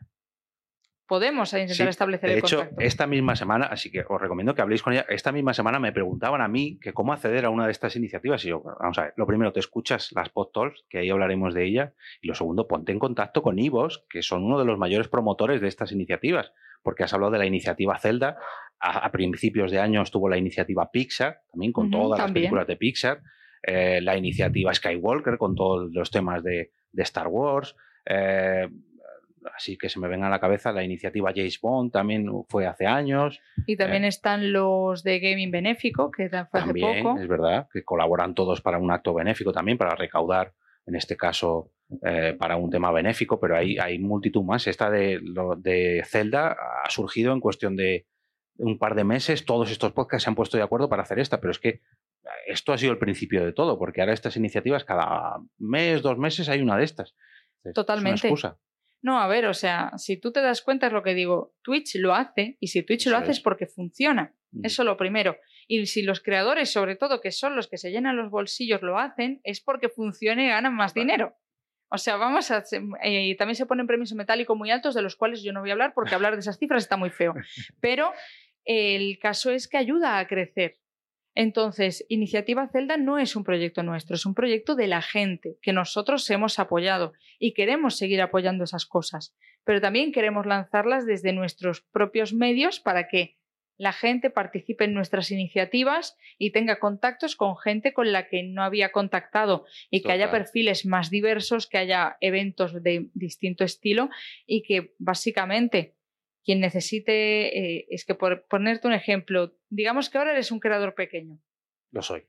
Podemos 1.08 1.52
intentar 1.54 1.76
Sí, 1.76 1.84
establecer 1.84 2.30
De 2.30 2.34
el 2.38 2.40
hecho, 2.46 2.58
contacto. 2.58 2.82
esta 2.84 3.08
misma 3.08 3.36
semana, 3.36 3.66
así 3.66 3.92
que 3.92 4.06
os 4.08 4.22
recomiendo 4.22 4.54
que 4.54 4.62
habléis 4.62 4.84
con 4.84 4.94
ella. 4.94 5.06
Esta 5.10 5.32
misma 5.32 5.54
semana 5.56 5.80
me 5.80 5.92
preguntaban 5.92 6.40
a 6.40 6.48
mí 6.48 6.78
que 6.80 6.94
cómo 6.94 7.14
acceder 7.14 7.46
a 7.46 7.50
una 7.50 7.66
de 7.66 7.72
estas 7.72 7.96
iniciativas. 7.96 8.46
Y 8.46 8.50
yo, 8.50 8.62
vamos 8.80 8.98
a 9.00 9.06
ver, 9.06 9.14
lo 9.18 9.26
primero, 9.26 9.52
te 9.52 9.60
escuchas 9.60 10.12
las 10.14 10.30
pod 10.30 10.52
talks, 10.54 10.86
que 10.88 11.00
ahí 11.00 11.10
hablaremos 11.10 11.56
de 11.56 11.66
ella. 11.66 11.94
Y 12.22 12.28
lo 12.28 12.36
segundo, 12.36 12.68
ponte 12.68 12.92
en 12.92 13.00
contacto 13.00 13.42
con 13.42 13.58
Ivos, 13.58 14.06
que 14.08 14.22
son 14.22 14.44
uno 14.44 14.60
de 14.60 14.66
los 14.66 14.78
mayores 14.78 15.08
promotores 15.08 15.60
de 15.62 15.68
estas 15.68 15.92
iniciativas. 15.92 16.54
Porque 16.84 17.04
has 17.04 17.14
hablado 17.14 17.32
de 17.34 17.40
la 17.40 17.46
iniciativa 17.48 17.98
Zelda. 17.98 18.38
A, 18.80 19.00
a 19.00 19.12
principios 19.12 19.72
de 19.72 19.80
año 19.80 20.02
estuvo 20.04 20.30
la 20.30 20.38
iniciativa 20.38 20.92
Pixar, 20.92 21.42
también 21.52 21.74
con 21.74 21.90
todas 21.92 22.20
las 22.20 22.32
películas 22.32 22.68
de 22.68 22.78
Pixar. 22.78 23.22
Eh, 23.64 24.02
la 24.02 24.18
iniciativa 24.18 24.74
Skywalker, 24.74 25.38
con 25.38 25.56
todos 25.56 25.92
los 25.94 26.10
temas 26.10 26.44
de, 26.44 26.72
de 26.92 27.04
Star 27.04 27.28
Wars. 27.28 27.76
Eh, 28.06 28.68
así 29.56 29.78
que 29.78 29.90
se 29.90 30.00
me 30.00 30.08
venga 30.08 30.28
a 30.28 30.30
la 30.30 30.40
cabeza 30.40 30.72
la 30.72 30.84
iniciativa 30.84 31.32
James 31.36 31.60
Bond 31.62 31.92
también 31.92 32.28
fue 32.48 32.66
hace 32.68 32.86
años 32.86 33.40
Y 33.66 33.76
también 33.76 34.06
están 34.06 34.54
los 34.54 35.04
de 35.04 35.20
Gaming 35.20 35.52
Benéfico, 35.52 36.12
que 36.12 36.30
fue 36.30 36.40
hace 36.40 36.50
también 36.52 37.04
poco. 37.04 37.20
es 37.20 37.28
verdad 37.28 37.68
que 37.72 37.84
colaboran 37.84 38.36
todos 38.36 38.62
para 38.62 38.78
un 38.78 38.92
acto 38.92 39.14
benéfico 39.14 39.52
también 39.52 39.78
para 39.78 39.96
recaudar 39.96 40.54
en 40.86 40.96
este 40.96 41.18
caso 41.18 41.72
eh, 42.04 42.36
para 42.38 42.56
un 42.56 42.70
tema 42.70 42.92
benéfico 42.92 43.40
pero 43.40 43.58
hay, 43.58 43.78
hay 43.78 44.00
multitud 44.00 44.44
más 44.44 44.68
esta 44.68 44.90
de, 44.90 45.20
lo, 45.22 45.56
de 45.56 46.04
Zelda 46.06 46.56
ha 46.84 46.90
surgido 46.90 47.34
en 47.34 47.40
cuestión 47.40 47.76
de 47.76 48.06
un 48.58 48.78
par 48.78 48.96
de 48.96 49.04
meses 49.04 49.46
todos 49.46 49.72
estos 49.72 49.92
podcasts 49.92 50.24
se 50.24 50.30
han 50.30 50.36
puesto 50.36 50.58
de 50.58 50.64
acuerdo 50.64 50.88
para 50.88 51.04
hacer 51.04 51.20
esta 51.20 51.40
pero 51.40 51.52
es 51.52 51.60
que 51.60 51.82
esto 52.48 52.74
ha 52.74 52.78
sido 52.78 52.92
el 52.92 53.00
principio 53.00 53.46
de 53.46 53.54
todo 53.54 53.78
porque 53.78 54.02
ahora 54.02 54.14
estas 54.14 54.38
iniciativas 54.38 54.84
cada 54.84 55.38
mes 55.58 56.02
dos 56.02 56.18
meses 56.18 56.50
hay 56.50 56.62
una 56.62 56.78
de 56.78 56.84
estas 56.84 57.16
Es 57.64 57.74
Totalmente. 57.74 58.28
una 58.28 58.34
excusa. 58.34 58.60
No, 59.04 59.20
a 59.20 59.28
ver, 59.28 59.48
o 59.48 59.54
sea, 59.54 59.92
si 59.98 60.18
tú 60.18 60.32
te 60.32 60.42
das 60.42 60.62
cuenta 60.62 60.88
es 60.88 60.94
lo 60.94 61.02
que 61.02 61.16
digo, 61.16 61.56
Twitch 61.64 61.96
lo 61.96 62.14
hace 62.14 62.58
y 62.60 62.68
si 62.68 62.84
Twitch 62.84 63.02
Eso 63.08 63.12
lo 63.12 63.18
hace 63.18 63.32
es. 63.32 63.38
es 63.38 63.44
porque 63.44 63.66
funciona. 63.66 64.36
Mm. 64.52 64.66
Eso 64.66 64.84
lo 64.84 64.96
primero. 64.96 65.38
Y 65.68 65.86
si 65.88 66.04
los 66.04 66.20
creadores, 66.22 66.72
sobre 66.72 66.96
todo, 66.96 67.20
que 67.22 67.32
son 67.32 67.56
los 67.56 67.68
que 67.68 67.78
se 67.78 67.92
llenan 67.92 68.18
los 68.18 68.30
bolsillos, 68.30 68.82
lo 68.84 69.00
hacen, 69.00 69.42
es 69.44 69.62
porque 69.62 69.90
funciona 69.90 70.44
y 70.44 70.50
ganan 70.50 70.76
más 70.76 70.94
dinero. 70.94 71.36
O 71.90 71.98
sea, 71.98 72.16
vamos 72.18 72.52
a. 72.52 72.64
eh, 73.04 73.36
también 73.38 73.56
se 73.56 73.66
ponen 73.66 73.88
premios 73.88 74.12
en 74.12 74.18
metálico 74.18 74.56
muy 74.56 74.70
altos, 74.70 74.94
de 74.94 75.02
los 75.02 75.16
cuales 75.16 75.42
yo 75.44 75.52
no 75.52 75.62
voy 75.62 75.72
a 75.72 75.74
hablar 75.74 75.94
porque 75.94 76.14
hablar 76.16 76.34
de 76.36 76.42
esas 76.42 76.58
cifras 76.60 76.84
está 76.84 76.96
muy 76.96 77.10
feo. 77.10 77.34
Pero 77.82 78.14
el 78.66 79.18
caso 79.20 79.52
es 79.52 79.68
que 79.68 79.78
ayuda 79.78 80.20
a 80.20 80.28
crecer. 80.28 80.78
Entonces, 81.34 82.06
Iniciativa 82.10 82.68
Celda 82.68 82.98
no 82.98 83.18
es 83.18 83.36
un 83.36 83.44
proyecto 83.44 83.84
nuestro, 83.84 84.16
es 84.16 84.26
un 84.26 84.34
proyecto 84.34 84.76
de 84.76 84.88
la 84.88 85.02
gente 85.02 85.58
que 85.62 85.74
nosotros 85.74 86.30
hemos 86.30 86.60
apoyado 86.60 87.14
y 87.40 87.54
queremos 87.54 87.98
seguir 87.98 88.22
apoyando 88.22 88.64
esas 88.64 88.86
cosas. 88.86 89.36
Pero 89.64 89.80
también 89.80 90.12
queremos 90.12 90.46
lanzarlas 90.46 91.06
desde 91.06 91.34
nuestros 91.34 91.82
propios 91.82 92.34
medios 92.34 92.80
para 92.80 93.08
que 93.08 93.38
la 93.78 93.94
gente 93.94 94.30
participe 94.30 94.84
en 94.84 94.94
nuestras 94.94 95.32
iniciativas 95.32 96.16
y 96.38 96.52
tenga 96.52 96.78
contactos 96.78 97.36
con 97.36 97.58
gente 97.58 97.94
con 97.94 98.12
la 98.12 98.28
que 98.28 98.44
no 98.44 98.64
había 98.64 98.92
contactado 98.92 99.66
y 99.90 100.04
que 100.04 100.12
haya 100.12 100.30
perfiles 100.30 100.86
más 100.86 101.10
diversos, 101.10 101.66
que 101.66 101.80
haya 101.80 102.16
eventos 102.22 102.84
de 102.84 103.10
distinto 103.16 103.64
estilo 103.64 104.12
y 104.46 104.62
que 104.62 104.94
básicamente 105.00 105.96
quien 106.44 106.60
necesite, 106.60 107.58
eh, 107.78 107.86
es 107.90 108.06
que 108.06 108.16
por 108.16 108.46
ponerte 108.48 108.88
un 108.88 108.94
ejemplo, 108.94 109.54
digamos 109.70 110.10
que 110.10 110.18
ahora 110.18 110.32
eres 110.32 110.52
un 110.52 110.60
creador 110.60 110.96
pequeño, 110.96 111.40
Lo 111.92 112.02
soy. 112.02 112.24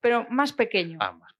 pero 0.00 0.26
más 0.30 0.52
pequeño. 0.52 0.98
Ambas. 1.00 1.32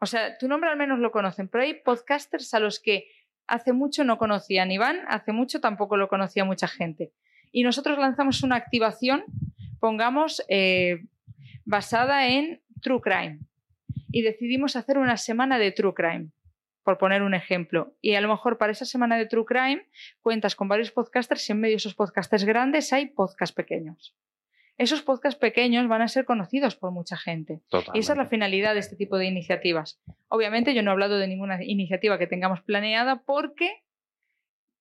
O 0.00 0.06
sea, 0.06 0.36
tu 0.36 0.48
nombre 0.48 0.70
al 0.70 0.76
menos 0.76 0.98
lo 0.98 1.10
conocen, 1.10 1.48
pero 1.48 1.64
hay 1.64 1.74
podcasters 1.74 2.52
a 2.52 2.60
los 2.60 2.80
que 2.80 3.08
hace 3.46 3.72
mucho 3.72 4.04
no 4.04 4.18
conocían 4.18 4.70
Iván, 4.70 5.00
hace 5.08 5.32
mucho 5.32 5.60
tampoco 5.60 5.96
lo 5.96 6.08
conocía 6.08 6.44
mucha 6.44 6.68
gente. 6.68 7.12
Y 7.52 7.62
nosotros 7.62 7.98
lanzamos 7.98 8.42
una 8.42 8.56
activación, 8.56 9.24
pongamos, 9.80 10.44
eh, 10.48 11.04
basada 11.64 12.26
en 12.28 12.60
True 12.82 13.00
Crime. 13.00 13.38
Y 14.10 14.22
decidimos 14.22 14.76
hacer 14.76 14.98
una 14.98 15.16
semana 15.16 15.58
de 15.58 15.72
True 15.72 15.94
Crime, 15.94 16.28
por 16.84 16.98
poner 16.98 17.22
un 17.22 17.34
ejemplo. 17.34 17.96
Y 18.00 18.14
a 18.14 18.20
lo 18.20 18.28
mejor 18.28 18.58
para 18.58 18.72
esa 18.72 18.84
semana 18.84 19.16
de 19.16 19.26
True 19.26 19.44
Crime 19.44 19.88
cuentas 20.20 20.54
con 20.54 20.68
varios 20.68 20.92
podcasters 20.92 21.48
y 21.48 21.52
en 21.52 21.60
medio 21.60 21.72
de 21.72 21.78
esos 21.78 21.94
podcasters 21.94 22.44
grandes 22.44 22.92
hay 22.92 23.06
podcasts 23.06 23.54
pequeños. 23.54 24.14
Esos 24.76 25.02
podcasts 25.02 25.38
pequeños 25.38 25.88
van 25.88 26.02
a 26.02 26.08
ser 26.08 26.24
conocidos 26.24 26.76
por 26.76 26.90
mucha 26.90 27.16
gente. 27.16 27.62
Y 27.94 28.00
esa 28.00 28.12
es 28.12 28.18
la 28.18 28.26
finalidad 28.26 28.74
de 28.74 28.80
este 28.80 28.96
tipo 28.96 29.16
de 29.18 29.26
iniciativas. 29.26 30.02
Obviamente 30.28 30.74
yo 30.74 30.82
no 30.82 30.90
he 30.90 30.92
hablado 30.92 31.18
de 31.18 31.28
ninguna 31.28 31.62
iniciativa 31.62 32.18
que 32.18 32.26
tengamos 32.26 32.60
planeada 32.62 33.22
porque 33.24 33.84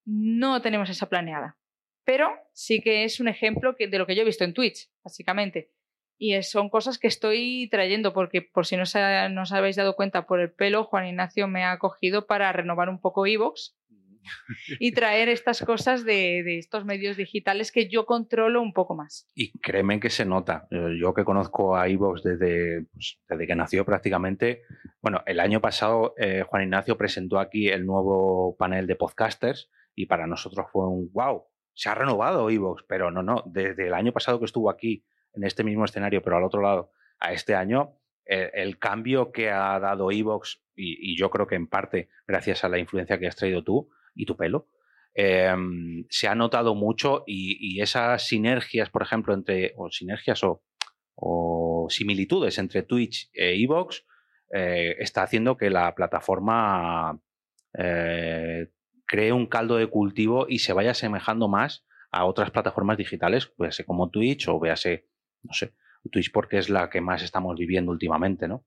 no 0.05 0.61
tenemos 0.61 0.89
esa 0.89 1.09
planeada. 1.09 1.57
Pero 2.03 2.29
sí 2.53 2.81
que 2.81 3.03
es 3.03 3.19
un 3.19 3.27
ejemplo 3.27 3.75
que, 3.75 3.87
de 3.87 3.97
lo 3.97 4.07
que 4.07 4.15
yo 4.15 4.23
he 4.23 4.25
visto 4.25 4.43
en 4.43 4.53
Twitch, 4.53 4.89
básicamente. 5.03 5.71
Y 6.17 6.41
son 6.43 6.69
cosas 6.69 6.99
que 6.99 7.07
estoy 7.07 7.67
trayendo 7.69 8.13
porque, 8.13 8.41
por 8.41 8.65
si 8.65 8.77
no, 8.77 8.83
os 8.83 9.51
habéis 9.51 9.75
dado 9.75 9.95
cuenta 9.95 10.25
por 10.25 10.39
el 10.39 10.51
pelo, 10.51 10.85
Juan 10.85 11.07
Ignacio 11.07 11.47
me 11.47 11.65
ha 11.65 11.77
cogido 11.79 12.27
para 12.27 12.51
renovar 12.53 12.89
un 12.89 13.01
poco 13.01 13.25
Evox 13.25 13.75
y 14.79 14.91
traer 14.93 15.29
estas 15.29 15.61
cosas 15.61 16.05
de, 16.05 16.43
de 16.43 16.57
estos 16.57 16.85
medios 16.85 17.17
digitales 17.17 17.71
que 17.71 17.89
yo 17.89 18.05
controlo 18.05 18.61
un 18.61 18.73
poco 18.73 18.95
más. 18.95 19.27
Y 19.35 19.51
créeme 19.59 19.99
que 19.99 20.09
se 20.09 20.25
nota. 20.25 20.67
Eh, 20.71 20.97
Yo 20.99 21.13
que 21.13 21.25
conozco 21.25 21.75
a 21.75 21.89
Ivox 21.89 22.23
desde, 22.23 22.85
pues, 22.93 23.19
desde 23.27 23.47
que 23.47 23.55
nació 23.55 23.85
prácticamente. 23.85 24.61
Bueno, 25.01 25.21
el 25.25 25.39
año 25.39 25.61
pasado 25.61 26.13
eh, 26.17 26.43
Juan 26.47 26.63
Ignacio 26.63 26.97
presentó 26.97 27.39
aquí 27.39 27.67
el 27.67 27.85
nuevo 27.85 28.55
panel 28.57 28.87
de 28.87 28.95
podcasters 28.95 29.69
y 29.95 30.05
para 30.05 30.27
nosotros 30.27 30.67
fue 30.71 30.87
un 30.87 31.11
wow. 31.11 31.43
Se 31.73 31.89
ha 31.89 31.95
renovado 31.95 32.49
Ivox, 32.49 32.83
pero 32.87 33.11
no, 33.11 33.23
no. 33.23 33.43
Desde 33.45 33.87
el 33.87 33.93
año 33.93 34.11
pasado 34.11 34.39
que 34.39 34.45
estuvo 34.45 34.69
aquí 34.69 35.03
en 35.33 35.43
este 35.43 35.63
mismo 35.63 35.85
escenario, 35.85 36.21
pero 36.21 36.37
al 36.37 36.43
otro 36.43 36.61
lado, 36.61 36.91
a 37.19 37.33
este 37.33 37.55
año, 37.55 37.97
eh, 38.25 38.51
el 38.53 38.77
cambio 38.79 39.31
que 39.31 39.49
ha 39.49 39.79
dado 39.79 40.11
Ivox, 40.11 40.63
y, 40.75 41.17
yo 41.17 41.29
creo 41.29 41.47
que 41.47 41.55
en 41.55 41.67
parte 41.67 42.09
gracias 42.27 42.63
a 42.63 42.69
la 42.69 42.79
influencia 42.79 43.19
que 43.19 43.27
has 43.27 43.35
traído 43.35 43.63
tú 43.63 43.89
y 44.15 44.25
tu 44.25 44.35
pelo, 44.35 44.67
eh, 45.15 45.53
se 46.09 46.27
ha 46.27 46.35
notado 46.35 46.75
mucho 46.75 47.23
y, 47.27 47.81
esas 47.81 48.27
sinergias, 48.27 48.89
por 48.89 49.03
ejemplo, 49.03 49.33
entre, 49.33 49.73
o 49.77 49.89
sinergias 49.91 50.43
o, 50.43 50.63
o 51.15 51.87
similitudes 51.89 52.57
entre 52.57 52.83
Twitch 52.83 53.29
e 53.33 53.61
Evox, 53.61 54.05
eh, 54.55 54.97
está 54.99 55.23
haciendo 55.23 55.57
que 55.57 55.71
la 55.71 55.95
plataforma 55.95 57.19
eh, 57.75 58.67
cree 59.07 59.33
un 59.33 59.47
caldo 59.47 59.77
de 59.77 59.87
cultivo 59.87 60.45
y 60.47 60.59
se 60.59 60.73
vaya 60.73 60.91
asemejando 60.91 61.47
más 61.47 61.85
a 62.11 62.25
otras 62.25 62.51
plataformas 62.51 62.97
digitales, 62.97 63.51
véase 63.57 63.83
como 63.83 64.11
Twitch 64.11 64.47
o 64.47 64.59
véase, 64.59 65.07
no 65.43 65.53
sé, 65.53 65.73
Twitch 66.11 66.31
porque 66.31 66.57
es 66.57 66.69
la 66.69 66.89
que 66.89 67.01
más 67.01 67.23
estamos 67.23 67.57
viviendo 67.57 67.91
últimamente, 67.91 68.47
¿no? 68.47 68.65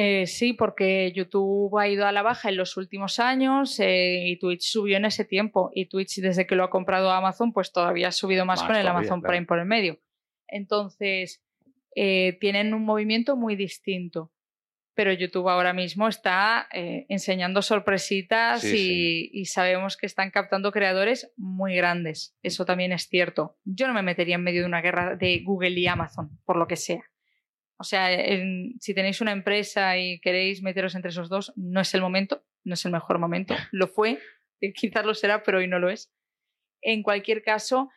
Eh, 0.00 0.26
sí, 0.28 0.52
porque 0.52 1.12
YouTube 1.12 1.76
ha 1.76 1.88
ido 1.88 2.06
a 2.06 2.12
la 2.12 2.22
baja 2.22 2.50
en 2.50 2.56
los 2.56 2.76
últimos 2.76 3.18
años 3.18 3.80
eh, 3.80 4.28
y 4.28 4.38
Twitch 4.38 4.62
subió 4.62 4.96
en 4.96 5.04
ese 5.04 5.24
tiempo. 5.24 5.70
Y 5.74 5.86
Twitch, 5.86 6.20
desde 6.20 6.46
que 6.46 6.54
lo 6.54 6.62
ha 6.62 6.70
comprado 6.70 7.10
Amazon, 7.10 7.52
pues 7.52 7.72
todavía 7.72 8.08
ha 8.08 8.12
subido 8.12 8.44
más, 8.44 8.60
Más 8.60 8.68
con 8.68 8.76
el 8.76 8.82
todavía, 8.82 9.00
Amazon 9.00 9.20
claro. 9.20 9.32
Prime 9.32 9.46
por 9.46 9.58
el 9.58 9.66
medio. 9.66 9.98
Entonces, 10.46 11.42
eh, 11.96 12.38
tienen 12.40 12.74
un 12.74 12.84
movimiento 12.84 13.36
muy 13.36 13.56
distinto. 13.56 14.30
Pero 14.98 15.12
YouTube 15.12 15.48
ahora 15.48 15.72
mismo 15.72 16.08
está 16.08 16.66
eh, 16.72 17.06
enseñando 17.08 17.62
sorpresitas 17.62 18.62
Sí, 18.62 18.66
y, 18.68 18.72
sí. 18.72 19.30
y 19.32 19.44
sabemos 19.44 19.96
que 19.96 20.06
están 20.06 20.32
captando 20.32 20.72
creadores 20.72 21.32
muy 21.36 21.76
grandes. 21.76 22.36
Eso 22.42 22.64
también 22.64 22.90
es 22.90 23.06
cierto. 23.08 23.56
Yo 23.64 23.86
no 23.86 23.94
me 23.94 24.02
metería 24.02 24.34
en 24.34 24.42
medio 24.42 24.62
de 24.62 24.66
una 24.66 24.80
guerra 24.82 25.14
de 25.14 25.38
Google 25.44 25.70
y 25.78 25.86
Amazon, 25.86 26.40
por 26.44 26.56
lo 26.56 26.66
que 26.66 26.74
sea. 26.74 27.04
O 27.76 27.84
sea, 27.84 28.12
en- 28.12 28.74
si 28.80 28.92
tenéis 28.92 29.20
una 29.20 29.30
empresa 29.30 29.96
y 29.96 30.18
queréis 30.18 30.62
meteros 30.64 30.96
entre 30.96 31.10
esos 31.10 31.28
dos, 31.28 31.52
no 31.54 31.80
es 31.80 31.94
el 31.94 32.00
momento, 32.00 32.42
no 32.64 32.74
es 32.74 32.84
el 32.84 32.90
mejor 32.90 33.20
momento. 33.20 33.54
Lo 33.72 33.86
fue, 33.86 34.18
eh, 34.60 34.72
quizás 34.72 35.06
lo 35.06 35.14
será, 35.14 35.44
pero 35.44 35.58
hoy 35.58 35.68
no 35.68 35.78
lo 35.78 35.90
es. 35.90 36.12
En 36.82 37.04
cualquier 37.04 37.42
caso, 37.44 37.88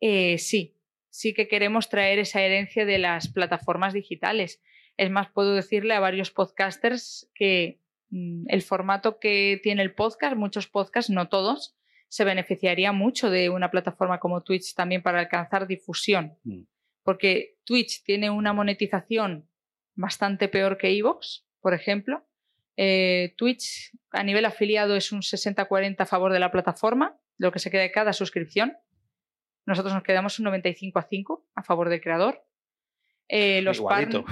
eh, 0.00 0.38
sí, 0.38 0.78
sí 1.10 1.34
que 1.34 1.48
queremos 1.48 1.90
traer 1.90 2.18
esa 2.18 2.40
herencia 2.40 2.86
de 2.86 2.96
las 2.98 3.28
plataformas 3.30 3.92
digitales. 3.92 4.62
Es 4.96 5.10
más, 5.10 5.30
puedo 5.30 5.54
decirle 5.54 5.94
a 5.94 6.00
varios 6.00 6.30
podcasters 6.30 7.30
que 7.34 7.80
mm, 8.10 8.44
el 8.48 8.62
formato 8.62 9.18
que 9.18 9.60
tiene 9.62 9.82
el 9.82 9.94
podcast, 9.94 10.36
muchos 10.36 10.66
podcasts, 10.66 11.10
no 11.10 11.28
todos, 11.28 11.76
se 12.08 12.24
beneficiaría 12.24 12.92
mucho 12.92 13.30
de 13.30 13.50
una 13.50 13.70
plataforma 13.70 14.20
como 14.20 14.42
Twitch 14.42 14.74
también 14.74 15.02
para 15.02 15.20
alcanzar 15.20 15.66
difusión. 15.66 16.38
Mm. 16.44 16.62
Porque 17.02 17.56
Twitch 17.64 18.02
tiene 18.04 18.30
una 18.30 18.52
monetización 18.52 19.48
bastante 19.94 20.48
peor 20.48 20.78
que 20.78 20.96
Evox, 20.96 21.46
por 21.60 21.74
ejemplo. 21.74 22.26
Eh, 22.76 23.34
Twitch 23.36 23.92
a 24.10 24.22
nivel 24.22 24.44
afiliado 24.44 24.96
es 24.96 25.12
un 25.12 25.20
60-40 25.20 25.96
a 26.00 26.06
favor 26.06 26.32
de 26.32 26.40
la 26.40 26.50
plataforma, 26.50 27.18
lo 27.38 27.52
que 27.52 27.58
se 27.58 27.70
queda 27.70 27.82
de 27.82 27.92
cada 27.92 28.12
suscripción. 28.12 28.76
Nosotros 29.66 29.94
nos 29.94 30.04
quedamos 30.04 30.38
un 30.38 30.44
95 30.44 30.98
a 30.98 31.02
5 31.02 31.46
a 31.54 31.62
favor 31.62 31.88
del 31.88 32.00
creador. 32.00 32.45
Eh, 33.28 33.60
los 33.62 33.78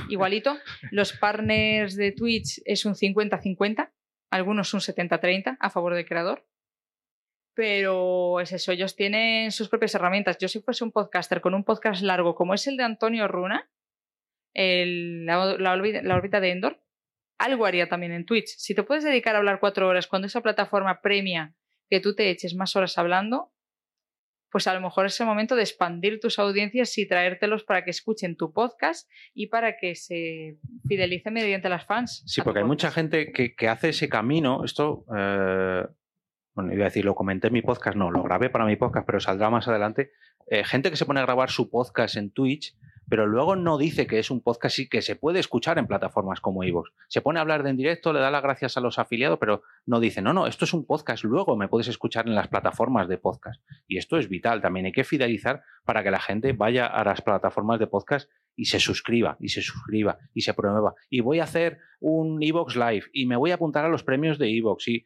Igualito. 0.09 0.57
Los 0.91 1.13
partners 1.13 1.97
de 1.97 2.13
Twitch 2.13 2.61
es 2.65 2.85
un 2.85 2.95
50-50, 2.95 3.91
algunos 4.31 4.73
un 4.75 4.81
70-30 4.81 5.57
a 5.59 5.71
favor 5.71 5.95
del 5.95 6.07
creador. 6.07 6.47
Pero 7.57 8.41
es 8.41 8.53
eso, 8.53 8.73
ellos 8.73 8.97
tienen 8.97 9.53
sus 9.53 9.69
propias 9.69 9.95
herramientas. 9.95 10.39
Yo 10.39 10.49
si 10.49 10.61
fuese 10.61 10.83
un 10.83 10.91
podcaster 10.91 11.41
con 11.41 11.55
un 11.55 11.63
podcast 11.65 12.03
largo 12.03 12.35
como 12.35 12.53
es 12.55 12.67
el 12.67 12.77
de 12.77 12.83
Antonio 12.83 13.29
Runa, 13.29 13.71
el- 14.55 15.25
la, 15.25 15.55
la 15.57 15.73
órbita- 15.77 16.03
la 16.03 16.17
órbita 16.17 16.41
de 16.41 16.51
Endor, 16.51 16.81
algo 17.39 17.65
haría 17.67 17.89
también 17.89 18.13
en 18.13 18.27
Twitch. 18.27 18.49
Si 18.57 18.75
te 18.75 18.83
puedes 18.83 19.05
dedicar 19.05 19.35
a 19.35 19.39
hablar 19.39 19.61
cuatro 19.61 19.87
horas 19.89 20.07
cuando 20.09 20.27
esa 20.27 20.41
plataforma 20.41 21.01
premia 21.01 21.55
que 21.91 22.01
tú 22.01 22.15
te 22.17 22.29
eches 22.31 22.55
más 22.57 22.75
horas 22.75 22.99
hablando, 22.99 23.53
pues 24.55 24.69
a 24.69 24.75
lo 24.75 24.81
mejor 24.81 25.07
es 25.07 25.19
el 25.19 25.27
momento 25.27 25.57
de 25.57 25.63
expandir 25.63 26.21
tus 26.21 26.39
audiencias 26.39 26.97
y 26.99 27.09
traértelos 27.09 27.65
para 27.65 27.83
que 27.83 27.91
escuchen 27.91 28.37
tu 28.37 28.53
podcast 28.53 29.11
y 29.35 29.49
para 29.49 29.77
que 29.77 29.97
se 29.97 30.59
fidelicen 30.87 31.35
mediante 31.35 31.69
las 31.69 31.85
fans. 31.87 32.23
Sí, 32.25 32.41
porque 32.41 32.61
hay 32.61 32.65
mucha 32.65 32.93
gente 32.93 33.33
que, 33.33 33.57
que 33.57 33.69
hace 33.69 33.89
ese 33.89 34.09
camino. 34.09 34.65
Esto, 34.65 35.07
eh, 35.13 35.85
bueno, 36.55 36.73
iba 36.73 36.85
a 36.85 36.85
decir, 36.85 37.05
lo 37.05 37.17
comenté 37.17 37.49
en 37.49 37.53
mi 37.53 37.63
podcast, 37.63 37.97
no, 37.97 38.13
lo 38.13 38.23
grabé 38.23 38.49
para 38.49 38.65
mi 38.65 38.77
podcast, 38.77 39.05
pero 39.05 39.19
saldrá 39.19 39.51
más 39.51 39.67
adelante. 39.67 40.13
Eh, 40.47 40.63
gente 40.63 40.89
que 40.89 40.97
se 40.97 41.05
pone 41.05 41.19
a 41.19 41.25
grabar 41.25 41.51
su 41.51 41.69
podcast 41.69 42.17
en 42.17 42.31
Twitch, 42.31 42.77
pero 43.09 43.27
luego 43.27 43.57
no 43.57 43.79
dice 43.79 44.07
que 44.07 44.19
es 44.19 44.31
un 44.31 44.41
podcast 44.41 44.79
y 44.79 44.89
que 44.89 45.03
se 45.03 45.17
puede 45.17 45.41
escuchar 45.41 45.79
en 45.79 45.87
plataformas 45.87 46.41
como 46.41 46.65
iVoox. 46.65 46.91
Se 47.09 47.21
pone 47.21 47.39
a 47.39 47.43
hablar 47.43 47.63
de 47.63 47.71
en 47.71 47.77
directo, 47.77 48.13
le 48.13 48.21
da 48.21 48.31
las 48.31 48.43
gracias 48.43 48.77
a 48.77 48.81
los 48.81 48.99
afiliados, 48.99 49.39
pero 49.39 49.63
no 49.87 50.01
dice, 50.01 50.23
no, 50.23 50.33
no, 50.33 50.47
esto 50.47 50.65
es 50.65 50.73
un 50.73 50.87
podcast, 50.87 51.25
luego 51.25 51.57
me 51.57 51.69
puedes 51.69 51.89
escuchar 51.89 52.27
en 52.27 52.35
las 52.35 52.49
plataformas 52.49 53.09
de 53.09 53.19
podcast. 53.19 53.63
Y 53.87 53.99
esto 53.99 54.19
es 54.19 54.29
vital, 54.29 54.61
también 54.61 54.87
hay 54.87 54.93
que 54.93 55.05
fidelizar 55.05 55.63
para 55.85 56.03
que 56.03 56.11
la 56.11 56.21
gente 56.21 56.53
vaya 56.53 56.87
a 56.87 57.05
las 57.05 57.21
plataformas 57.23 57.79
de 57.79 57.87
podcast 57.87 58.31
y 58.57 58.67
se 58.67 58.79
suscriba, 58.79 59.37
y 59.41 59.49
se 59.49 59.63
suscriba, 59.63 60.19
y 60.33 60.43
se 60.43 60.55
promueva. 60.55 60.95
Y 61.11 61.21
voy 61.21 61.41
a 61.41 61.45
hacer 61.45 61.79
un 62.01 62.43
Evox 62.43 62.77
Live, 62.77 63.05
y 63.13 63.27
me 63.27 63.37
voy 63.37 63.51
a 63.51 63.55
apuntar 63.55 63.85
a 63.85 63.89
los 63.89 64.05
premios 64.05 64.39
de 64.39 64.57
Evox, 64.57 64.89
y 64.89 65.05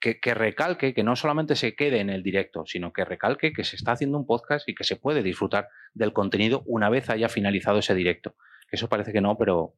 que, 0.00 0.18
que 0.18 0.34
recalque, 0.34 0.94
que 0.94 1.02
no 1.04 1.14
solamente 1.14 1.54
se 1.56 1.74
quede 1.74 2.00
en 2.00 2.10
el 2.10 2.22
directo, 2.22 2.64
sino 2.66 2.92
que 2.92 3.04
recalque 3.04 3.52
que 3.52 3.64
se 3.64 3.76
está 3.76 3.92
haciendo 3.92 4.18
un 4.18 4.26
podcast 4.26 4.68
y 4.68 4.74
que 4.74 4.84
se 4.84 4.96
puede 4.96 5.22
disfrutar 5.22 5.68
del 5.94 6.12
contenido 6.12 6.62
una 6.66 6.88
vez 6.88 7.10
haya 7.10 7.28
finalizado 7.28 7.78
ese 7.78 7.94
directo. 7.94 8.34
Eso 8.70 8.88
parece 8.88 9.12
que 9.12 9.20
no, 9.20 9.36
pero 9.36 9.74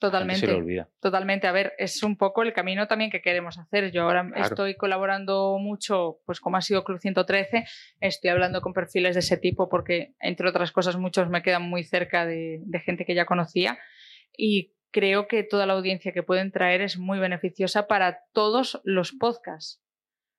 Totalmente. 0.00 0.40
Se 0.42 0.46
le 0.46 0.52
olvida. 0.54 0.88
Totalmente. 1.00 1.48
A 1.48 1.52
ver, 1.52 1.72
es 1.76 2.04
un 2.04 2.16
poco 2.16 2.44
el 2.44 2.52
camino 2.52 2.86
también 2.86 3.10
que 3.10 3.20
queremos 3.20 3.58
hacer. 3.58 3.90
Yo 3.90 4.04
ahora 4.04 4.24
Claro. 4.28 4.44
estoy 4.44 4.76
colaborando 4.76 5.58
mucho, 5.58 6.20
pues 6.24 6.38
como 6.38 6.56
ha 6.56 6.60
sido 6.60 6.84
Club 6.84 7.00
113, 7.00 7.64
estoy 8.00 8.30
hablando 8.30 8.60
con 8.60 8.72
perfiles 8.72 9.14
de 9.16 9.20
ese 9.20 9.36
tipo 9.38 9.68
porque, 9.68 10.14
entre 10.20 10.48
otras 10.48 10.70
cosas, 10.70 10.96
muchos 10.96 11.28
me 11.28 11.42
quedan 11.42 11.62
muy 11.68 11.82
cerca 11.82 12.26
de, 12.26 12.60
de 12.64 12.78
gente 12.78 13.04
que 13.04 13.16
ya 13.16 13.26
conocía 13.26 13.76
y 14.36 14.72
creo 14.90 15.28
que 15.28 15.42
toda 15.42 15.66
la 15.66 15.74
audiencia 15.74 16.12
que 16.12 16.22
pueden 16.22 16.52
traer 16.52 16.80
es 16.80 16.98
muy 16.98 17.18
beneficiosa 17.18 17.86
para 17.86 18.20
todos 18.32 18.80
los 18.84 19.12
podcasts. 19.12 19.82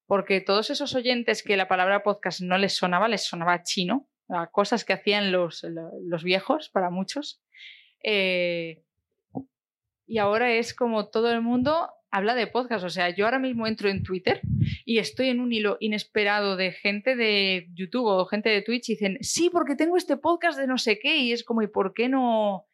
Porque 0.06 0.42
todos 0.42 0.70
esos 0.70 0.96
oyentes 0.96 1.44
que 1.44 1.58
la 1.58 1.68
palabra 1.68 2.04
podcast 2.04 2.42
no 2.42 2.58
les 2.58 2.76
sonaba, 2.76 3.08
les 3.08 3.24
sonaba 3.24 3.64
chino, 3.64 4.10
a 4.28 4.48
cosas 4.48 4.86
que 4.86 4.94
hacían 4.94 5.32
los, 5.32 5.66
los 6.04 6.24
viejos 6.24 6.70
para 6.70 6.90
muchos. 6.90 7.42
Eh, 8.04 8.84
y 10.08 10.18
ahora 10.18 10.54
es 10.54 10.74
como 10.74 11.10
todo 11.10 11.32
el 11.32 11.42
mundo 11.42 11.90
habla 12.12 12.36
de 12.36 12.48
podcast. 12.48 12.84
O 12.84 12.90
sea, 12.90 13.10
yo 13.10 13.26
ahora 13.26 13.40
mismo 13.40 13.68
entro 13.68 13.90
en 13.90 14.04
Twitter 14.04 14.42
y 14.86 14.98
estoy 14.98 15.30
en 15.30 15.40
un 15.40 15.54
hilo 15.54 15.78
inesperado 15.80 16.56
de 16.56 16.72
gente 16.72 17.16
de 17.16 17.68
YouTube 17.74 18.06
o 18.06 18.26
gente 18.26 18.50
de 18.50 18.62
Twitch 18.62 18.90
y 18.90 18.94
dicen, 18.94 19.18
sí, 19.22 19.50
porque 19.52 19.76
tengo 19.76 19.98
este 19.98 20.18
podcast 20.18 20.58
de 20.58 20.68
no 20.68 20.78
sé 20.78 21.00
qué. 21.00 21.18
Y 21.18 21.32
es 21.32 21.44
como, 21.44 21.62
¿y 21.62 21.68
por 21.68 21.94
qué 21.94 22.10
no? 22.10 22.66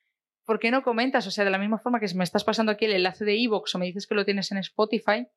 ¿Por 0.45 0.59
qué 0.59 0.71
no 0.71 0.83
comentas? 0.83 1.25
O 1.27 1.31
sea, 1.31 1.43
de 1.43 1.49
la 1.51 1.57
misma 1.57 1.79
forma 1.79 1.99
que 1.99 2.07
si 2.07 2.15
me 2.15 2.23
estás 2.23 2.43
pasando 2.43 2.71
aquí 2.71 2.85
el 2.85 2.93
enlace 2.93 3.25
de 3.25 3.41
Evox 3.41 3.73
o 3.75 3.79
me 3.79 3.85
dices 3.87 4.05
que 4.07 4.15
lo 4.15 4.25
tienes 4.25 4.51
en 4.51 4.57
Spotify, 4.59 5.27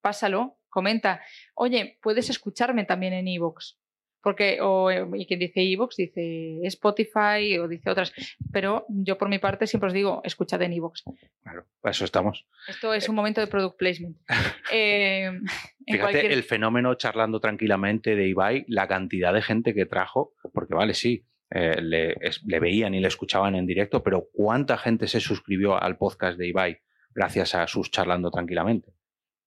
pásalo, 0.00 0.58
comenta. 0.68 1.20
Oye, 1.54 1.98
puedes 2.02 2.30
escucharme 2.30 2.84
también 2.84 3.12
en 3.12 3.28
Evox. 3.28 3.78
Porque, 4.22 4.58
o, 4.60 4.90
eh, 4.90 5.06
y 5.14 5.26
quien 5.26 5.38
dice 5.38 5.60
Evox 5.62 5.94
dice 5.96 6.58
Spotify 6.64 7.58
o 7.58 7.68
dice 7.68 7.88
otras. 7.90 8.12
Pero 8.52 8.84
yo 8.88 9.16
por 9.16 9.28
mi 9.28 9.38
parte 9.38 9.68
siempre 9.68 9.86
os 9.86 9.92
digo, 9.92 10.20
escuchad 10.24 10.60
en 10.62 10.72
Evox. 10.72 11.04
Claro, 11.44 11.66
para 11.80 11.92
eso 11.92 12.04
estamos. 12.04 12.44
Esto 12.66 12.92
es 12.92 13.08
un 13.08 13.14
momento 13.14 13.40
de 13.40 13.46
product 13.46 13.76
placement. 13.78 14.16
Eh, 14.72 15.30
Fíjate 15.86 16.00
cualquier- 16.00 16.32
el 16.32 16.42
fenómeno 16.42 16.92
charlando 16.96 17.38
tranquilamente 17.38 18.16
de 18.16 18.26
Ibai, 18.26 18.64
la 18.66 18.88
cantidad 18.88 19.32
de 19.32 19.42
gente 19.42 19.74
que 19.74 19.86
trajo, 19.86 20.34
porque 20.52 20.74
vale, 20.74 20.94
sí, 20.94 21.24
eh, 21.50 21.80
le, 21.80 22.16
le 22.44 22.60
veían 22.60 22.94
y 22.94 23.00
le 23.00 23.08
escuchaban 23.08 23.54
en 23.54 23.66
directo, 23.66 24.02
pero 24.02 24.28
¿cuánta 24.32 24.76
gente 24.78 25.06
se 25.06 25.20
suscribió 25.20 25.80
al 25.80 25.96
podcast 25.96 26.38
de 26.38 26.48
Ibai 26.48 26.78
gracias 27.14 27.54
a 27.54 27.66
sus 27.66 27.90
charlando 27.90 28.30
tranquilamente? 28.30 28.92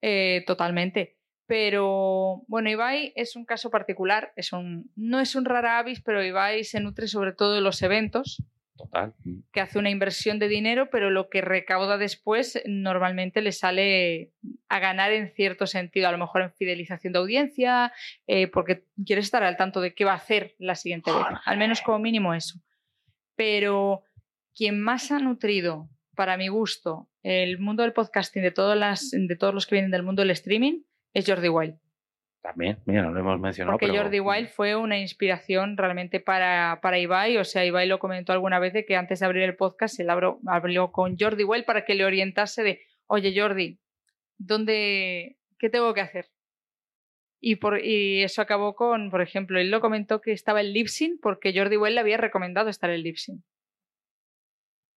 Eh, 0.02 0.44
totalmente. 0.48 1.18
Pero 1.46 2.44
bueno, 2.48 2.70
Ibai 2.70 3.12
es 3.16 3.36
un 3.36 3.44
caso 3.44 3.70
particular, 3.72 4.32
es 4.36 4.54
un, 4.54 4.92
no 4.96 5.20
es 5.20 5.36
un 5.36 5.46
rara 5.46 5.80
avis, 5.80 6.02
pero 6.02 6.24
Ibai 6.24 6.64
se 6.64 6.80
nutre 6.80 7.08
sobre 7.08 7.34
todo 7.34 7.54
de 7.54 7.62
los 7.62 7.82
eventos, 7.82 8.44
Total. 8.80 9.14
que 9.52 9.60
hace 9.60 9.78
una 9.78 9.90
inversión 9.90 10.40
de 10.40 10.48
dinero, 10.48 10.90
pero 10.90 11.10
lo 11.10 11.30
que 11.30 11.42
recauda 11.42 11.98
después 11.98 12.62
normalmente 12.66 13.42
le 13.42 13.52
sale 13.52 14.32
a 14.70 14.80
ganar 14.80 15.12
en 15.12 15.34
cierto 15.34 15.68
sentido, 15.68 16.08
a 16.08 16.14
lo 16.14 16.18
mejor 16.18 16.44
en 16.44 16.54
fidelización 16.54 17.12
de 17.12 17.20
audiencia, 17.20 17.92
eh, 18.26 18.48
porque 18.48 18.86
quiere 19.06 19.22
estar 19.22 19.44
al 19.44 19.58
tanto 19.58 19.82
de 19.82 19.94
qué 19.94 20.06
va 20.06 20.14
a 20.14 20.16
hacer 20.16 20.56
la 20.60 20.76
siguiente 20.76 21.12
vez, 21.12 21.26
al 21.44 21.58
menos 21.58 21.82
como 21.82 22.00
mínimo 22.00 22.34
eso. 22.34 22.58
Pero 23.36 24.04
quien 24.56 24.80
más 24.80 25.12
ha 25.12 25.20
nutrido, 25.20 25.90
para 26.16 26.38
mi 26.38 26.48
gusto, 26.48 27.10
el 27.22 27.60
mundo 27.60 27.84
del 27.84 27.94
podcasting 27.94 28.44
de, 28.44 28.52
todas 28.52 28.78
las, 28.78 29.12
de 29.12 29.36
todos 29.36 29.54
los 29.54 29.68
que 29.68 29.76
vienen 29.76 29.92
del 29.92 30.04
mundo 30.04 30.22
del 30.22 30.32
streaming 30.32 30.84
es 31.14 31.26
Jordi 31.28 31.50
Wild. 31.50 31.76
También, 32.42 32.80
mira, 32.86 33.02
no 33.02 33.12
lo 33.12 33.20
hemos 33.20 33.40
mencionado. 33.40 33.78
Porque 33.78 33.92
pero- 33.92 34.04
Jordi 34.04 34.20
Wild 34.22 34.48
fue 34.48 34.76
una 34.76 34.98
inspiración 34.98 35.76
realmente 35.76 36.20
para, 36.20 36.80
para 36.82 36.98
Ibai. 36.98 37.38
O 37.38 37.44
sea, 37.44 37.66
Ibai 37.66 37.88
lo 37.88 38.00
comentó 38.00 38.32
alguna 38.32 38.60
vez 38.60 38.74
de 38.74 38.86
que 38.86 38.96
antes 38.96 39.20
de 39.20 39.26
abrir 39.26 39.44
el 39.44 39.56
podcast, 39.58 40.00
él 40.00 40.10
habló, 40.10 40.40
habló 40.48 40.92
con 40.92 41.18
Jordi 41.18 41.44
Wild 41.44 41.66
para 41.66 41.84
que 41.84 41.96
le 41.96 42.06
orientase 42.06 42.64
de, 42.64 42.82
oye 43.08 43.34
Jordi, 43.38 43.80
¿dónde, 44.38 45.38
¿qué 45.58 45.70
tengo 45.70 45.94
que 45.94 46.02
hacer? 46.02 46.28
Y, 47.42 47.58
por, 47.58 47.84
y 47.84 48.24
eso 48.24 48.42
acabó 48.42 48.76
con, 48.76 49.12
por 49.12 49.22
ejemplo, 49.22 49.60
él 49.60 49.70
lo 49.70 49.82
comentó 49.82 50.22
que 50.22 50.32
estaba 50.32 50.62
en 50.62 50.74
Lipsyn 50.74 51.20
porque 51.22 51.54
Jordi 51.54 51.78
Wild 51.78 51.96
le 51.96 52.02
había 52.02 52.18
recomendado 52.18 52.70
estar 52.70 52.90
en 52.90 53.02
Lipsyn. 53.04 53.44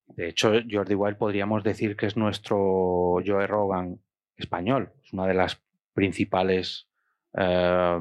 De 0.07 0.28
hecho, 0.28 0.53
Jordi 0.70 0.95
Wild 0.95 1.16
podríamos 1.16 1.64
decir 1.64 1.97
que 1.97 2.07
es 2.07 2.16
nuestro 2.16 3.20
Joe 3.24 3.47
Rogan 3.47 4.01
español. 4.36 4.93
Es 5.03 5.12
una 5.12 5.26
de 5.26 5.34
las 5.34 5.62
principales 5.95 6.88
eh, 7.35 7.99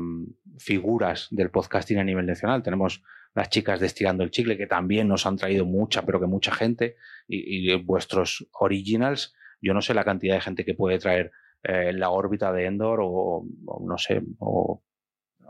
figuras 0.58 1.28
del 1.32 1.50
podcasting 1.50 2.00
a 2.00 2.04
nivel 2.04 2.26
nacional. 2.26 2.64
Tenemos 2.64 3.04
las 3.34 3.50
chicas 3.50 3.80
de 3.80 3.88
Estirando 3.88 4.24
el 4.24 4.32
Chicle, 4.32 4.58
que 4.58 4.68
también 4.68 5.08
nos 5.08 5.26
han 5.26 5.38
traído 5.38 5.66
mucha, 5.66 6.04
pero 6.04 6.20
que 6.20 6.28
mucha 6.28 6.54
gente. 6.54 6.98
Y, 7.28 7.74
vuestros 7.84 8.48
originals, 8.54 9.34
yo 9.62 9.74
no 9.74 9.82
sé 9.82 9.94
la 9.94 10.04
cantidad 10.04 10.36
de 10.36 10.42
gente 10.42 10.66
que 10.66 10.74
puede 10.74 11.00
traer 11.00 11.32
eh, 11.64 11.94
la 11.94 12.10
órbita 12.10 12.52
de 12.52 12.66
Endor 12.66 13.00
o, 13.02 13.46
o 13.66 13.88
no 13.88 13.98
sé, 13.98 14.22
o 14.40 14.84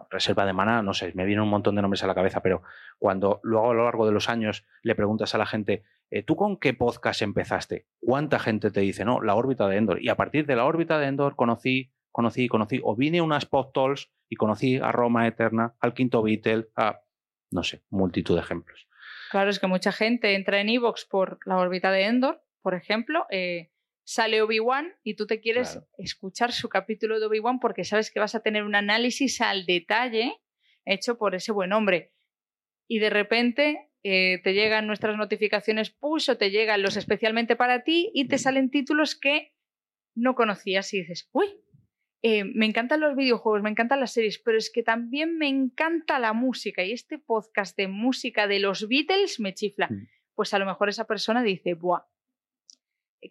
Reserva 0.09 0.45
de 0.45 0.53
Maná, 0.53 0.81
no 0.81 0.93
sé, 0.93 1.11
me 1.15 1.25
vienen 1.25 1.43
un 1.43 1.49
montón 1.49 1.75
de 1.75 1.81
nombres 1.81 2.03
a 2.03 2.07
la 2.07 2.15
cabeza, 2.15 2.41
pero 2.41 2.63
cuando 2.99 3.39
luego 3.43 3.71
a 3.71 3.73
lo 3.73 3.85
largo 3.85 4.05
de 4.05 4.11
los 4.11 4.29
años 4.29 4.65
le 4.83 4.95
preguntas 4.95 5.33
a 5.35 5.37
la 5.37 5.45
gente, 5.45 5.83
eh, 6.09 6.23
¿tú 6.23 6.35
con 6.35 6.57
qué 6.57 6.73
podcast 6.73 7.21
empezaste? 7.21 7.87
¿Cuánta 7.99 8.39
gente 8.39 8.71
te 8.71 8.81
dice, 8.81 9.05
no, 9.05 9.21
la 9.21 9.35
órbita 9.35 9.67
de 9.67 9.77
Endor? 9.77 10.01
Y 10.01 10.09
a 10.09 10.17
partir 10.17 10.45
de 10.45 10.55
la 10.55 10.65
órbita 10.65 10.99
de 10.99 11.07
Endor 11.07 11.35
conocí, 11.35 11.91
conocí, 12.11 12.47
conocí, 12.47 12.79
o 12.83 12.95
vine 12.95 13.19
a 13.19 13.23
unas 13.23 13.45
podtalks 13.45 14.11
y 14.29 14.35
conocí 14.35 14.77
a 14.77 14.91
Roma 14.91 15.27
Eterna, 15.27 15.75
al 15.79 15.93
Quinto 15.93 16.21
Beatle, 16.21 16.67
a, 16.75 17.01
no 17.51 17.63
sé, 17.63 17.83
multitud 17.89 18.35
de 18.35 18.41
ejemplos. 18.41 18.87
Claro, 19.31 19.49
es 19.49 19.59
que 19.59 19.67
mucha 19.67 19.91
gente 19.91 20.35
entra 20.35 20.59
en 20.61 20.69
Evox 20.69 21.05
por 21.05 21.39
la 21.45 21.57
órbita 21.57 21.91
de 21.91 22.03
Endor, 22.05 22.43
por 22.61 22.73
ejemplo. 22.75 23.25
eh, 23.29 23.69
sale 24.03 24.41
Obi-Wan 24.41 24.93
y 25.03 25.15
tú 25.15 25.25
te 25.27 25.39
quieres 25.39 25.71
Claro. 25.73 25.87
escuchar 25.97 26.51
su 26.51 26.67
capítulo 26.69 27.19
de 27.19 27.27
Obi-Wan 27.27 27.59
porque 27.59 27.85
sabes 27.85 28.11
que 28.11 28.19
vas 28.19 28.35
a 28.35 28.41
tener 28.41 28.63
un 28.63 28.75
análisis 28.75 29.39
al 29.41 29.65
detalle 29.65 30.33
hecho 30.85 31.17
por 31.17 31.35
ese 31.35 31.51
buen 31.53 31.71
hombre. 31.71 32.11
Y 32.87 32.99
de 32.99 33.09
repente 33.11 33.89
eh, 34.03 34.41
te 34.43 34.53
llegan 34.53 34.87
nuestras 34.87 35.15
notificaciones 35.15 35.91
push 35.91 36.29
o 36.31 36.37
te 36.37 36.49
llegan 36.49 36.81
los 36.81 36.97
especialmente 36.97 37.55
para 37.55 37.83
ti 37.83 38.11
y 38.13 38.27
te 38.27 38.37
salen 38.39 38.69
títulos 38.71 39.15
que 39.15 39.53
no 40.15 40.33
conocías 40.35 40.93
y 40.93 41.01
dices, 41.01 41.29
uy, 41.31 41.45
eh, 42.23 42.43
me 42.43 42.67
encantan 42.67 42.99
los 42.99 43.15
videojuegos, 43.15 43.63
me 43.63 43.69
encantan 43.71 43.99
las 43.99 44.13
series, 44.13 44.37
pero 44.37 44.57
es 44.57 44.69
que 44.69 44.83
también 44.83 45.37
me 45.37 45.47
encanta 45.47 46.19
la 46.19 46.33
música 46.33 46.83
y 46.83 46.91
este 46.91 47.17
podcast 47.17 47.75
de 47.75 47.87
música 47.87 48.47
de 48.47 48.59
los 48.59 48.87
Beatles 48.87 49.39
me 49.39 49.53
chifla. 49.53 49.87
Mm. 49.87 50.07
Pues 50.35 50.53
a 50.53 50.59
lo 50.59 50.65
mejor 50.65 50.89
esa 50.89 51.05
persona 51.05 51.41
dice, 51.41 51.73
¡buah! 51.73 52.03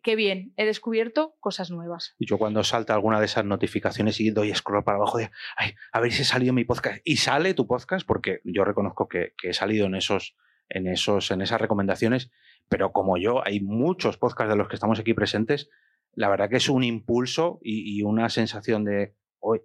Qué 0.02 0.14
bien, 0.14 0.54
he 0.56 0.64
descubierto 0.64 1.34
cosas 1.40 1.70
nuevas. 1.70 2.14
Y 2.18 2.26
yo 2.26 2.38
cuando 2.38 2.62
salta 2.62 2.94
alguna 2.94 3.18
de 3.18 3.26
esas 3.26 3.44
notificaciones 3.44 4.20
y 4.20 4.30
doy 4.30 4.54
scroll 4.54 4.84
para 4.84 4.98
abajo 4.98 5.18
de, 5.18 5.30
ay, 5.56 5.74
a 5.92 6.00
ver 6.00 6.12
si 6.12 6.22
ha 6.22 6.24
salido 6.24 6.52
mi 6.52 6.64
podcast. 6.64 7.00
Y 7.04 7.16
sale 7.16 7.54
tu 7.54 7.66
podcast, 7.66 8.06
porque 8.06 8.40
yo 8.44 8.64
reconozco 8.64 9.08
que, 9.08 9.34
que 9.36 9.50
he 9.50 9.52
salido 9.52 9.86
en 9.86 9.96
esos, 9.96 10.36
en 10.68 10.86
esos, 10.86 11.32
en 11.32 11.42
esas 11.42 11.60
recomendaciones, 11.60 12.30
pero 12.68 12.92
como 12.92 13.18
yo, 13.18 13.44
hay 13.44 13.60
muchos 13.60 14.16
podcasts 14.16 14.50
de 14.50 14.56
los 14.56 14.68
que 14.68 14.76
estamos 14.76 15.00
aquí 15.00 15.12
presentes, 15.12 15.70
la 16.14 16.28
verdad 16.28 16.48
que 16.48 16.56
es 16.56 16.68
un 16.68 16.84
impulso 16.84 17.58
y, 17.62 17.98
y 17.98 18.02
una 18.02 18.28
sensación 18.28 18.84
de, 18.84 19.14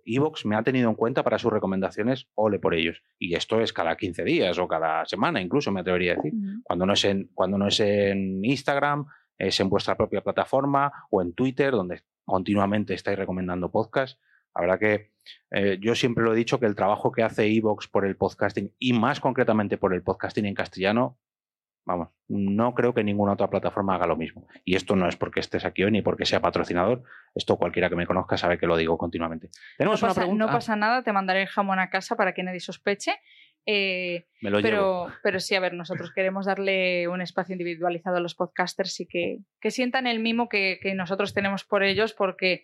Evox 0.06 0.46
me 0.46 0.56
ha 0.56 0.64
tenido 0.64 0.90
en 0.90 0.96
cuenta 0.96 1.24
para 1.24 1.38
sus 1.38 1.52
recomendaciones, 1.52 2.28
ole 2.36 2.60
por 2.60 2.74
ellos. 2.74 3.04
Y 3.20 3.36
esto 3.36 3.62
es 3.62 3.74
cada 3.74 3.96
15 3.96 4.24
días 4.24 4.58
o 4.58 4.68
cada 4.68 5.06
semana, 5.06 5.42
incluso 5.42 5.72
me 5.72 5.82
atrevería 5.82 6.14
a 6.14 6.16
decir. 6.16 6.34
Cuando 6.64 6.86
no 6.86 6.94
es 6.94 7.06
en, 7.06 7.30
cuando 7.34 7.58
no 7.58 7.68
es 7.68 7.80
en 7.80 8.44
Instagram, 8.44 9.06
es 9.38 9.60
en 9.60 9.70
vuestra 9.70 9.98
propia 9.98 10.22
plataforma 10.22 10.92
o 11.10 11.22
en 11.22 11.34
Twitter, 11.34 11.72
donde 11.72 12.02
continuamente 12.24 12.94
estáis 12.94 13.18
recomendando 13.18 13.72
podcasts. 13.72 14.20
La 14.56 14.62
verdad 14.62 14.80
que 14.80 15.12
eh, 15.52 15.78
yo 15.82 15.96
siempre 15.96 16.24
lo 16.24 16.34
he 16.34 16.38
dicho 16.38 16.60
que 16.60 16.66
el 16.66 16.76
trabajo 16.76 17.12
que 17.12 17.24
hace 17.24 17.46
Evox 17.46 17.88
por 17.90 18.06
el 18.06 18.16
podcasting 18.16 18.74
y 18.80 18.94
más 18.94 19.20
concretamente 19.20 19.78
por 19.78 19.94
el 19.94 20.02
podcasting 20.02 20.46
en 20.46 20.56
castellano, 20.56 21.18
vamos, 21.86 22.10
no 22.28 22.74
creo 22.74 22.94
que 22.94 23.04
ninguna 23.04 23.34
otra 23.34 23.50
plataforma 23.50 23.96
haga 23.96 24.08
lo 24.08 24.16
mismo. 24.18 24.48
Y 24.64 24.76
esto 24.76 24.96
no 24.96 25.08
es 25.08 25.16
porque 25.16 25.40
estés 25.40 25.66
aquí 25.66 25.84
hoy 25.84 25.92
ni 25.92 26.02
porque 26.02 26.26
sea 26.26 26.42
patrocinador. 26.42 27.04
Esto 27.36 27.58
cualquiera 27.58 27.90
que 27.90 27.96
me 27.96 28.08
conozca 28.08 28.38
sabe 28.38 28.58
que 28.58 28.68
lo 28.68 28.76
digo 28.78 28.98
continuamente. 28.98 29.50
Tenemos 29.78 30.02
No 30.02 30.06
una 30.08 30.12
pasa, 30.12 30.22
pregunta. 30.22 30.46
no 30.46 30.52
pasa 30.52 30.76
nada, 30.76 31.04
te 31.04 31.14
mandaré 31.14 31.44
el 31.44 31.48
jamón 31.48 31.80
a 31.80 31.90
casa 31.90 32.16
para 32.16 32.34
que 32.34 32.44
nadie 32.44 32.60
sospeche. 32.60 33.16
Eh, 33.68 34.28
me 34.42 34.52
lo 34.52 34.60
llevo. 34.60 34.70
pero, 35.08 35.08
pero 35.24 35.40
sí, 35.40 35.56
a 35.56 35.60
ver, 35.60 35.74
nosotros 35.74 36.12
queremos 36.14 36.46
darle 36.46 37.08
un 37.08 37.22
espacio 37.22 37.54
individualizado 37.54 38.18
a 38.18 38.20
los 38.20 38.36
podcasters 38.36 39.00
y 39.00 39.08
que, 39.08 39.40
que 39.60 39.72
sientan 39.72 40.06
el 40.06 40.20
mimo 40.20 40.50
que, 40.50 40.78
que 40.82 40.94
nosotros 40.94 41.34
tenemos 41.34 41.64
por 41.64 41.82
ellos, 41.84 42.14
porque 42.14 42.64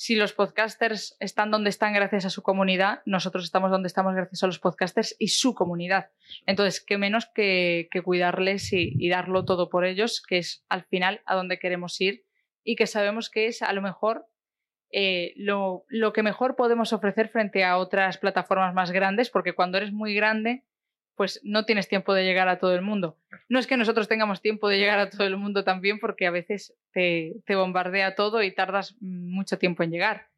si 0.00 0.14
los 0.14 0.32
podcasters 0.32 1.14
están 1.20 1.50
donde 1.50 1.68
están 1.68 1.92
gracias 1.92 2.24
a 2.24 2.30
su 2.30 2.40
comunidad, 2.40 3.02
nosotros 3.04 3.44
estamos 3.44 3.70
donde 3.70 3.86
estamos 3.86 4.14
gracias 4.14 4.42
a 4.42 4.46
los 4.46 4.58
podcasters 4.58 5.14
y 5.18 5.28
su 5.28 5.54
comunidad. 5.54 6.08
Entonces, 6.46 6.80
qué 6.82 6.96
menos 6.96 7.26
que, 7.34 7.90
cuidarles 8.02 8.72
y, 8.72 9.08
darlo 9.10 9.44
todo 9.44 9.68
por 9.68 9.84
ellos, 9.84 10.22
que 10.26 10.38
es 10.38 10.64
al 10.70 10.84
final 10.84 11.20
a 11.26 11.34
donde 11.34 11.58
queremos 11.58 12.00
ir 12.00 12.24
y 12.64 12.76
que 12.76 12.86
sabemos 12.86 13.28
que 13.28 13.46
es 13.46 13.60
a 13.60 13.74
lo 13.74 13.82
mejor 13.82 14.24
eh, 14.90 15.34
lo 15.36 15.84
que 16.14 16.22
mejor 16.22 16.56
podemos 16.56 16.94
ofrecer 16.94 17.28
frente 17.28 17.62
a 17.62 17.76
otras 17.76 18.16
plataformas 18.16 18.72
más 18.72 18.92
grandes, 18.92 19.28
porque 19.28 19.52
cuando 19.52 19.76
eres 19.76 19.92
muy 19.92 20.14
grande, 20.14 20.64
pues 21.14 21.42
no 21.44 21.66
tienes 21.66 21.88
tiempo 21.88 22.14
de 22.14 22.24
llegar 22.24 22.48
a 22.48 22.58
todo 22.58 22.74
el 22.74 22.80
mundo. 22.80 23.19
No 23.50 23.58
es 23.58 23.66
que 23.66 23.76
nosotros 23.76 24.08
tengamos 24.08 24.40
tiempo 24.40 24.68
de 24.68 24.78
llegar 24.78 24.98
a 25.00 25.10
todo 25.10 25.26
el 25.26 25.36
mundo 25.36 25.64
también, 25.64 25.98
porque 25.98 26.26
a 26.26 26.30
veces 26.30 26.74
te, 26.92 27.34
te 27.44 27.54
bombardea 27.56 28.14
todo 28.14 28.42
y 28.42 28.54
tardas 28.54 28.96
mucho 29.00 29.58
tiempo 29.58 29.82
en 29.82 29.90
llegar. 29.90 30.28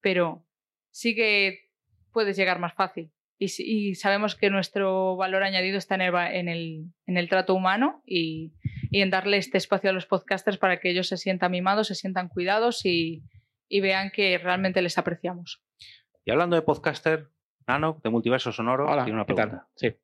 Pero 0.00 0.44
sí 0.92 1.14
que 1.16 1.70
puedes 2.12 2.36
llegar 2.36 2.58
más 2.60 2.74
fácil. 2.74 3.10
Y, 3.38 3.46
y 3.62 3.94
sabemos 3.94 4.36
que 4.36 4.50
nuestro 4.50 5.16
valor 5.16 5.42
añadido 5.42 5.78
está 5.78 5.94
en 5.94 6.02
el, 6.02 6.14
va- 6.14 6.30
en 6.34 6.48
el, 6.48 6.84
en 7.06 7.16
el 7.16 7.28
trato 7.30 7.54
humano 7.54 8.02
y, 8.04 8.52
y 8.90 9.00
en 9.00 9.08
darle 9.08 9.38
este 9.38 9.56
espacio 9.56 9.88
a 9.88 9.94
los 9.94 10.04
podcasters 10.04 10.58
para 10.58 10.78
que 10.78 10.90
ellos 10.90 11.08
se 11.08 11.16
sientan 11.16 11.52
mimados, 11.52 11.86
se 11.88 11.94
sientan 11.94 12.28
cuidados 12.28 12.84
y, 12.84 13.22
y 13.68 13.80
vean 13.80 14.10
que 14.10 14.36
realmente 14.36 14.82
les 14.82 14.98
apreciamos. 14.98 15.62
Y 16.26 16.30
hablando 16.30 16.56
de 16.56 16.60
podcaster, 16.62 17.28
Nano, 17.66 17.98
de 18.04 18.10
Multiverso 18.10 18.52
Sonoro, 18.52 18.84
Hola, 18.90 19.04
tiene 19.04 19.16
una 19.16 19.24
¿qué 19.24 19.32
pregunta. 19.34 19.56
tal? 19.58 19.66
Sí, 19.74 19.96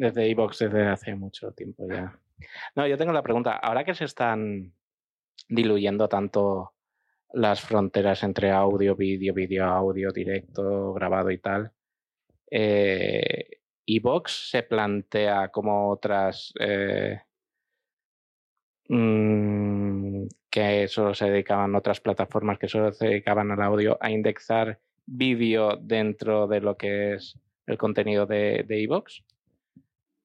desde 0.00 0.28
iVoox 0.28 0.58
desde 0.58 0.86
hace 0.86 1.14
mucho 1.14 1.52
tiempo 1.52 1.86
ya. 1.86 2.18
No, 2.74 2.86
yo 2.86 2.96
tengo 2.96 3.12
la 3.12 3.22
pregunta, 3.22 3.52
ahora 3.56 3.84
que 3.84 3.94
se 3.94 4.06
están 4.06 4.72
diluyendo 5.48 6.08
tanto 6.08 6.72
las 7.34 7.60
fronteras 7.60 8.22
entre 8.22 8.50
audio, 8.50 8.96
vídeo, 8.96 9.34
vídeo, 9.34 9.66
audio, 9.66 10.10
directo, 10.10 10.94
grabado 10.94 11.30
y 11.30 11.38
tal, 11.38 11.72
eh, 12.50 13.60
¿iVoox 13.84 14.50
se 14.50 14.62
plantea 14.62 15.48
como 15.48 15.90
otras 15.90 16.54
eh, 16.58 17.20
mm, 18.88 20.24
que 20.48 20.88
solo 20.88 21.12
se 21.12 21.30
dedicaban 21.30 21.74
otras 21.74 22.00
plataformas 22.00 22.58
que 22.58 22.68
solo 22.68 22.90
se 22.92 23.06
dedicaban 23.06 23.50
al 23.50 23.62
audio 23.62 23.98
a 24.00 24.10
indexar 24.10 24.80
vídeo 25.04 25.76
dentro 25.76 26.46
de 26.46 26.60
lo 26.60 26.76
que 26.78 27.14
es 27.14 27.38
el 27.66 27.76
contenido 27.76 28.24
de 28.24 28.64
iVoox? 28.66 29.20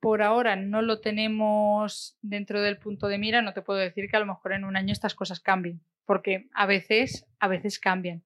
Por 0.06 0.22
ahora 0.22 0.56
no 0.56 0.84
lo 0.84 1.01
tenemos 1.01 2.16
dentro 2.22 2.62
del 2.62 2.78
punto 2.78 3.08
de 3.08 3.18
mira, 3.18 3.41
no 3.41 3.53
te 3.53 3.64
puedo 3.64 3.80
decir 3.80 4.08
que 4.08 4.16
a 4.16 4.20
lo 4.20 4.28
mejor 4.28 4.53
en 4.53 4.64
un 4.64 4.78
año 4.78 4.91
estas 4.91 5.16
cosas 5.16 5.39
cambien, 5.39 5.82
porque 6.06 6.45
a 6.53 6.68
veces, 6.68 7.26
a 7.39 7.47
veces 7.47 7.80
cambian. 7.80 8.22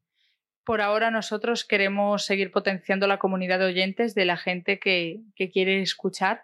Por 0.66 0.82
ahora 0.82 1.10
nosotros 1.10 1.64
queremos 1.64 2.26
seguir 2.26 2.52
potenciando 2.52 3.08
la 3.08 3.18
comunidad 3.18 3.60
de 3.60 3.68
oyentes 3.68 4.14
de 4.14 4.26
la 4.26 4.36
gente 4.36 4.78
que, 4.78 5.22
que 5.38 5.52
quiere 5.52 5.82
escuchar, 5.82 6.42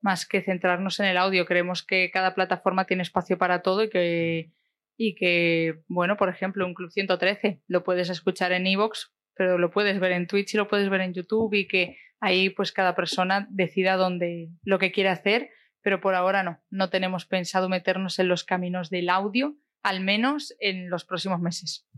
más 0.00 0.26
que 0.26 0.42
centrarnos 0.42 0.98
en 0.98 1.06
el 1.06 1.16
audio. 1.16 1.46
Creemos 1.46 1.84
que 1.84 2.10
cada 2.10 2.34
plataforma 2.34 2.84
tiene 2.84 3.04
espacio 3.04 3.38
para 3.38 3.62
todo 3.62 3.84
y 3.84 3.88
que, 3.88 4.50
y 4.96 5.14
que 5.14 5.78
bueno, 5.86 6.16
por 6.16 6.28
ejemplo, 6.28 6.66
un 6.66 6.74
Club 6.74 6.90
113 6.90 7.60
lo 7.68 7.84
puedes 7.84 8.10
escuchar 8.10 8.50
en 8.50 8.66
iVoox, 8.66 9.12
pero 9.42 9.58
lo 9.58 9.72
puedes 9.72 9.98
ver 9.98 10.12
en 10.12 10.28
Twitch 10.28 10.54
y 10.54 10.56
lo 10.56 10.68
puedes 10.68 10.88
ver 10.88 11.00
en 11.00 11.14
YouTube 11.14 11.52
y 11.54 11.66
que 11.66 11.96
ahí 12.20 12.48
pues 12.50 12.70
cada 12.70 12.94
persona 12.94 13.48
decida 13.50 13.96
dónde 13.96 14.50
lo 14.62 14.78
que 14.78 14.92
quiere 14.92 15.08
hacer, 15.08 15.50
pero 15.82 16.00
por 16.00 16.14
ahora 16.14 16.44
no, 16.44 16.60
no 16.70 16.90
tenemos 16.90 17.26
pensado 17.26 17.68
meternos 17.68 18.20
en 18.20 18.28
los 18.28 18.44
caminos 18.44 18.88
del 18.88 19.08
audio, 19.08 19.56
al 19.82 20.00
menos 20.00 20.54
en 20.60 20.90
los 20.90 21.04
próximos 21.04 21.40
meses. 21.40 21.88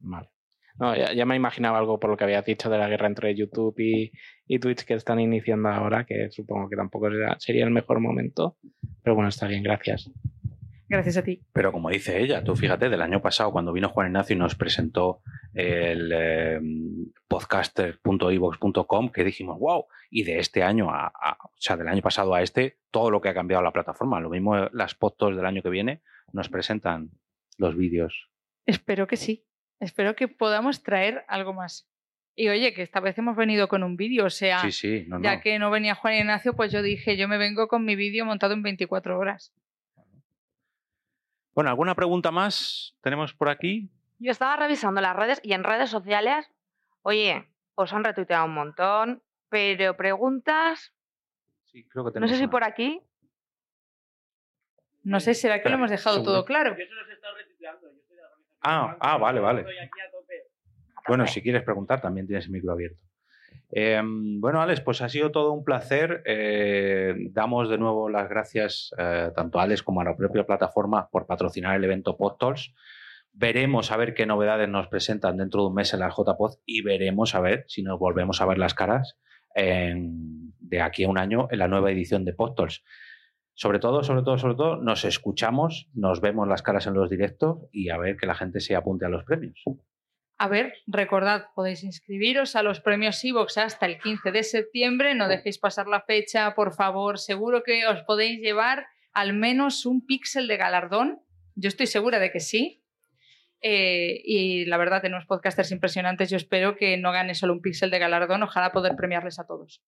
Vale. 0.00 0.30
No, 0.80 0.96
ya, 0.96 1.12
ya 1.12 1.24
me 1.24 1.36
imaginaba 1.36 1.78
algo 1.78 2.00
por 2.00 2.10
lo 2.10 2.16
que 2.16 2.24
habías 2.24 2.44
dicho 2.44 2.68
de 2.68 2.78
la 2.78 2.88
guerra 2.88 3.06
entre 3.06 3.32
YouTube 3.36 3.78
y, 3.78 4.58
Twitch 4.58 4.84
que 4.84 4.94
están 4.94 5.20
iniciando 5.20 5.68
ahora, 5.68 6.04
que 6.04 6.28
supongo 6.32 6.68
que 6.68 6.74
tampoco 6.74 7.06
sería 7.38 7.62
el 7.62 7.70
mejor 7.70 8.00
momento. 8.00 8.56
Pero 9.04 9.14
bueno, 9.14 9.28
está 9.28 9.46
bien, 9.46 9.62
gracias. 9.62 10.10
Gracias 10.88 11.16
a 11.16 11.22
ti. 11.24 11.40
Pero 11.52 11.72
como 11.72 11.88
dice 11.90 12.20
ella, 12.20 12.44
tú 12.44 12.54
fíjate, 12.56 12.88
del 12.88 13.00
año 13.02 13.22
pasado, 13.22 13.50
cuando 13.52 13.72
vino 13.72 13.88
Juan 13.88 14.08
Ignacio 14.08 14.36
y 14.36 14.38
nos 14.38 14.54
presentó 14.54 15.20
el 15.54 16.10
eh, 16.14 16.60
podcaster.ivox.com, 17.28 19.10
que 19.10 19.24
dijimos, 19.24 19.58
wow, 19.58 19.86
y 20.10 20.24
de 20.24 20.38
este 20.38 20.62
año, 20.62 20.90
a, 20.90 21.06
a- 21.06 21.38
o 21.42 21.50
sea, 21.58 21.76
del 21.76 21.88
año 21.88 22.02
pasado 22.02 22.34
a 22.34 22.42
este, 22.42 22.78
todo 22.90 23.10
lo 23.10 23.20
que 23.20 23.28
ha 23.28 23.34
cambiado 23.34 23.62
la 23.62 23.72
plataforma. 23.72 24.20
Lo 24.20 24.30
mismo 24.30 24.56
las 24.72 24.94
podcasts 24.94 25.36
del 25.36 25.46
año 25.46 25.62
que 25.62 25.70
viene 25.70 26.02
nos 26.32 26.48
presentan 26.48 27.10
los 27.58 27.76
vídeos. 27.76 28.28
Espero 28.66 29.06
que 29.06 29.16
sí. 29.16 29.44
Espero 29.80 30.14
que 30.16 30.28
podamos 30.28 30.82
traer 30.82 31.24
algo 31.28 31.52
más. 31.52 31.88
Y 32.36 32.48
oye, 32.48 32.74
que 32.74 32.82
esta 32.82 32.98
vez 33.00 33.16
hemos 33.18 33.36
venido 33.36 33.68
con 33.68 33.82
un 33.84 33.96
vídeo, 33.96 34.24
o 34.26 34.30
sea, 34.30 34.60
Sí, 34.60 34.72
sí, 34.72 35.04
no, 35.06 35.18
no. 35.18 35.24
ya 35.24 35.40
que 35.40 35.58
no 35.58 35.70
venía 35.70 35.94
Juan 35.94 36.14
Ignacio, 36.14 36.54
pues 36.54 36.72
yo 36.72 36.82
dije, 36.82 37.16
yo 37.16 37.28
me 37.28 37.38
vengo 37.38 37.68
con 37.68 37.84
mi 37.84 37.94
vídeo 37.94 38.24
montado 38.24 38.54
en 38.54 38.62
24 38.62 39.18
horas. 39.18 39.54
Bueno, 41.54 41.70
¿alguna 41.70 41.94
pregunta 41.94 42.30
más 42.30 42.96
tenemos 43.00 43.32
por 43.34 43.48
aquí? 43.48 43.88
Yo 44.18 44.30
estaba 44.30 44.56
revisando 44.56 45.00
las 45.00 45.14
redes 45.14 45.40
y 45.42 45.52
en 45.52 45.64
redes 45.64 45.90
sociales, 45.90 46.50
oye, 47.02 47.48
os 47.74 47.92
han 47.92 48.04
retuiteado 48.04 48.44
un 48.46 48.54
montón, 48.54 49.22
pero 49.48 49.96
preguntas, 49.96 50.92
Sí, 51.64 51.84
creo 51.88 52.04
que 52.04 52.08
no 52.08 52.12
tenemos 52.12 52.30
sé 52.30 52.36
si 52.36 52.44
una. 52.44 52.50
por 52.50 52.64
aquí. 52.64 53.00
No 55.02 55.20
sé, 55.20 55.34
¿será 55.34 55.60
que 55.60 55.68
lo 55.68 55.74
hemos 55.74 55.90
dejado 55.90 56.16
seguro. 56.16 56.32
todo 56.32 56.44
claro? 56.44 56.76
Ah, 58.60 58.96
ah, 59.00 59.18
vale, 59.18 59.40
vale. 59.40 59.66
Bueno, 61.06 61.26
si 61.26 61.42
quieres 61.42 61.62
preguntar, 61.62 62.00
también 62.00 62.26
tienes 62.26 62.46
el 62.46 62.52
micro 62.52 62.72
abierto. 62.72 62.98
Eh, 63.70 64.00
bueno, 64.04 64.60
Alex, 64.60 64.80
pues 64.80 65.00
ha 65.02 65.08
sido 65.08 65.30
todo 65.30 65.52
un 65.52 65.64
placer. 65.64 66.22
Eh, 66.26 67.14
damos 67.30 67.68
de 67.68 67.78
nuevo 67.78 68.08
las 68.08 68.28
gracias 68.28 68.94
eh, 68.98 69.30
tanto 69.34 69.58
a 69.58 69.64
Alex 69.64 69.82
como 69.82 70.00
a 70.00 70.04
la 70.04 70.16
propia 70.16 70.44
plataforma 70.44 71.08
por 71.10 71.26
patrocinar 71.26 71.76
el 71.76 71.84
evento 71.84 72.16
PodTalks. 72.16 72.72
Veremos 73.32 73.90
a 73.90 73.96
ver 73.96 74.14
qué 74.14 74.26
novedades 74.26 74.68
nos 74.68 74.86
presentan 74.88 75.36
dentro 75.36 75.62
de 75.62 75.68
un 75.68 75.74
mes 75.74 75.92
en 75.92 76.00
la 76.00 76.08
JPod 76.08 76.58
y 76.64 76.82
veremos 76.82 77.34
a 77.34 77.40
ver 77.40 77.64
si 77.66 77.82
nos 77.82 77.98
volvemos 77.98 78.40
a 78.40 78.46
ver 78.46 78.58
las 78.58 78.74
caras 78.74 79.18
de 79.56 80.82
aquí 80.82 81.04
a 81.04 81.08
un 81.08 81.16
año 81.16 81.46
en 81.50 81.60
la 81.60 81.68
nueva 81.68 81.90
edición 81.90 82.24
de 82.24 82.32
PodTalks. 82.32 82.82
Sobre 83.54 83.78
todo, 83.78 84.02
sobre 84.02 84.22
todo, 84.22 84.36
sobre 84.36 84.56
todo, 84.56 84.76
nos 84.76 85.04
escuchamos, 85.04 85.88
nos 85.94 86.20
vemos 86.20 86.48
las 86.48 86.62
caras 86.62 86.88
en 86.88 86.94
los 86.94 87.08
directos 87.08 87.58
y 87.70 87.90
a 87.90 87.98
ver 87.98 88.16
que 88.16 88.26
la 88.26 88.34
gente 88.34 88.58
se 88.58 88.74
apunte 88.74 89.06
a 89.06 89.08
los 89.08 89.24
premios. 89.24 89.62
A 90.36 90.48
ver, 90.48 90.74
recordad, 90.88 91.46
podéis 91.54 91.84
inscribiros 91.84 92.56
a 92.56 92.62
los 92.62 92.80
premios 92.80 93.22
Evox 93.24 93.56
hasta 93.56 93.86
el 93.86 93.98
15 94.00 94.32
de 94.32 94.42
septiembre. 94.42 95.14
No 95.14 95.28
dejéis 95.28 95.58
pasar 95.58 95.86
la 95.86 96.00
fecha, 96.02 96.54
por 96.54 96.74
favor. 96.74 97.18
Seguro 97.18 97.62
que 97.62 97.86
os 97.86 98.02
podéis 98.02 98.40
llevar 98.40 98.86
al 99.12 99.32
menos 99.32 99.86
un 99.86 100.04
píxel 100.04 100.48
de 100.48 100.56
galardón. 100.56 101.20
Yo 101.54 101.68
estoy 101.68 101.86
segura 101.86 102.18
de 102.18 102.32
que 102.32 102.40
sí. 102.40 102.82
Eh, 103.60 104.20
y 104.24 104.64
la 104.66 104.76
verdad, 104.76 105.00
tenemos 105.02 105.24
podcasters 105.24 105.70
impresionantes. 105.70 106.28
Yo 106.30 106.36
espero 106.36 106.76
que 106.76 106.96
no 106.98 107.12
gane 107.12 107.34
solo 107.36 107.52
un 107.52 107.62
píxel 107.62 107.90
de 107.90 108.00
galardón. 108.00 108.42
Ojalá 108.42 108.72
poder 108.72 108.96
premiarles 108.96 109.38
a 109.38 109.46
todos. 109.46 109.82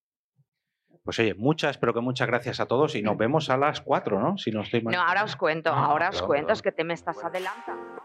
Pues 1.03 1.19
oye, 1.19 1.35
muchas, 1.35 1.77
pero 1.77 1.93
que 1.93 2.01
muchas 2.01 2.27
gracias 2.29 2.59
a 2.61 2.67
todos 2.67 2.95
y 2.95 3.03
nos 3.03 3.17
vemos 3.17 3.51
a 3.51 3.57
las 3.57 3.81
4, 3.81 4.19
¿no? 4.21 4.39
Si 4.39 4.51
no 4.51 4.63
estoy 4.63 4.81
mal. 4.81 4.95
No, 4.95 5.03
ahora 5.03 5.25
os 5.25 5.37
cuento, 5.37 5.71
Ah, 5.73 5.87
ahora 5.87 6.09
os 6.09 6.17
claro, 6.17 6.27
cuento, 6.27 6.47
claro. 6.47 6.55
es 6.55 6.63
que 6.63 6.73
te 6.73 6.85
me 6.85 6.95
estás 6.95 7.23
adelantando. 7.23 7.96